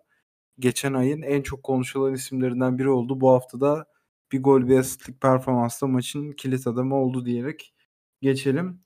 geçen 0.59 0.93
ayın 0.93 1.21
en 1.21 1.41
çok 1.41 1.63
konuşulan 1.63 2.13
isimlerinden 2.13 2.77
biri 2.79 2.89
oldu. 2.89 3.21
Bu 3.21 3.31
hafta 3.31 3.61
da 3.61 3.85
bir 4.31 4.43
gol 4.43 4.67
bir 4.67 4.79
asistlik 4.79 5.21
performansla 5.21 5.87
maçın 5.87 6.31
kilit 6.31 6.67
adamı 6.67 6.95
oldu 6.95 7.25
diyerek 7.25 7.73
geçelim. 8.21 8.81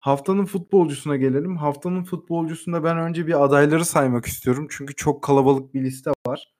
Haftanın 0.00 0.44
futbolcusuna 0.44 1.16
gelelim. 1.16 1.56
Haftanın 1.56 2.04
futbolcusunda 2.04 2.84
ben 2.84 2.98
önce 2.98 3.26
bir 3.26 3.44
adayları 3.44 3.84
saymak 3.84 4.26
istiyorum. 4.26 4.66
Çünkü 4.70 4.94
çok 4.94 5.22
kalabalık 5.24 5.74
bir 5.74 5.84
liste 5.84 6.10
var. 6.26 6.52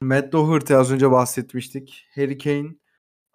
Matt 0.00 0.32
Doherty 0.32 0.74
az 0.74 0.92
önce 0.92 1.10
bahsetmiştik. 1.10 2.06
Harry 2.14 2.38
Kane, 2.38 2.68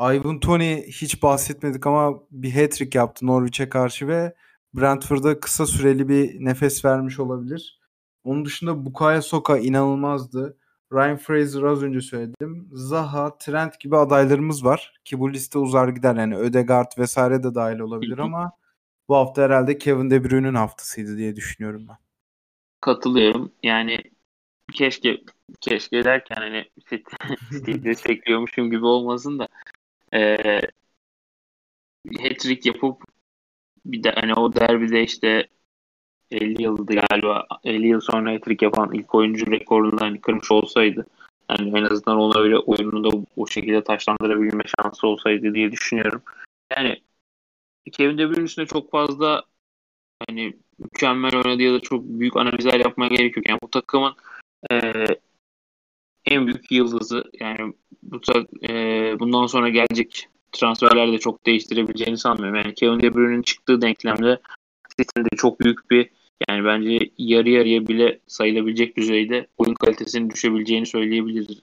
Ivan 0.02 0.40
Tony 0.40 0.84
hiç 0.88 1.24
bahsetmedik 1.24 1.88
ama 1.88 2.20
bir 2.32 2.52
hat-trick 2.52 2.98
yaptı 2.98 3.28
Norwich'e 3.28 3.70
karşı 3.70 4.08
ve 4.08 4.36
Brentford'a 4.74 5.40
kısa 5.40 5.66
süreli 5.66 6.10
bir 6.10 6.46
nefes 6.46 6.86
vermiş 6.86 7.20
olabilir. 7.20 7.80
Onun 8.24 8.46
dışında 8.46 8.86
Bukayo 8.86 9.22
Soka 9.22 9.58
inanılmazdı. 9.58 10.58
Ryan 10.94 11.18
Fraser 11.18 11.64
az 11.64 11.84
önce 11.84 12.02
söyledim. 12.02 12.70
Zaha, 12.72 13.38
Trent 13.38 13.80
gibi 13.80 13.98
adaylarımız 13.98 14.66
var. 14.66 14.94
Ki 15.06 15.20
bu 15.20 15.34
liste 15.34 15.60
uzar 15.60 15.88
gider. 15.88 16.16
Yani 16.16 16.36
Ödegaard 16.38 16.92
vesaire 16.98 17.44
de 17.44 17.56
dahil 17.56 17.80
olabilir 17.80 18.18
ama 18.18 18.52
bu 19.10 19.16
hafta 19.16 19.42
herhalde 19.42 19.78
Kevin 19.78 20.10
De 20.10 20.24
Bruyne'nin 20.24 20.56
haftasıydı 20.56 21.18
diye 21.18 21.36
düşünüyorum 21.36 21.86
ben. 21.90 21.98
katılıyorum. 22.82 23.52
Yani 23.64 24.00
keşke 24.74 25.18
keşke 25.62 26.04
derken 26.04 26.36
hani 26.36 26.70
City'yi 27.50 27.84
destekliyormuşum 27.84 28.72
gibi 28.72 28.86
olmasın 28.86 29.40
da 29.40 29.48
e, 30.14 30.38
hat-trick 32.22 32.70
yapıp 32.70 33.04
bir 33.86 34.04
de 34.04 34.12
hani 34.12 34.34
o 34.34 34.54
derbide 34.54 35.04
işte 35.04 35.48
50 36.32 36.64
yıldı 36.64 36.96
galiba 37.10 37.48
50 37.64 37.88
yıl 37.88 38.00
sonra 38.00 38.32
hat-trick 38.32 38.66
yapan 38.66 38.94
ilk 38.94 39.16
oyuncu 39.16 39.52
rekorunu 39.52 40.02
hani 40.02 40.22
kırmış 40.22 40.52
olsaydı 40.52 41.06
yani 41.50 41.80
en 41.80 41.84
azından 41.84 42.18
ona 42.18 42.40
öyle 42.40 42.58
oyununu 42.58 43.12
da 43.12 43.26
o 43.38 43.48
şekilde 43.48 43.84
taşlandırabilme 43.84 44.64
şansı 44.80 45.08
olsaydı 45.08 45.54
diye 45.54 45.72
düşünüyorum. 45.72 46.22
Yani 46.78 47.02
Kevin 47.92 48.18
De 48.18 48.30
Bruyne 48.30 48.68
çok 48.68 48.92
fazla 48.92 49.44
hani 50.28 50.58
mükemmel 50.80 51.36
oynadı 51.36 51.64
ya 51.64 51.74
da 51.74 51.80
çok 51.80 52.04
büyük 52.04 52.38
analizler 52.38 52.80
yapmaya 52.80 53.08
gerek 53.08 53.38
yok. 53.38 53.50
Yani 53.50 53.60
bu 53.64 53.70
takımın 53.72 54.16
e, 54.72 55.06
en 56.26 56.48
büyük 56.48 56.72
yıldızı 56.72 57.24
yani 57.40 57.74
bu 58.04 58.22
e, 58.64 58.72
bundan 59.20 59.46
sonra 59.46 59.70
gelecek 59.70 60.28
transferler 60.52 61.12
de 61.12 61.18
çok 61.18 61.46
değiştirebileceğini 61.46 62.18
sanmıyorum. 62.18 62.56
Yani 62.56 62.74
Kevin 62.74 63.00
De 63.00 63.14
Bruyne'nin 63.14 63.42
çıktığı 63.42 63.82
denklemde 63.82 64.40
City'nin 64.98 65.26
de 65.26 65.36
çok 65.38 65.60
büyük 65.60 65.92
bir 65.92 66.10
yani 66.50 66.66
bence 66.66 67.10
yarı 67.18 67.50
yarıya 67.50 67.88
bile 67.88 68.20
sayılabilecek 68.28 68.98
düzeyde 68.98 69.48
oyun 69.58 69.74
kalitesinin 69.74 70.30
düşebileceğini 70.30 70.86
söyleyebiliriz. 70.86 71.60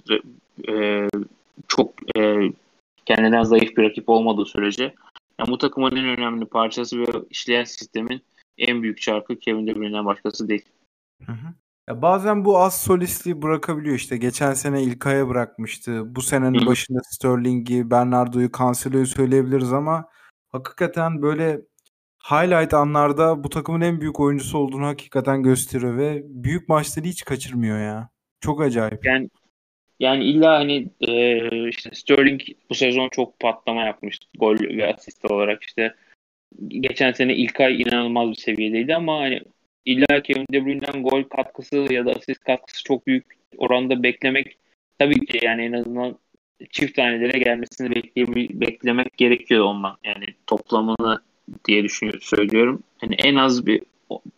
Ee, 0.69 1.09
çok 1.69 2.17
e, 2.17 2.53
kendinden 3.07 3.43
zayıf 3.43 3.77
bir 3.77 3.83
rakip 3.83 4.09
olmadığı 4.09 4.47
sürece. 4.47 4.95
Yani 5.39 5.51
bu 5.51 5.59
takımın 5.59 5.97
en 5.97 6.05
önemli 6.05 6.45
parçası 6.45 7.01
ve 7.01 7.05
işleyen 7.31 7.65
sistemin 7.65 8.23
en 8.59 8.83
büyük 8.83 9.01
çarkı 9.01 9.39
Kevin 9.39 9.67
De 9.67 9.75
Bruyne'den 9.75 10.07
başkası 10.07 10.49
değil. 10.49 10.65
Hı 11.27 11.33
hı. 11.33 11.55
Ya 11.91 12.03
bazen 12.03 12.45
bu 12.45 12.59
az 12.59 12.83
solistliği 12.83 13.43
bırakabiliyor 13.43 13.97
işte. 13.97 14.17
Geçen 14.17 14.53
sene 14.53 14.83
İlkay'a 14.83 15.29
bırakmıştı. 15.29 16.15
Bu 16.17 16.23
senenin 16.23 16.67
başında 16.67 17.01
Sterling'i, 17.03 17.91
Bernardo'yu, 17.91 18.51
Cancelo'yu 18.59 19.07
söyleyebiliriz 19.07 19.73
ama 19.73 20.09
hakikaten 20.49 21.23
böyle 21.23 21.61
highlight 22.31 22.75
anlarda 22.75 23.45
bu 23.45 23.49
takımın 23.49 23.81
en 23.81 24.01
büyük 24.01 24.21
oyuncusu 24.21 24.59
olduğunu 24.59 24.87
hakikaten 24.87 25.43
gösteriyor 25.43 25.99
ve 25.99 26.23
büyük 26.25 26.69
maçları 26.69 27.07
hiç 27.07 27.25
kaçırmıyor 27.25 27.79
ya. 27.79 28.11
Çok 28.41 28.63
acayip. 28.63 29.05
Yani 29.05 29.31
yani 30.01 30.25
illa 30.25 30.59
hani 30.59 30.89
e, 31.01 31.69
işte 31.69 31.91
Sterling 31.93 32.41
bu 32.71 32.75
sezon 32.75 33.09
çok 33.09 33.41
patlama 33.41 33.83
yapmıştı 33.83 34.27
gol 34.39 34.61
ve 34.61 34.95
asist 34.95 35.25
olarak 35.25 35.63
işte 35.63 35.95
geçen 36.69 37.13
sene 37.13 37.35
ilk 37.35 37.61
ay 37.61 37.83
inanılmaz 37.83 38.31
bir 38.31 38.35
seviyedeydi 38.35 38.95
ama 38.95 39.21
hani 39.21 39.41
illa 39.85 40.23
Kevin 40.23 40.47
De 40.53 40.65
Bruyne'den 40.65 41.03
gol 41.03 41.23
katkısı 41.23 41.77
ya 41.91 42.07
da 42.07 42.11
asist 42.11 42.45
katkısı 42.45 42.85
çok 42.85 43.07
büyük 43.07 43.27
oranda 43.57 44.03
beklemek 44.03 44.57
tabii 44.99 45.27
ki 45.27 45.39
yani 45.43 45.63
en 45.65 45.73
azından 45.73 46.19
çift 46.71 46.97
tanelere 46.97 47.39
gelmesini 47.39 47.91
bekleye- 47.91 48.61
beklemek 48.61 49.17
gerekiyor 49.17 49.65
ondan. 49.65 49.97
Yani 50.05 50.25
toplamını 50.47 51.21
diye 51.65 51.85
düşünüyorum, 51.85 52.21
söylüyorum. 52.23 52.83
Yani 53.03 53.15
en 53.15 53.35
az 53.35 53.67
bir 53.67 53.83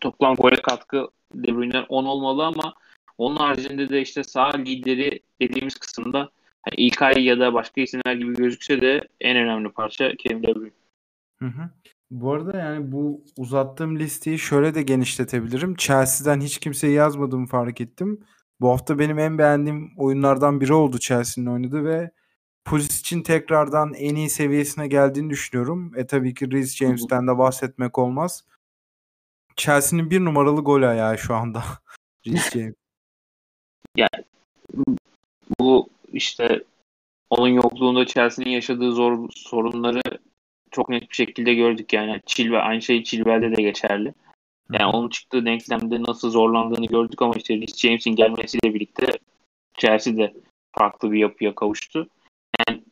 toplam 0.01 0.35
gole 0.35 0.57
katkı 0.57 1.09
De 1.35 1.57
Bruyne'den 1.57 1.85
10 1.89 2.05
olmalı 2.05 2.45
ama 2.47 2.75
onun 3.19 3.37
haricinde 3.37 3.89
de 3.89 4.01
işte 4.01 4.25
sağ 4.25 4.57
lideri 4.57 5.21
dediğimiz 5.41 5.75
kısımda 5.75 6.31
hani 6.63 6.75
ilk 6.77 7.03
ay 7.03 7.25
ya 7.25 7.41
da 7.41 7.55
başka 7.55 7.81
isimler 7.81 8.15
gibi 8.15 8.35
gözükse 8.35 8.81
de 8.81 9.09
en 9.21 9.37
önemli 9.37 9.69
parça 9.69 10.13
Kevin 10.17 10.43
De 10.43 10.55
Bruyne. 10.55 10.71
Hı 11.39 11.47
hı. 11.47 11.71
Bu 12.13 12.33
arada 12.33 12.59
yani 12.59 12.93
bu 12.93 13.25
uzattığım 13.37 13.99
listeyi 13.99 14.39
şöyle 14.39 14.75
de 14.75 14.83
genişletebilirim. 14.83 15.75
Chelsea'den 15.75 16.41
hiç 16.41 16.59
kimseyi 16.59 16.95
yazmadığımı 16.95 17.47
fark 17.47 17.81
ettim. 17.81 18.25
Bu 18.61 18.71
hafta 18.71 18.99
benim 18.99 19.19
en 19.19 19.39
beğendiğim 19.39 19.93
oyunlardan 19.99 20.61
biri 20.61 20.73
oldu 20.73 20.99
Chelsea'nin 20.99 21.51
oynadığı 21.51 21.85
ve 21.85 22.11
için 22.77 23.23
tekrardan 23.23 23.95
en 23.95 24.15
iyi 24.15 24.31
seviyesine 24.31 24.87
geldiğini 24.89 25.31
düşünüyorum. 25.31 25.93
E 25.97 26.07
tabii 26.07 26.35
ki 26.35 26.51
Reece 26.51 26.85
James'ten 26.85 27.27
de 27.27 27.39
bahsetmek 27.39 27.99
olmaz. 27.99 28.45
Chelsea'nin 29.57 30.11
bir 30.11 30.21
numaralı 30.21 30.61
gol 30.61 30.83
ayağı 30.83 31.19
şu 31.19 31.35
anda. 31.35 31.65
Reece 32.27 32.51
James. 32.51 32.75
Yani 33.97 34.25
bu 35.61 35.89
işte 36.13 36.65
onun 37.31 37.49
yokluğunda 37.49 38.07
Chelsea'nin 38.07 38.51
yaşadığı 38.51 38.93
zor 38.93 39.29
sorunları 39.35 40.03
çok 40.73 40.89
net 40.89 41.11
bir 41.11 41.15
şekilde 41.15 41.55
gördük 41.55 41.93
yani. 41.93 42.21
Chilwell 42.27 42.67
aynı 42.67 42.83
şey 42.83 43.03
Chilwell'de 43.03 43.57
de 43.57 43.63
geçerli. 43.63 44.15
Yani 44.73 44.87
onun 44.87 45.09
çıktığı 45.09 45.45
denklemde 45.45 46.03
nasıl 46.03 46.31
zorlandığını 46.31 46.87
gördük 46.87 47.23
ama 47.23 47.35
işte 47.37 47.57
Rhys 47.57 47.77
James'in 47.77 48.17
gelmesiyle 48.17 48.75
birlikte 48.75 49.19
Chelsea 49.75 50.17
de 50.17 50.35
farklı 50.73 51.13
bir 51.13 51.19
yapıya 51.19 51.55
kavuştu. 51.55 52.09
Yani 52.59 52.83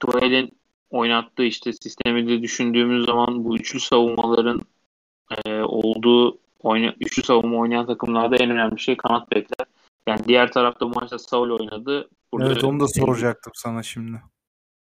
Tuchel'in 0.00 0.52
oynattığı 0.90 1.44
işte 1.44 1.72
sistemi 1.72 2.28
de 2.28 2.42
düşündüğümüz 2.42 3.06
zaman 3.06 3.44
bu 3.44 3.56
üçlü 3.56 3.80
savunmaların 3.80 4.60
e, 5.44 5.60
olduğu 5.60 6.38
oyna, 6.62 6.94
üçlü 7.00 7.22
savunma 7.22 7.58
oynayan 7.58 7.86
takımlarda 7.86 8.36
en 8.36 8.50
önemli 8.50 8.80
şey 8.80 8.96
kanat 8.96 9.30
bekler. 9.30 9.66
Yani 10.06 10.20
diğer 10.28 10.52
tarafta 10.52 10.86
bu 10.86 11.00
maçta 11.00 11.18
Saul 11.18 11.50
oynadı. 11.50 12.08
Burada 12.32 12.52
evet 12.52 12.64
onu 12.64 12.80
da 12.80 12.88
soracaktım 12.88 13.52
sana 13.54 13.82
şimdi. 13.82 14.22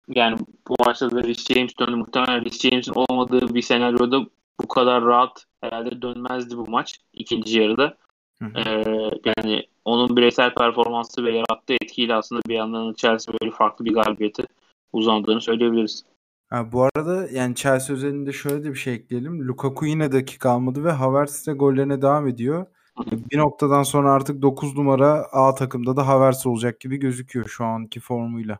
Yani 0.08 0.38
bu 0.68 0.74
maçta 0.86 1.10
da 1.10 1.22
Rhys 1.22 1.46
James 1.46 1.78
döndü. 1.78 1.96
Muhtemelen 1.96 2.44
Rhys 2.44 2.60
James'in 2.60 2.92
olmadığı 2.94 3.54
bir 3.54 3.62
senaryoda 3.62 4.20
bu 4.62 4.68
kadar 4.68 5.04
rahat 5.04 5.44
herhalde 5.60 6.02
dönmezdi 6.02 6.56
bu 6.56 6.66
maç 6.66 7.00
ikinci 7.12 7.60
yarıda. 7.60 7.96
Hı 8.38 8.44
hı. 8.44 8.58
Ee, 8.58 9.10
yani 9.24 9.66
onun 9.84 10.16
bireysel 10.16 10.54
performansı 10.54 11.24
ve 11.24 11.32
yarattığı 11.32 11.74
etkiyle 11.74 12.14
aslında 12.14 12.42
bir 12.48 12.54
yandan 12.54 12.92
Chelsea 12.92 13.34
böyle 13.40 13.50
farklı 13.50 13.84
bir 13.84 13.94
galibiyeti 13.94 14.44
uzandığını 14.92 15.40
söyleyebiliriz. 15.40 16.04
Ha, 16.50 16.72
bu 16.72 16.82
arada 16.82 17.28
yani 17.32 17.54
Chelsea 17.54 17.96
özelinde 17.96 18.32
şöyle 18.32 18.64
de 18.64 18.70
bir 18.70 18.78
şey 18.78 18.94
ekleyelim. 18.94 19.48
Lukaku 19.48 19.86
yine 19.86 20.12
dakika 20.12 20.50
almadı 20.50 20.84
ve 20.84 20.90
Havertz 20.90 21.46
de 21.46 21.52
gollerine 21.52 22.02
devam 22.02 22.28
ediyor. 22.28 22.66
Bir 23.10 23.38
noktadan 23.38 23.82
sonra 23.82 24.12
artık 24.12 24.42
9 24.42 24.76
numara 24.76 25.26
A 25.32 25.54
takımda 25.54 25.96
da 25.96 26.06
Havertz 26.06 26.46
olacak 26.46 26.80
gibi 26.80 26.96
gözüküyor 26.96 27.46
şu 27.48 27.64
anki 27.64 28.00
formuyla. 28.00 28.58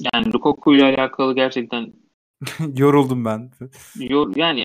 Yani 0.00 0.32
Lukaku 0.32 0.74
ile 0.74 0.84
alakalı 0.84 1.34
gerçekten 1.34 1.92
yoruldum 2.76 3.24
ben. 3.24 3.50
Yor, 3.96 4.36
yani 4.36 4.62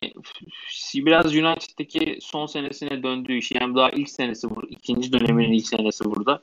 biraz 0.96 1.36
United'daki 1.36 2.18
son 2.22 2.46
senesine 2.46 3.04
döndüğü 3.04 3.38
iş. 3.38 3.52
Yani 3.52 3.76
daha 3.76 3.90
ilk 3.90 4.10
senesi 4.10 4.50
bu. 4.50 4.64
ikinci 4.70 5.14
döneminin 5.14 5.52
ilk 5.52 5.68
senesi 5.68 6.06
burada. 6.06 6.42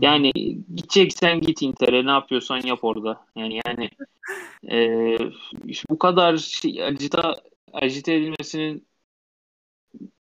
Yani 0.00 0.32
gideceksen 0.74 1.40
git 1.40 1.62
Inter'e 1.62 2.06
ne 2.06 2.10
yapıyorsan 2.10 2.60
yap 2.60 2.78
orada. 2.82 3.26
Yani 3.36 3.60
yani 3.66 3.90
e, 4.70 5.18
bu 5.90 5.98
kadar 5.98 6.36
şey, 6.36 6.84
acita 6.84 7.40
acite 7.72 8.14
edilmesinin 8.14 8.86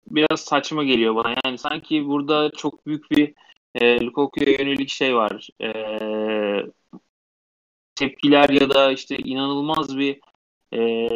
biraz 0.07 0.41
saçma 0.41 0.83
geliyor 0.83 1.15
bana. 1.15 1.35
Yani 1.45 1.57
sanki 1.57 2.05
burada 2.05 2.51
çok 2.57 2.85
büyük 2.85 3.11
bir 3.11 3.33
e, 3.75 4.01
Lukaku'ya 4.01 4.51
yönelik 4.51 4.89
şey 4.89 5.15
var. 5.15 5.49
E, 5.61 5.69
tepkiler 7.95 8.49
ya 8.49 8.69
da 8.69 8.91
işte 8.91 9.17
inanılmaz 9.17 9.97
bir 9.97 10.19
e, 10.73 11.09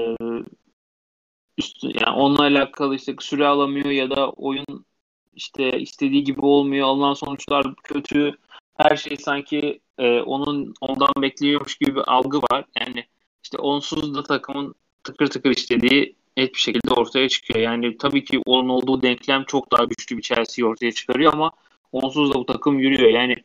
üstü, 1.57 1.87
yani 1.87 2.15
onunla 2.15 2.41
alakalı 2.41 2.95
işte 2.95 3.15
süre 3.19 3.47
alamıyor 3.47 3.89
ya 3.89 4.09
da 4.09 4.29
oyun 4.29 4.85
işte 5.33 5.79
istediği 5.79 6.23
gibi 6.23 6.41
olmuyor. 6.41 6.87
Alınan 6.87 7.13
sonuçlar 7.13 7.75
kötü. 7.83 8.37
Her 8.77 8.95
şey 8.95 9.17
sanki 9.17 9.79
e, 9.97 10.21
onun 10.21 10.73
ondan 10.81 11.09
bekliyormuş 11.21 11.77
gibi 11.77 11.95
bir 11.95 12.13
algı 12.13 12.37
var. 12.37 12.65
Yani 12.79 13.05
işte 13.43 13.57
onsuz 13.57 14.15
da 14.15 14.23
takımın 14.23 14.75
tıkır 15.03 15.27
tıkır 15.27 15.51
istediği 15.51 16.15
net 16.37 16.53
bir 16.53 16.59
şekilde 16.59 16.93
ortaya 16.93 17.29
çıkıyor. 17.29 17.59
Yani 17.59 17.97
tabii 17.97 18.23
ki 18.23 18.41
onun 18.45 18.69
olduğu 18.69 19.01
denklem 19.01 19.43
çok 19.43 19.71
daha 19.71 19.83
güçlü 19.83 20.17
bir 20.17 20.21
Chelsea'yi 20.21 20.69
ortaya 20.69 20.91
çıkarıyor 20.91 21.33
ama 21.33 21.51
onsuz 21.91 22.33
da 22.33 22.35
bu 22.35 22.45
takım 22.45 22.79
yürüyor. 22.79 23.09
Yani 23.09 23.35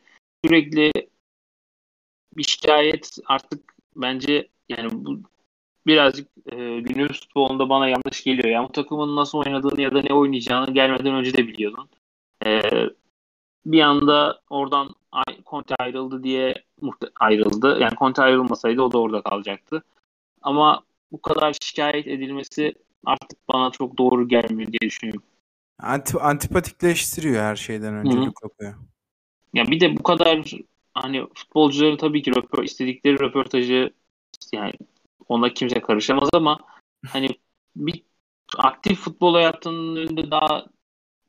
sürekli 0.44 0.92
bir 2.36 2.42
şikayet 2.42 3.18
artık 3.26 3.74
bence 3.96 4.48
yani 4.68 4.88
bu 4.92 5.20
birazcık 5.86 6.28
e, 6.52 6.80
günümüz 6.80 7.20
futbolunda 7.20 7.68
bana 7.68 7.88
yanlış 7.88 8.24
geliyor. 8.24 8.48
Yani 8.48 8.68
bu 8.68 8.72
takımın 8.72 9.16
nasıl 9.16 9.38
oynadığını 9.38 9.80
ya 9.80 9.94
da 9.94 10.02
ne 10.02 10.14
oynayacağını 10.14 10.74
gelmeden 10.74 11.14
önce 11.14 11.34
de 11.34 11.46
biliyordun. 11.46 11.88
E, 12.46 12.60
bir 13.66 13.80
anda 13.80 14.40
oradan 14.50 14.94
Conte 15.46 15.74
ayrıldı 15.74 16.22
diye 16.24 16.54
ayrıldı. 17.20 17.78
Yani 17.80 17.96
Conte 17.98 18.22
ayrılmasaydı 18.22 18.82
o 18.82 18.92
da 18.92 18.98
orada 18.98 19.22
kalacaktı. 19.22 19.82
Ama 20.42 20.82
bu 21.12 21.22
kadar 21.22 21.56
şikayet 21.62 22.06
edilmesi 22.06 22.74
artık 23.04 23.48
bana 23.48 23.70
çok 23.70 23.98
doğru 23.98 24.28
gelmiyor 24.28 24.72
diye 24.72 24.80
düşünüyorum. 24.80 25.22
Anti, 25.78 26.18
antipatikleştiriyor 26.18 27.42
her 27.42 27.56
şeyden 27.56 27.94
önce 27.94 28.16
Lukaku'yu. 28.16 28.74
Ya 29.54 29.66
bir 29.66 29.80
de 29.80 29.96
bu 29.96 30.02
kadar 30.02 30.44
hani 30.94 31.26
futbolcuların 31.34 31.96
tabii 31.96 32.22
ki 32.22 32.30
röpor, 32.36 32.64
istedikleri 32.64 33.20
röportajı 33.20 33.92
yani 34.52 34.72
ona 35.28 35.54
kimse 35.54 35.80
karışamaz 35.80 36.28
ama 36.32 36.58
hani 37.06 37.28
bir 37.76 38.02
aktif 38.58 38.98
futbol 38.98 39.34
hayatının 39.34 39.96
önünde 39.96 40.30
daha 40.30 40.66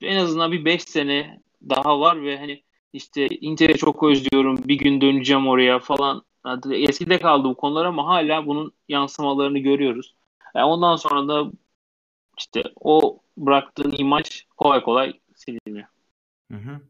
en 0.02 0.18
azından 0.18 0.52
bir 0.52 0.66
5 0.66 0.84
sene 0.84 1.42
daha 1.70 2.00
var 2.00 2.24
ve 2.24 2.38
hani 2.38 2.64
işte 2.94 3.28
Inter'e 3.28 3.78
çok 3.78 4.04
özlüyorum 4.04 4.58
bir 4.68 4.78
gün 4.78 5.02
döneceğim 5.02 5.48
oraya 5.48 5.80
falan. 5.80 6.24
Eskide 6.72 7.20
kaldı 7.20 7.44
bu 7.44 7.56
konular 7.56 7.86
ama 7.86 8.08
hala 8.08 8.46
bunun 8.46 8.72
yansımalarını 8.88 9.60
görüyoruz. 9.60 10.16
Yani 10.56 10.66
ondan 10.66 10.96
sonra 10.96 11.28
da 11.28 11.52
işte 12.38 12.64
o 12.82 13.20
bıraktığın 13.38 13.96
imaj 13.98 14.46
kolay 14.58 14.82
kolay 14.84 15.14
siliniyor. 15.36 15.88
Hı 16.52 16.58
hı. 16.58 16.82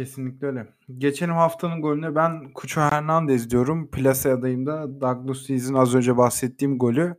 Kesinlikle 0.00 0.46
öyle. 0.46 0.66
Geçen 0.98 1.28
haftanın 1.28 1.82
golüne 1.82 2.14
ben 2.14 2.52
Cucho 2.60 2.80
Hernandez 2.80 3.50
diyorum. 3.50 3.90
Plase 3.90 4.32
adayımda 4.32 5.00
Douglas 5.00 5.50
Luiz'in 5.50 5.74
az 5.74 5.94
önce 5.94 6.16
bahsettiğim 6.16 6.78
golü. 6.78 7.14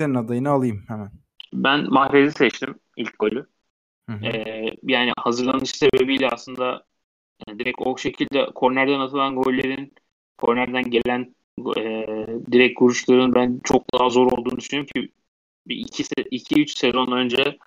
Senin 0.00 0.14
adayını 0.14 0.50
alayım 0.50 0.84
hemen. 0.88 1.10
Ben 1.52 1.90
Mahrez'i 1.90 2.32
seçtim 2.32 2.74
ilk 2.96 3.18
golü. 3.18 3.46
Hı 4.10 4.16
hı. 4.16 4.24
Ee, 4.24 4.76
yani 4.82 5.12
hazırlanış 5.18 5.70
sebebiyle 5.70 6.28
aslında 6.28 6.86
yani 7.48 7.58
direkt 7.58 7.78
o 7.80 7.98
şekilde 7.98 8.46
kornerden 8.54 9.00
atılan 9.00 9.36
gollerin 9.36 9.94
kornerden 10.38 10.90
gelen 10.90 11.34
e, 11.76 11.82
direkt 12.52 12.82
vuruşların 12.82 13.34
ben 13.34 13.60
çok 13.64 13.94
daha 13.94 14.08
zor 14.08 14.32
olduğunu 14.32 14.56
düşünüyorum 14.56 14.90
ki 14.94 15.12
bir 15.66 15.76
iki, 15.76 16.04
iki 16.30 16.60
üç 16.62 16.78
sezon 16.78 17.12
önce 17.12 17.58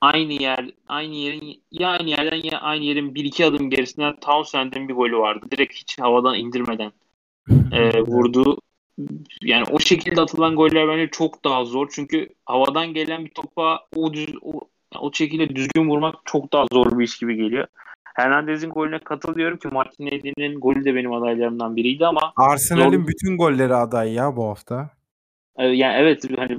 aynı 0.00 0.32
yer 0.32 0.70
aynı 0.88 1.14
yerin 1.14 1.62
ya 1.70 1.88
aynı 1.88 2.08
yerden 2.10 2.42
ya 2.52 2.60
aynı 2.60 2.84
yerin 2.84 3.14
bir 3.14 3.24
iki 3.24 3.44
adım 3.44 3.70
gerisinden 3.70 4.16
Townsend'in 4.16 4.88
bir 4.88 4.94
golü 4.94 5.16
vardı. 5.18 5.46
Direkt 5.50 5.74
hiç 5.74 5.98
havadan 5.98 6.38
indirmeden 6.38 6.92
e, 7.72 8.00
vurdu. 8.00 8.58
Yani 9.42 9.64
o 9.70 9.78
şekilde 9.78 10.20
atılan 10.20 10.56
goller 10.56 10.88
bence 10.88 11.08
çok 11.12 11.44
daha 11.44 11.64
zor. 11.64 11.88
Çünkü 11.92 12.28
havadan 12.46 12.94
gelen 12.94 13.24
bir 13.24 13.30
topa 13.30 13.80
o 13.96 14.12
düz 14.12 14.34
o, 14.42 14.60
o 15.00 15.12
şekilde 15.12 15.56
düzgün 15.56 15.88
vurmak 15.88 16.14
çok 16.24 16.52
daha 16.52 16.66
zor 16.72 16.98
bir 16.98 17.04
iş 17.04 17.18
gibi 17.18 17.36
geliyor. 17.36 17.66
Hernandez'in 18.16 18.70
golüne 18.70 18.98
katılıyorum 18.98 19.58
ki 19.58 19.68
Martinelli'nin 19.68 20.60
golü 20.60 20.84
de 20.84 20.94
benim 20.94 21.12
adaylarımdan 21.12 21.76
biriydi 21.76 22.06
ama 22.06 22.32
Arsenal'in 22.36 22.98
zor... 22.98 23.06
bütün 23.06 23.36
golleri 23.38 23.74
aday 23.74 24.12
ya 24.12 24.36
bu 24.36 24.48
hafta. 24.48 24.90
E, 25.56 25.66
yani 25.66 25.96
evet 25.96 26.24
hani 26.36 26.58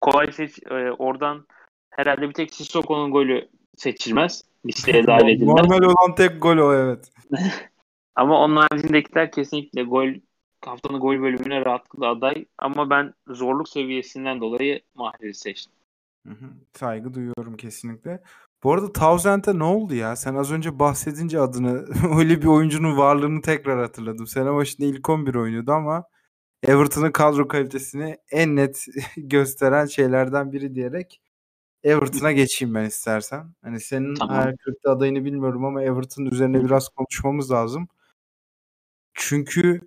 kolay 0.00 0.32
seç 0.32 0.58
e, 0.70 0.90
oradan 0.90 1.46
herhalde 1.96 2.28
bir 2.28 2.34
tek 2.34 2.54
Sissoko'nun 2.54 3.10
golü 3.10 3.48
seçilmez. 3.76 4.44
Listeye 4.66 5.06
dahil 5.06 5.28
edilmez. 5.28 5.54
Normal 5.54 5.82
olan 5.82 6.14
tek 6.16 6.42
gol 6.42 6.56
o 6.56 6.74
evet. 6.74 7.10
Ama 8.14 8.40
onun 8.40 8.56
haricindekiler 8.56 9.30
kesinlikle 9.30 9.82
gol 9.82 10.08
haftanın 10.64 11.00
gol 11.00 11.20
bölümüne 11.20 11.64
rahatlıkla 11.64 12.08
aday. 12.08 12.44
Ama 12.58 12.90
ben 12.90 13.14
zorluk 13.28 13.68
seviyesinden 13.68 14.40
dolayı 14.40 14.80
Mahrez'i 14.94 15.40
seçtim. 15.40 15.72
Hı 16.26 16.32
hı, 16.32 16.46
saygı 16.72 17.14
duyuyorum 17.14 17.56
kesinlikle. 17.56 18.22
Bu 18.62 18.72
arada 18.72 18.92
Townsend'e 18.92 19.58
ne 19.58 19.64
oldu 19.64 19.94
ya? 19.94 20.16
Sen 20.16 20.34
az 20.34 20.52
önce 20.52 20.78
bahsedince 20.78 21.40
adını 21.40 21.84
öyle 22.18 22.42
bir 22.42 22.46
oyuncunun 22.46 22.96
varlığını 22.96 23.42
tekrar 23.42 23.78
hatırladım. 23.78 24.26
Sene 24.26 24.54
başında 24.54 24.86
ilk 24.86 25.08
11 25.08 25.34
oynuyordu 25.34 25.72
ama 25.72 26.04
Everton'ın 26.62 27.12
kadro 27.12 27.48
kalitesini 27.48 28.16
en 28.30 28.56
net 28.56 28.86
gösteren 29.16 29.86
şeylerden 29.86 30.52
biri 30.52 30.74
diyerek 30.74 31.20
Everton'a 31.86 32.32
geçeyim 32.32 32.74
ben 32.74 32.84
istersen. 32.84 33.54
Hani 33.62 33.80
senin 33.80 34.14
tamam. 34.14 34.36
hayal 34.36 34.56
kırıklığı 34.56 34.90
adayını 34.90 35.24
bilmiyorum 35.24 35.64
ama 35.64 35.82
Everton 35.82 36.24
üzerine 36.24 36.64
biraz 36.64 36.88
konuşmamız 36.88 37.50
lazım. 37.50 37.88
Çünkü 39.14 39.80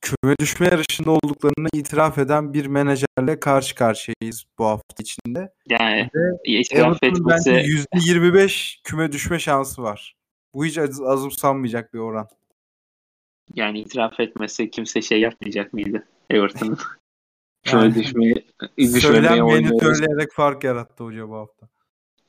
küme 0.00 0.36
düşme 0.40 0.66
yarışında 0.66 1.10
olduklarını 1.10 1.68
itiraf 1.72 2.18
eden 2.18 2.52
bir 2.52 2.66
menajerle 2.66 3.40
karşı 3.40 3.74
karşıyayız 3.74 4.44
bu 4.58 4.64
hafta 4.64 4.94
içinde. 5.02 5.52
Yani 5.68 6.10
itiraf 6.44 7.02
etmesi... 7.02 7.50
bence 7.50 7.66
%25 7.94 8.80
küme 8.84 9.12
düşme 9.12 9.38
şansı 9.38 9.82
var. 9.82 10.16
Bu 10.54 10.64
hiç 10.64 10.78
az, 10.78 11.00
azımsanmayacak 11.00 11.94
bir 11.94 11.98
oran. 11.98 12.28
Yani 13.54 13.80
itiraf 13.80 14.20
etmesi 14.20 14.70
kimse 14.70 15.02
şey 15.02 15.20
yapmayacak 15.20 15.72
mıydı 15.72 16.04
Everton'ın? 16.30 16.78
Yani, 17.66 17.94
düşmeyi, 17.94 18.46
Söylenmeyeni 19.00 19.80
söyleyerek 19.80 20.32
fark 20.32 20.64
yarattı 20.64 21.04
hoca 21.04 21.28
bu 21.28 21.34
hafta. 21.34 21.68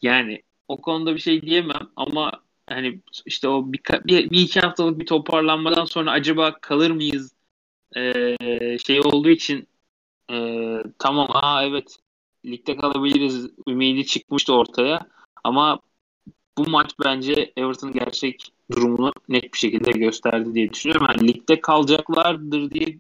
Yani 0.02 0.42
o 0.68 0.82
konuda 0.82 1.16
bir 1.16 1.20
şey 1.20 1.42
diyemem 1.42 1.90
ama 1.96 2.32
hani 2.68 3.02
işte 3.26 3.48
o 3.48 3.74
bir, 3.74 3.82
bir, 4.06 4.30
bir 4.30 4.42
iki 4.42 4.60
haftalık 4.60 5.00
bir 5.00 5.06
toparlanmadan 5.06 5.86
sonra 5.86 6.12
acaba 6.12 6.60
kalır 6.62 6.92
mıyız 6.92 7.34
e, 7.96 8.78
şey 8.78 9.00
olduğu 9.00 9.30
için 9.30 9.68
e, 10.32 10.36
tamam 11.00 11.28
aa 11.32 11.64
evet 11.64 11.98
ligde 12.46 12.78
kalabiliriz 12.78 13.50
ümidi 13.68 14.06
çıkmıştı 14.06 14.54
ortaya 14.54 15.08
ama 15.44 15.80
bu 16.58 16.70
maç 16.70 16.92
bence 17.06 17.54
Everton'ın 17.58 17.94
gerçek 17.94 18.54
durumunu 18.72 19.14
net 19.30 19.54
bir 19.54 19.58
şekilde 19.58 19.92
gösterdi 19.92 20.54
diye 20.54 20.74
düşünüyorum. 20.74 21.08
Yani 21.10 21.28
ligde 21.28 21.62
kalacaklardır 21.62 22.72
diye 22.72 23.00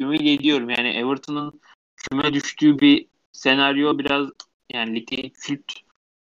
ümit 0.00 0.40
ediyorum. 0.40 0.70
Yani 0.70 0.88
Everton'ın 0.88 1.60
küme 1.96 2.34
düştüğü 2.34 2.78
bir 2.78 3.06
senaryo 3.32 3.98
biraz 3.98 4.28
yani 4.72 4.94
ligdeki 4.94 5.32
kült 5.32 5.72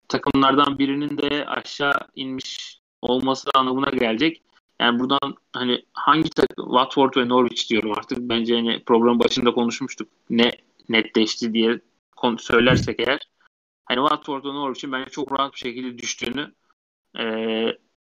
takımlardan 0.07 0.79
birinin 0.79 1.17
de 1.17 1.45
aşağı 1.45 1.99
inmiş 2.15 2.79
olması 3.01 3.49
anlamına 3.55 3.89
gelecek. 3.89 4.41
Yani 4.81 4.99
buradan 4.99 5.35
hani 5.53 5.85
hangi 5.93 6.29
takım 6.29 6.65
Watford 6.65 7.15
ve 7.17 7.29
Norwich 7.29 7.69
diyorum 7.69 7.91
artık 7.91 8.17
bence 8.19 8.55
hani 8.55 8.83
program 8.83 9.19
başında 9.19 9.53
konuşmuştuk 9.53 10.09
ne 10.29 10.51
netleşti 10.89 11.53
diye 11.53 11.79
söylersek 12.37 12.99
eğer 12.99 13.19
hani 13.85 14.09
Watford 14.09 14.43
ve 14.45 14.47
Norwich'in 14.47 14.91
bence 14.91 15.09
çok 15.09 15.39
rahat 15.39 15.53
bir 15.53 15.59
şekilde 15.59 15.97
düştüğünü 15.97 16.53
e, 17.19 17.23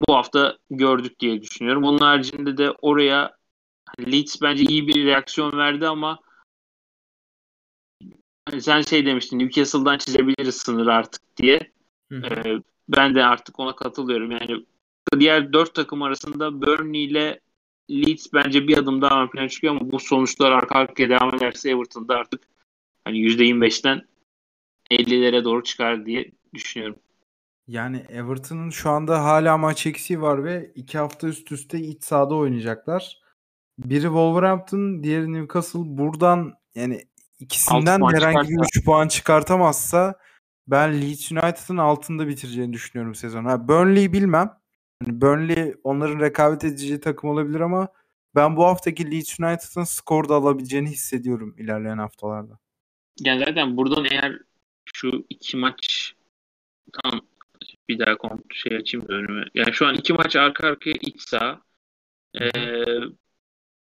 bu 0.08 0.16
hafta 0.16 0.58
gördük 0.70 1.20
diye 1.20 1.42
düşünüyorum. 1.42 1.84
Onun 1.84 2.00
haricinde 2.00 2.58
de 2.58 2.72
oraya 2.72 3.39
Leeds 4.08 4.42
bence 4.42 4.64
iyi 4.64 4.88
bir 4.88 5.06
reaksiyon 5.06 5.58
verdi 5.58 5.88
ama 5.88 6.20
hani 8.50 8.62
sen 8.62 8.82
şey 8.82 9.06
demiştin 9.06 9.40
Newcastle'dan 9.40 9.98
çizebiliriz 9.98 10.56
sınırı 10.56 10.94
artık 10.94 11.22
diye. 11.38 11.72
Ee, 12.24 12.60
ben 12.90 13.16
de 13.16 13.26
artık 13.26 13.60
ona 13.60 13.76
katılıyorum. 13.76 14.32
Yani 14.32 14.66
diğer 15.20 15.54
dört 15.54 15.76
takım 15.76 16.02
arasında 16.02 16.62
Burnley 16.62 17.04
ile 17.04 17.40
Leeds 17.92 18.28
bence 18.34 18.68
bir 18.68 18.78
adım 18.78 19.02
daha 19.02 19.24
ön 19.24 19.28
plana 19.28 19.50
çıkıyor 19.50 19.76
ama 19.76 19.92
bu 19.92 20.00
sonuçlar 20.00 20.52
arka 20.52 20.80
arkaya 20.80 21.10
devam 21.10 21.36
ederse 21.36 21.70
Everton'da 21.70 22.16
artık 22.16 22.42
hani 23.06 23.18
%25'ten 23.18 24.02
50'lere 24.92 25.44
doğru 25.44 25.64
çıkar 25.64 26.06
diye 26.06 26.32
düşünüyorum. 26.54 26.96
Yani 27.68 28.06
Everton'ın 28.10 28.70
şu 28.70 28.90
anda 28.90 29.24
hala 29.24 29.58
maç 29.58 29.86
eksiği 29.86 30.22
var 30.22 30.44
ve 30.44 30.72
iki 30.76 30.98
hafta 30.98 31.28
üst 31.28 31.52
üste 31.52 31.80
iç 31.80 32.04
sahada 32.04 32.36
oynayacaklar. 32.36 33.18
Biri 33.86 34.02
Wolverhampton, 34.02 35.04
diğeri 35.04 35.34
Newcastle. 35.34 35.80
Buradan 35.86 36.54
yani 36.76 37.02
ikisinden 37.40 38.02
herhangi 38.14 38.50
bir 38.50 38.64
3 38.78 38.86
puan 38.86 39.08
çıkartamazsa 39.08 40.16
ben 40.68 41.02
Leeds 41.02 41.32
United'ın 41.32 41.78
altında 41.78 42.28
bitireceğini 42.28 42.74
düşünüyorum 42.74 43.16
sezon. 43.16 43.46
Ha, 43.46 43.68
Burnley'i 43.68 44.14
bilmem. 44.14 44.54
Yani 45.02 45.22
Burnley 45.22 45.76
onların 45.84 46.20
rekabet 46.20 46.64
edeceği 46.64 47.00
takım 47.00 47.30
olabilir 47.30 47.60
ama 47.60 47.88
ben 48.36 48.56
bu 48.56 48.66
haftaki 48.66 49.12
Leeds 49.12 49.40
United'ın 49.40 49.84
skorda 49.84 50.36
alabileceğini 50.36 50.90
hissediyorum 50.90 51.56
ilerleyen 51.58 51.98
haftalarda. 51.98 52.60
Yani 53.20 53.46
zaten 53.46 53.78
buradan 53.78 54.06
eğer 54.12 54.40
şu 54.94 55.26
iki 55.30 55.58
maç 55.58 56.14
tam 56.94 57.22
bir 57.90 58.00
daha 58.00 58.18
kont 58.18 58.42
şey 58.54 58.78
açayım 58.78 59.08
da 59.08 59.14
önüme. 59.14 59.46
Yani 59.54 59.74
şu 59.74 59.88
an 59.88 59.96
iki 59.96 60.14
maç 60.14 60.36
arka 60.36 60.68
arkaya 60.68 60.96
iç 61.02 61.22
saha. 61.22 61.62
Ee, 62.42 62.50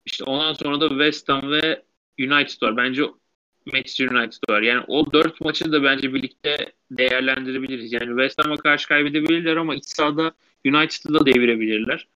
işte 0.05 0.23
ondan 0.23 0.53
sonra 0.53 0.81
da 0.81 0.89
West 0.89 1.29
Ham 1.29 1.51
ve 1.51 1.83
United 2.19 2.61
var. 2.61 2.77
Bence 2.77 3.03
Manchester 3.65 4.11
United 4.11 4.39
var. 4.49 4.61
Yani 4.61 4.83
o 4.87 5.13
dört 5.13 5.41
maçı 5.41 5.71
da 5.71 5.83
bence 5.83 6.13
birlikte 6.13 6.73
değerlendirebiliriz. 6.91 7.93
Yani 7.93 8.07
West 8.07 8.45
Ham'a 8.45 8.57
karşı 8.57 8.87
kaybedebilirler 8.87 9.55
ama 9.55 9.75
iç 9.75 9.85
sahada 9.85 10.31
United'ı 10.65 11.13
da 11.13 11.25
devirebilirler. 11.25 12.07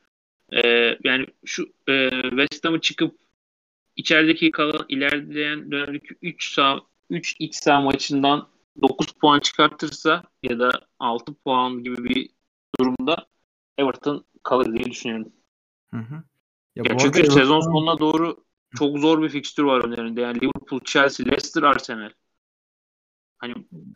Ee, 0.52 0.98
yani 1.04 1.26
şu 1.44 1.72
e, 1.88 2.10
West 2.22 2.64
Ham'ı 2.64 2.80
çıkıp 2.80 3.18
içerideki 3.96 4.50
kalan 4.50 4.86
ilerleyen 4.88 5.70
dönemdeki 5.70 6.14
3 6.22 6.52
sağ 6.52 6.80
3 7.10 7.36
iç 7.38 7.54
saha 7.54 7.80
maçından 7.80 8.48
9 8.82 9.12
puan 9.12 9.40
çıkartırsa 9.40 10.24
ya 10.42 10.58
da 10.58 10.70
6 10.98 11.34
puan 11.34 11.82
gibi 11.82 12.04
bir 12.04 12.30
durumda 12.80 13.26
Everton 13.78 14.24
kalır 14.42 14.74
diye 14.74 14.84
düşünüyorum. 14.84 15.32
Hı 15.90 15.96
hı. 15.96 16.22
Ya, 16.76 16.84
ya 16.88 16.98
çünkü 16.98 17.20
Everton... 17.20 17.34
sezon 17.34 17.60
sonuna 17.60 17.98
doğru 17.98 18.44
çok 18.78 18.98
zor 18.98 19.22
bir 19.22 19.28
fikstür 19.28 19.62
var 19.62 19.84
önlerinde. 19.84 20.20
Yani 20.20 20.40
Liverpool, 20.40 20.80
Chelsea, 20.84 21.26
Leicester, 21.26 21.62
Arsenal. 21.62 22.10
Hani 23.38 23.54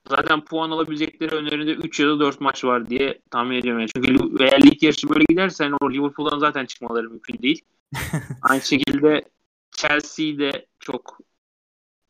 zaten 0.08 0.44
puan 0.44 0.70
alabilecekleri 0.70 1.34
önlerinde 1.34 1.72
3 1.72 2.00
ya 2.00 2.08
da 2.08 2.20
4 2.20 2.40
maç 2.40 2.64
var 2.64 2.90
diye 2.90 3.20
tahmin 3.30 3.56
ediyorum. 3.56 3.80
Yani. 3.80 3.90
Çünkü 3.96 4.44
eğer 4.44 4.62
lig 4.62 4.82
yarışı 4.82 5.08
böyle 5.08 5.24
giderse 5.28 5.64
hani 5.64 5.74
o 5.80 5.92
Liverpool'dan 5.92 6.38
zaten 6.38 6.66
çıkmaları 6.66 7.10
mümkün 7.10 7.42
değil. 7.42 7.62
Aynı 8.42 8.62
şekilde 8.62 9.24
Chelsea 9.76 10.38
de 10.38 10.66
çok 10.80 11.18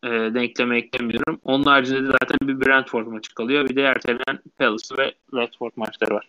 e, 0.05 0.09
denkleme 0.09 0.79
eklemiyorum. 0.79 1.41
Onun 1.45 1.65
haricinde 1.65 2.03
de 2.03 2.13
zaten 2.13 2.49
bir 2.49 2.67
Brentford 2.67 3.07
maçı 3.07 3.35
kalıyor. 3.35 3.69
Bir 3.69 3.77
de 3.77 3.83
ertelenen 3.83 4.43
Palace 4.59 4.97
ve 4.97 5.15
Redford 5.35 5.73
maçları 5.77 6.15
var. 6.15 6.29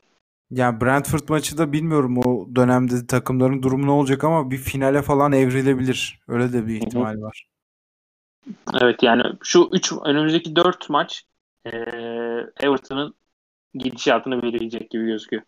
Yani 0.51 0.81
Brentford 0.81 1.29
maçı 1.29 1.57
da 1.57 1.71
bilmiyorum 1.71 2.17
o 2.17 2.55
dönemde 2.55 3.07
takımların 3.07 3.63
durumu 3.63 3.85
ne 3.85 3.91
olacak 3.91 4.23
ama 4.23 4.51
bir 4.51 4.57
finale 4.57 5.01
falan 5.01 5.31
evrilebilir. 5.31 6.19
Öyle 6.27 6.53
de 6.53 6.67
bir 6.67 6.75
ihtimal 6.75 7.13
Hı-hı. 7.13 7.21
var. 7.21 7.47
Evet 8.81 9.03
yani 9.03 9.23
şu 9.43 9.69
üç 9.71 9.93
önümüzdeki 10.05 10.55
dört 10.55 10.89
maç 10.89 11.25
e, 11.65 11.69
Everton'ın 12.59 13.13
gidişatını 13.73 14.41
belirleyecek 14.43 14.91
gibi 14.91 15.05
gözüküyor. 15.05 15.43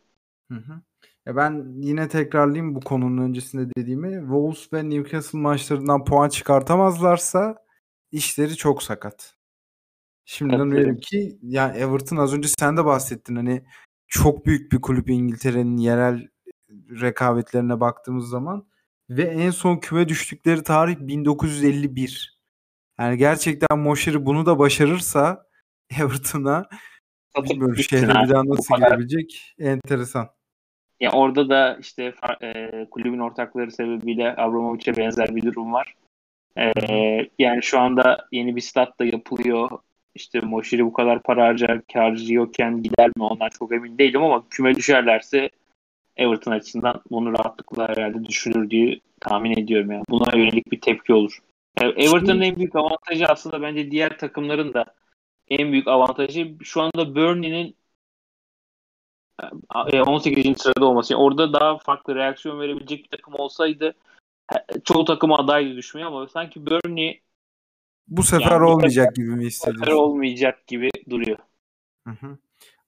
Hı 0.51 0.57
hı. 0.57 0.81
Ya 1.25 1.35
ben 1.35 1.65
yine 1.77 2.07
tekrarlayayım 2.07 2.75
bu 2.75 2.79
konunun 2.79 3.21
öncesinde 3.21 3.75
dediğimi. 3.77 4.19
Wolves 4.19 4.73
ve 4.73 4.89
Newcastle 4.89 5.39
maçlarından 5.39 6.05
puan 6.05 6.29
çıkartamazlarsa 6.29 7.55
işleri 8.11 8.55
çok 8.55 8.83
sakat. 8.83 9.35
Şimdiden 10.25 10.71
diyelim 10.71 10.97
ki 10.99 11.39
yani 11.41 11.77
Everton 11.77 12.17
az 12.17 12.33
önce 12.33 12.47
sen 12.59 12.77
de 12.77 12.85
bahsettin 12.85 13.35
hani 13.35 13.63
çok 14.11 14.45
büyük 14.45 14.71
bir 14.71 14.81
kulüp 14.81 15.09
İngiltere'nin 15.09 15.77
yerel 15.77 16.27
rekabetlerine 17.01 17.79
baktığımız 17.79 18.29
zaman 18.29 18.65
ve 19.09 19.23
en 19.23 19.49
son 19.49 19.77
küme 19.77 20.09
düştükleri 20.09 20.63
tarih 20.63 20.95
1951. 20.99 22.39
Yani 22.99 23.17
gerçekten 23.17 23.79
Moşeri 23.79 24.25
bunu 24.25 24.45
da 24.45 24.59
başarırsa 24.59 25.45
Everton'a 25.99 26.69
bilmiyorum 27.43 27.77
şehre 27.77 28.07
bir 28.07 28.29
daha 28.29 28.45
nasıl 28.45 28.75
girebilecek 28.77 29.55
enteresan. 29.59 30.29
Ya 30.99 31.11
orada 31.11 31.49
da 31.49 31.77
işte 31.81 32.13
e, 32.41 32.69
kulübün 32.91 33.19
ortakları 33.19 33.71
sebebiyle 33.71 34.35
Abramovich'e 34.37 34.97
benzer 34.97 35.35
bir 35.35 35.41
durum 35.41 35.73
var. 35.73 35.95
E, 36.57 36.71
yani 37.39 37.63
şu 37.63 37.79
anda 37.79 38.27
yeni 38.31 38.55
bir 38.55 38.61
stat 38.61 38.99
da 38.99 39.05
yapılıyor. 39.05 39.69
İşte 40.15 40.39
Moşiri 40.39 40.85
bu 40.85 40.93
kadar 40.93 41.23
para 41.23 41.47
harcar, 41.47 41.75
gider 42.83 43.11
mi 43.15 43.23
ondan 43.23 43.49
çok 43.49 43.73
emin 43.73 43.97
değilim 43.97 44.23
ama 44.23 44.43
küme 44.49 44.75
düşerlerse 44.75 45.49
Everton 46.17 46.51
açısından 46.51 47.01
bunu 47.11 47.33
rahatlıkla 47.33 47.89
herhalde 47.89 48.25
düşünür 48.25 48.69
diye 48.69 48.99
tahmin 49.19 49.57
ediyorum. 49.57 49.91
Yani. 49.91 50.03
Buna 50.09 50.37
yönelik 50.37 50.71
bir 50.71 50.81
tepki 50.81 51.13
olur. 51.13 51.39
Yani 51.81 51.93
Everton'ın 51.97 52.41
en 52.41 52.55
büyük 52.55 52.75
avantajı 52.75 53.25
aslında 53.25 53.61
bence 53.61 53.91
diğer 53.91 54.17
takımların 54.17 54.73
da 54.73 54.85
en 55.49 55.71
büyük 55.71 55.87
avantajı 55.87 56.55
şu 56.63 56.81
anda 56.81 57.15
Burnley'nin 57.15 57.75
18. 60.07 60.45
E, 60.45 60.53
sırada 60.55 60.85
olması. 60.85 61.13
Yani 61.13 61.23
orada 61.23 61.53
daha 61.53 61.77
farklı 61.77 62.15
reaksiyon 62.15 62.59
verebilecek 62.59 63.03
bir 63.03 63.17
takım 63.17 63.33
olsaydı 63.33 63.95
çoğu 64.83 65.05
takıma 65.05 65.37
adaydı 65.37 65.75
düşmeye 65.75 66.05
ama 66.05 66.27
sanki 66.27 66.65
Burnley 66.65 67.21
bu 68.07 68.23
sefer 68.23 68.51
yani 68.51 68.63
olmayacak 68.63 69.15
gibi 69.15 69.29
mi 69.29 69.45
hissediyorsun? 69.45 69.81
Bu 69.81 69.85
sefer 69.85 69.97
olmayacak 69.97 70.67
gibi 70.67 70.89
duruyor. 71.09 71.37
Hı 72.07 72.11
hı. 72.11 72.37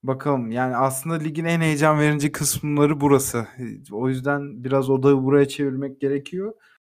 Bakalım 0.03 0.51
yani 0.51 0.75
aslında 0.75 1.15
ligin 1.15 1.45
en 1.45 1.61
heyecan 1.61 1.99
verici 1.99 2.31
kısımları 2.31 3.01
burası. 3.01 3.47
O 3.91 4.09
yüzden 4.09 4.63
biraz 4.63 4.89
odağı 4.89 5.23
buraya 5.23 5.47
çevirmek 5.47 6.01
gerekiyor. 6.01 6.53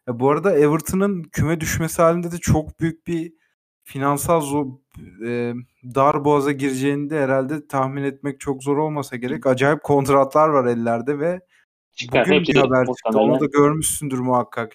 Ya 0.09 0.21
bu 0.21 0.31
arada 0.31 0.59
Everton'ın 0.59 1.23
küme 1.23 1.61
düşmesi 1.61 2.03
halinde 2.03 2.33
de 2.33 2.39
çok 2.39 2.81
büyük 2.81 3.07
bir 3.07 3.33
finansal 3.85 4.41
zor, 4.41 4.67
e, 5.27 5.55
dar 5.95 6.25
boğaza 6.25 6.53
gireceğini 6.53 7.11
de 7.11 7.21
herhalde 7.21 7.67
tahmin 7.67 8.03
etmek 8.03 8.41
çok 8.41 8.63
zor 8.63 8.77
olmasa 8.77 9.17
gerek. 9.17 9.47
Acayip 9.47 9.83
kontratlar 9.83 10.49
var 10.49 10.65
ellerde 10.67 11.19
ve 11.19 11.41
Çıkar, 11.97 12.27
bugün 12.27 12.43
bir 12.43 12.57
haber 12.57 12.87
çıktı. 12.87 13.19
Onu 13.19 13.41
da 13.41 13.47
görmüşsündür 13.47 14.19
muhakkak. 14.19 14.73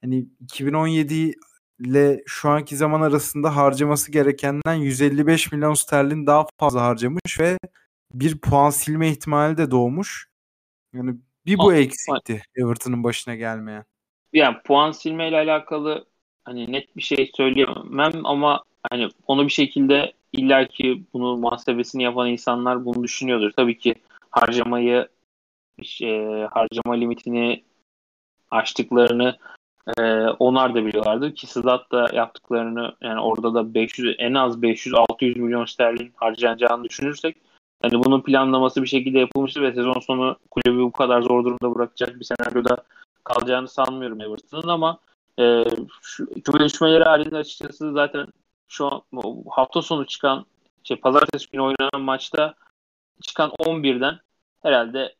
Hani 0.00 0.26
2017 0.40 1.34
ile 1.80 2.22
şu 2.26 2.48
anki 2.48 2.76
zaman 2.76 3.00
arasında 3.00 3.56
harcaması 3.56 4.12
gerekenden 4.12 4.74
155 4.74 5.52
milyon 5.52 5.74
sterlin 5.74 6.26
daha 6.26 6.46
fazla 6.60 6.82
harcamış 6.82 7.40
ve 7.40 7.58
bir 8.14 8.38
puan 8.38 8.70
silme 8.70 9.08
ihtimali 9.08 9.56
de 9.56 9.70
doğmuş. 9.70 10.30
Yani 10.92 11.14
bir 11.46 11.58
bu 11.58 11.74
eksikti 11.74 12.42
Everton'ın 12.56 13.04
başına 13.04 13.34
gelmeyen. 13.34 13.84
Yani 14.32 14.56
puan 14.64 14.92
silme 14.92 15.28
ile 15.28 15.36
alakalı 15.36 16.06
hani 16.44 16.72
net 16.72 16.96
bir 16.96 17.02
şey 17.02 17.30
söyleyemem 17.34 18.26
ama 18.26 18.64
hani 18.90 19.08
onu 19.26 19.44
bir 19.44 19.52
şekilde 19.52 20.12
illaki 20.32 21.04
bunu 21.12 21.36
muhasebesini 21.36 22.02
yapan 22.02 22.28
insanlar 22.28 22.84
bunu 22.84 23.04
düşünüyordur. 23.04 23.50
Tabii 23.56 23.78
ki 23.78 23.94
harcamayı 24.30 25.08
şey, 25.82 26.42
harcama 26.42 26.94
limitini 26.94 27.64
aştıklarını 28.50 29.38
e, 29.98 30.02
onlar 30.38 30.74
da 30.74 30.86
biliyorlardı 30.86 31.34
ki 31.34 31.46
Sıdat 31.46 31.92
da 31.92 32.08
yaptıklarını 32.12 32.96
yani 33.00 33.20
orada 33.20 33.54
da 33.54 33.74
500 33.74 34.16
en 34.18 34.34
az 34.34 34.62
500-600 34.62 35.38
milyon 35.38 35.64
sterlin 35.64 36.12
harcanacağını 36.16 36.84
düşünürsek 36.84 37.36
hani 37.82 38.04
bunun 38.04 38.20
planlaması 38.20 38.82
bir 38.82 38.88
şekilde 38.88 39.18
yapılmıştı 39.18 39.62
ve 39.62 39.72
sezon 39.72 40.00
sonu 40.00 40.36
kulübü 40.50 40.82
bu 40.82 40.92
kadar 40.92 41.22
zor 41.22 41.44
durumda 41.44 41.74
bırakacak 41.74 42.20
bir 42.20 42.24
senaryoda 42.24 42.76
kalacağını 43.24 43.68
sanmıyorum 43.68 44.20
Everton'ın 44.20 44.68
ama 44.68 44.98
e, 45.38 45.64
şu 46.02 46.26
küme 46.78 46.98
halinde 47.04 47.36
açıkçası 47.36 47.92
zaten 47.92 48.26
şu 48.68 48.86
an 48.86 49.02
hafta 49.50 49.82
sonu 49.82 50.06
çıkan 50.06 50.46
şey 50.84 50.96
pazartesi 50.96 51.50
günü 51.50 51.62
oynanan 51.62 52.00
maçta 52.00 52.54
çıkan 53.22 53.50
11'den 53.50 54.18
herhalde 54.62 55.14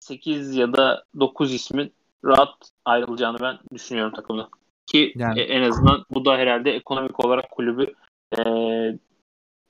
8 0.00 0.56
ya 0.56 0.72
da 0.72 1.04
9 1.20 1.54
ismin 1.54 1.92
rahat 2.24 2.70
ayrılacağını 2.84 3.38
ben 3.40 3.58
düşünüyorum 3.74 4.12
takımda. 4.14 4.48
Ki 4.86 5.12
yani. 5.16 5.40
en 5.40 5.62
azından 5.62 6.04
bu 6.10 6.24
da 6.24 6.36
herhalde 6.36 6.70
ekonomik 6.70 7.24
olarak 7.24 7.50
kulübü 7.50 7.94
e, 8.38 8.42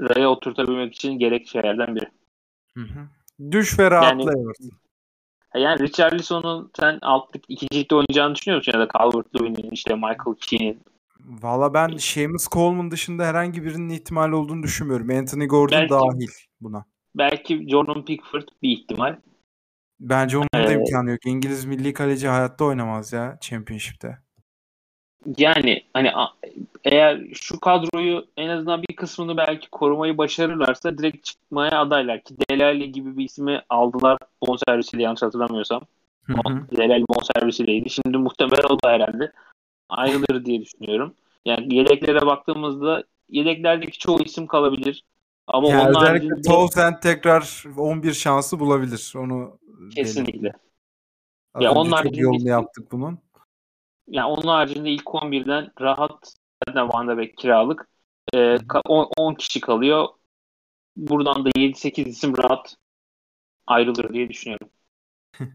raya 0.01 0.31
oturtabilmek 0.31 0.95
için 0.95 1.19
gerekli 1.19 1.49
şeylerden 1.49 1.97
biri. 1.97 2.07
Hı 2.75 2.81
hı. 2.81 3.09
Düş 3.51 3.79
ve 3.79 3.91
rahatla 3.91 4.09
yani, 4.09 4.41
Everton. 4.41 4.71
Yani 5.55 5.81
Richarlison'un 5.81 6.71
sen 6.81 6.99
altlık 7.03 7.45
ikincilikte 7.49 7.95
oynayacağını 7.95 8.35
düşünüyor 8.35 8.59
musun? 8.59 8.73
Ya 8.73 8.81
da 8.81 8.89
Calvert-Lewin'in 8.99 9.71
işte 9.71 9.95
Michael 9.95 10.37
Keane'in 10.41 10.83
Valla 11.27 11.75
ben 11.75 11.97
Seamus 11.97 12.49
Coleman 12.49 12.91
dışında 12.91 13.25
herhangi 13.25 13.65
birinin 13.65 13.89
ihtimal 13.89 14.33
olduğunu 14.33 14.63
düşünmüyorum. 14.63 15.11
Anthony 15.11 15.47
Gordon 15.47 15.79
belki, 15.79 15.91
dahil 15.91 16.29
buna. 16.61 16.85
Belki 17.15 17.69
Jordan 17.69 18.05
Pickford 18.05 18.49
bir 18.63 18.71
ihtimal. 18.71 19.17
Bence 20.01 20.39
onun 20.39 20.49
da 20.55 20.73
ee, 20.73 20.75
imkanı 20.75 21.11
yok. 21.11 21.27
İngiliz 21.27 21.65
milli 21.65 21.93
kaleci 21.93 22.29
hayatta 22.29 22.65
oynamaz 22.65 23.13
ya 23.13 23.39
Championship'te. 23.41 24.19
Yani 25.39 25.85
hani 25.93 26.13
eğer 26.85 27.21
şu 27.35 27.61
kadroyu 27.61 28.27
en 28.37 28.49
azından 28.49 28.83
bir 28.83 28.97
kısmını 28.97 29.37
belki 29.37 29.71
korumayı 29.71 30.19
başarırlarsa 30.19 30.99
direkt 30.99 31.25
çıkmaya 31.25 31.81
adaylar 31.81 32.23
ki 32.23 32.35
Delali 32.51 32.93
gibi 32.93 33.17
bir 33.17 33.25
ismi 33.25 33.63
aldılar 33.69 34.19
bonservisiyle 34.47 35.03
yanlış 35.03 35.23
hatırlamıyorsam. 35.23 35.83
Delali 36.77 37.05
bonservisiyleydi. 37.09 37.91
Şimdi 37.91 38.19
muhtemelen 38.19 38.69
o 38.69 38.83
da 38.83 38.91
herhalde 38.91 39.33
ayrılır 39.89 40.45
diye 40.45 40.61
düşünüyorum. 40.61 41.15
Yani 41.45 41.75
yedeklere 41.75 42.27
baktığımızda 42.27 43.05
yedeklerdeki 43.29 43.99
çoğu 43.99 44.23
isim 44.23 44.47
kalabilir. 44.47 45.05
Ama 45.47 45.69
yani 45.69 45.81
onun 45.83 45.89
özellikle 45.89 46.09
haricinde... 46.09 46.49
Townsend 46.49 46.95
tekrar 47.03 47.65
11 47.77 48.13
şansı 48.13 48.61
bulabilir. 48.61 49.13
Onu 49.17 49.59
kesinlikle. 49.95 50.53
Ya 51.61 51.73
onun 51.73 52.03
çok 52.03 52.19
yolunu 52.19 52.49
yaptık 52.49 52.93
bunun. 52.93 53.19
Yani 54.09 54.27
onun 54.27 54.49
haricinde 54.49 54.91
ilk 54.91 55.05
11'den 55.05 55.71
rahat 55.81 56.35
zaten 56.69 56.89
Van 56.89 57.09
de 57.09 57.17
Beek 57.17 57.37
kiralık. 57.37 57.89
E, 58.35 58.59
10, 58.85 59.11
10 59.17 59.35
kişi 59.35 59.61
kalıyor. 59.61 60.07
Buradan 60.97 61.45
da 61.45 61.49
7-8 61.49 62.09
isim 62.09 62.37
rahat 62.37 62.77
ayrılır 63.67 64.13
diye 64.13 64.29
düşünüyorum. 64.29 64.69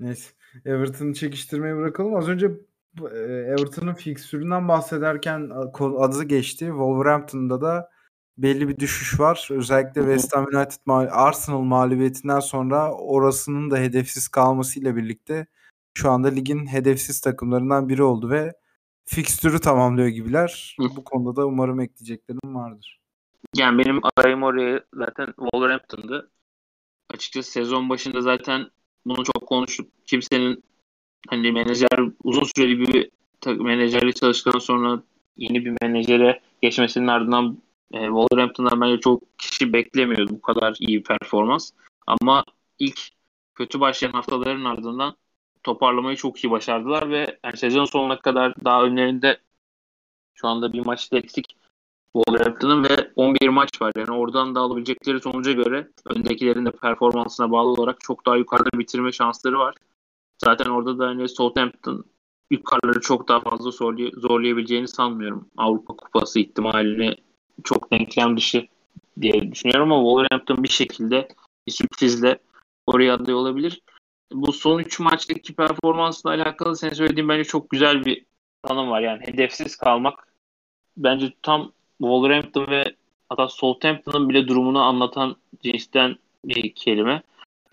Neyse. 0.00 0.30
Everton'ı 0.64 1.14
çekiştirmeyi 1.14 1.76
bırakalım. 1.76 2.14
Az 2.14 2.28
önce 2.28 2.46
e, 3.00 3.18
Everton'ın 3.26 3.94
fiksüründen 3.94 4.68
bahsederken 4.68 5.50
adı 5.98 6.24
geçti. 6.24 6.64
Wolverhampton'da 6.64 7.60
da 7.60 7.90
belli 8.38 8.68
bir 8.68 8.76
düşüş 8.76 9.20
var. 9.20 9.48
Özellikle 9.50 10.00
West 10.00 10.36
Ham 10.36 10.44
United 10.44 11.10
Arsenal 11.10 11.60
mağlubiyetinden 11.60 12.40
sonra 12.40 12.92
orasının 12.92 13.70
da 13.70 13.76
hedefsiz 13.76 14.28
kalmasıyla 14.28 14.96
birlikte 14.96 15.46
şu 15.94 16.10
anda 16.10 16.28
ligin 16.28 16.66
hedefsiz 16.66 17.20
takımlarından 17.20 17.88
biri 17.88 18.02
oldu 18.02 18.30
ve 18.30 18.52
fikstürü 19.04 19.60
tamamlıyor 19.60 20.08
gibiler. 20.08 20.76
Bu 20.96 21.04
konuda 21.04 21.36
da 21.36 21.46
umarım 21.46 21.80
ekleyeceklerim 21.80 22.54
vardır. 22.54 23.00
Yani 23.56 23.78
benim 23.78 24.00
adayım 24.16 24.42
oraya 24.42 24.80
zaten 24.94 25.26
Wolverhampton'dı. 25.26 26.30
Açıkçası 27.10 27.50
sezon 27.50 27.88
başında 27.88 28.20
zaten 28.20 28.70
bunu 29.06 29.24
çok 29.24 29.48
konuştuk. 29.48 29.88
Kimsenin 30.06 30.64
hani 31.28 31.52
menajer 31.52 32.10
uzun 32.24 32.44
süreli 32.56 32.78
bir 32.78 33.10
menajerle 33.64 34.12
çalıştıktan 34.12 34.58
sonra 34.58 35.02
yeni 35.36 35.64
bir 35.64 35.76
menajere 35.82 36.40
geçmesinin 36.62 37.06
ardından 37.06 37.58
e, 37.92 38.06
Wolverhampton'dan 38.06 38.80
bence 38.80 39.00
çok 39.00 39.38
kişi 39.38 39.72
beklemiyordu 39.72 40.32
bu 40.32 40.42
kadar 40.42 40.76
iyi 40.80 41.02
performans. 41.02 41.70
Ama 42.06 42.44
ilk 42.78 43.00
kötü 43.54 43.80
başlayan 43.80 44.12
haftaların 44.12 44.64
ardından 44.64 45.16
toparlamayı 45.62 46.16
çok 46.16 46.44
iyi 46.44 46.50
başardılar 46.50 47.10
ve 47.10 47.38
yani 47.44 47.56
sezon 47.56 47.84
sonuna 47.84 48.18
kadar 48.20 48.54
daha 48.64 48.82
önlerinde 48.84 49.38
Şu 50.34 50.48
anda 50.48 50.72
bir 50.72 50.86
maçta 50.86 51.18
eksik 51.18 51.56
Wolverhampton'ın 52.16 52.84
ve 52.84 53.12
11 53.16 53.48
maç 53.48 53.82
var. 53.82 53.92
Yani 53.96 54.10
oradan 54.10 54.54
da 54.54 54.60
alabilecekleri 54.60 55.20
sonuca 55.20 55.52
göre 55.52 55.88
öndekilerin 56.06 56.66
de 56.66 56.70
performansına 56.70 57.50
bağlı 57.50 57.68
olarak 57.70 58.00
çok 58.00 58.26
daha 58.26 58.36
yukarıda 58.36 58.78
bitirme 58.78 59.12
şansları 59.12 59.58
var. 59.58 59.74
Zaten 60.44 60.70
orada 60.70 60.98
da 60.98 61.06
hani 61.06 61.28
Southampton 61.28 62.04
yukarıları 62.50 63.00
çok 63.00 63.28
daha 63.28 63.40
fazla 63.40 63.70
zorlay- 63.70 64.20
zorlayabileceğini 64.20 64.88
sanmıyorum. 64.88 65.48
Avrupa 65.56 65.96
Kupası 65.96 66.40
ihtimalini 66.40 67.16
çok 67.64 67.92
denklem 67.92 68.36
dışı 68.36 68.66
diye 69.20 69.52
düşünüyorum 69.52 69.92
ama 69.92 70.02
Wolverhampton 70.02 70.62
bir 70.62 70.68
şekilde 70.68 71.28
bir 71.66 71.72
sürprizle 71.72 72.38
oraya 72.86 73.14
aday 73.14 73.34
olabilir. 73.34 73.80
Bu 74.32 74.52
son 74.52 74.78
3 74.78 75.00
maçtaki 75.00 75.54
performansla 75.54 76.30
alakalı 76.30 76.76
senin 76.76 76.94
söylediğin 76.94 77.28
bence 77.28 77.44
çok 77.44 77.70
güzel 77.70 78.04
bir 78.04 78.24
tanım 78.62 78.90
var. 78.90 79.00
Yani 79.00 79.26
hedefsiz 79.26 79.76
kalmak 79.76 80.28
bence 80.96 81.32
tam 81.42 81.72
Wolverhampton 81.98 82.66
ve 82.66 82.96
hatta 83.28 83.48
Southampton'ın 83.48 84.28
bile 84.28 84.48
durumunu 84.48 84.82
anlatan 84.82 85.36
cinsten 85.62 86.16
bir 86.44 86.74
kelime. 86.74 87.22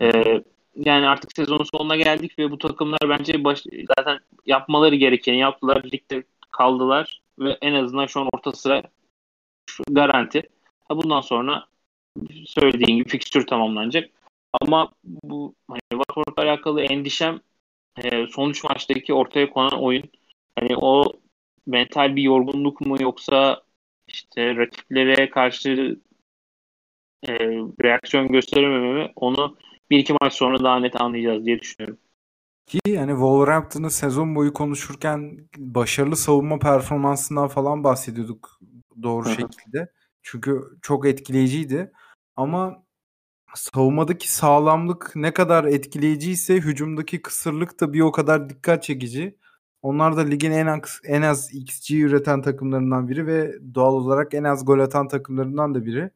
Ee, 0.02 0.42
yani 0.76 1.08
artık 1.08 1.32
sezonun 1.36 1.64
sonuna 1.74 1.96
geldik 1.96 2.38
ve 2.38 2.50
bu 2.50 2.58
takımlar 2.58 3.00
bence 3.08 3.44
baş, 3.44 3.62
zaten 3.96 4.18
yapmaları 4.46 4.94
gerekeni 4.94 5.38
yaptılar. 5.38 5.84
Ligde 5.84 6.22
kaldılar 6.52 7.20
ve 7.38 7.58
en 7.60 7.74
azından 7.74 8.06
şu 8.06 8.20
an 8.20 8.28
orta 8.32 8.52
sıra 8.52 8.82
garanti. 9.90 10.42
Ha 10.88 10.96
bundan 10.96 11.20
sonra 11.20 11.66
söylediğin 12.46 12.96
gibi 12.96 13.08
fikstür 13.08 13.46
tamamlanacak. 13.46 14.10
Ama 14.60 14.92
bu 15.04 15.54
hani 15.68 15.80
Watford'la 15.90 16.42
alakalı 16.42 16.82
endişem 16.82 17.40
e, 17.96 18.26
sonuç 18.26 18.64
maçtaki 18.64 19.14
ortaya 19.14 19.50
konan 19.50 19.82
oyun. 19.82 20.10
Hani 20.58 20.76
o 20.76 21.04
mental 21.66 22.16
bir 22.16 22.22
yorgunluk 22.22 22.80
mu 22.80 22.96
yoksa 23.00 23.62
işte 24.08 24.56
rakiplere 24.56 25.30
karşı 25.30 25.96
e, 27.28 27.32
reaksiyon 27.82 28.28
gösterememe 28.28 28.92
mi 28.92 29.12
onu 29.16 29.56
bir 29.90 29.98
iki 29.98 30.14
maç 30.20 30.32
sonra 30.32 30.64
daha 30.64 30.80
net 30.80 31.00
anlayacağız 31.00 31.46
diye 31.46 31.60
düşünüyorum. 31.60 31.98
Ki 32.66 32.78
yani 32.86 33.10
Wolverhampton'ı 33.10 33.90
sezon 33.90 34.34
boyu 34.34 34.52
konuşurken 34.52 35.48
başarılı 35.56 36.16
savunma 36.16 36.58
performansından 36.58 37.48
falan 37.48 37.84
bahsediyorduk 37.84 38.60
doğru 39.02 39.24
Hı 39.26 39.30
hı. 39.30 39.34
şekilde. 39.34 39.92
Çünkü 40.22 40.62
çok 40.82 41.06
etkileyiciydi. 41.06 41.92
Ama 42.36 42.84
savunmadaki 43.54 44.32
sağlamlık 44.32 45.12
ne 45.14 45.34
kadar 45.34 45.64
etkileyiciyse 45.64 46.54
hücumdaki 46.54 47.22
kısırlık 47.22 47.80
da 47.80 47.92
bir 47.92 48.00
o 48.00 48.12
kadar 48.12 48.50
dikkat 48.50 48.82
çekici. 48.82 49.38
Onlar 49.82 50.16
da 50.16 50.20
ligin 50.20 50.52
en 50.52 50.66
az, 50.66 51.00
en 51.04 51.22
az 51.22 51.54
XG 51.54 51.90
üreten 51.90 52.42
takımlarından 52.42 53.08
biri 53.08 53.26
ve 53.26 53.58
doğal 53.74 53.94
olarak 53.94 54.34
en 54.34 54.44
az 54.44 54.64
gol 54.64 54.78
atan 54.78 55.08
takımlarından 55.08 55.74
da 55.74 55.84
biri. 55.84 56.10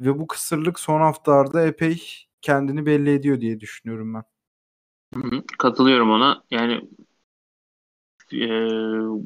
Ve 0.00 0.18
bu 0.18 0.26
kısırlık 0.26 0.80
son 0.80 1.00
haftalarda 1.00 1.66
epey 1.66 2.26
kendini 2.40 2.86
belli 2.86 3.10
ediyor 3.10 3.40
diye 3.40 3.60
düşünüyorum 3.60 4.14
ben. 4.14 4.24
Hı 5.14 5.28
hı, 5.28 5.42
Katılıyorum 5.58 6.10
ona. 6.10 6.44
Yani 6.50 6.88
e, 8.32 8.48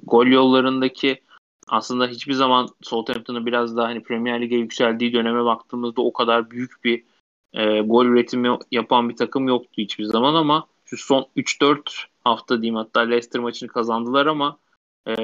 gol 0.02 0.26
yollarındaki 0.26 1.22
aslında 1.68 2.06
hiçbir 2.06 2.32
zaman 2.32 2.68
Southampton'ın 2.82 3.46
biraz 3.46 3.76
daha 3.76 3.86
hani 3.86 4.02
Premier 4.02 4.40
Lig'e 4.40 4.56
yükseldiği 4.56 5.12
döneme 5.12 5.44
baktığımızda 5.44 6.02
o 6.02 6.12
kadar 6.12 6.50
büyük 6.50 6.84
bir 6.84 7.04
e, 7.52 7.80
gol 7.80 8.06
üretimi 8.06 8.58
yapan 8.70 9.08
bir 9.08 9.16
takım 9.16 9.48
yoktu 9.48 9.72
hiçbir 9.78 10.04
zaman 10.04 10.34
ama 10.34 10.66
şu 10.84 10.96
son 10.96 11.26
3-4 11.36 12.06
hafta 12.24 12.62
diyeyim 12.62 12.76
hatta 12.76 13.00
Leicester 13.00 13.42
maçını 13.42 13.68
kazandılar 13.68 14.26
ama 14.26 14.58
e, 15.06 15.14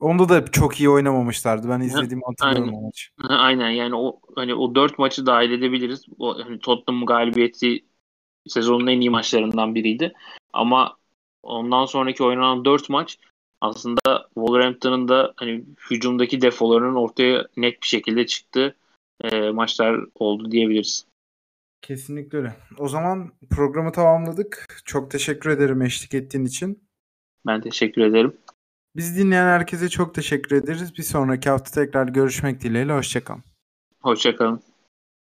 Onda 0.00 0.28
da 0.28 0.44
çok 0.44 0.80
iyi 0.80 0.90
oynamamışlardı. 0.90 1.68
Ben 1.68 1.80
izlediğimi 1.80 2.22
hatırlıyorum 2.26 2.68
aynen. 2.68 2.78
o 2.78 2.86
maçı. 2.86 3.10
aynen 3.28 3.70
yani 3.70 3.94
o 3.96 4.20
hani 4.36 4.54
o 4.54 4.74
4 4.74 4.98
maçı 4.98 5.26
dahil 5.26 5.50
edebiliriz. 5.50 6.04
O 6.18 6.44
hani 6.44 6.58
Tottenham 6.58 7.06
galibiyeti 7.06 7.84
sezonun 8.48 8.86
en 8.86 9.00
iyi 9.00 9.10
maçlarından 9.10 9.74
biriydi. 9.74 10.12
Ama 10.52 10.96
ondan 11.42 11.86
sonraki 11.86 12.24
oynanan 12.24 12.64
4 12.64 12.88
maç 12.88 13.18
aslında 13.60 14.28
Wolverhampton'ın 14.34 15.08
da 15.08 15.32
hani 15.36 15.64
hücumdaki 15.90 16.42
defolarının 16.42 16.94
ortaya 16.94 17.46
net 17.56 17.82
bir 17.82 17.86
şekilde 17.86 18.26
çıktığı 18.26 18.76
e, 19.20 19.50
maçlar 19.50 20.00
oldu 20.14 20.50
diyebiliriz. 20.50 21.06
Kesinlikle 21.82 22.38
öyle. 22.38 22.56
O 22.78 22.88
zaman 22.88 23.32
programı 23.50 23.92
tamamladık. 23.92 24.82
Çok 24.84 25.10
teşekkür 25.10 25.50
ederim 25.50 25.82
eşlik 25.82 26.14
ettiğin 26.14 26.44
için. 26.44 26.82
Ben 27.46 27.60
teşekkür 27.60 28.02
ederim. 28.02 28.36
Biz 28.96 29.18
dinleyen 29.18 29.46
herkese 29.46 29.88
çok 29.88 30.14
teşekkür 30.14 30.56
ederiz. 30.56 30.98
Bir 30.98 31.02
sonraki 31.02 31.50
hafta 31.50 31.70
tekrar 31.70 32.08
görüşmek 32.08 32.60
dileğiyle. 32.60 32.92
Hoşçakalın. 32.92 33.42
Hoşçakalın. 34.02 34.62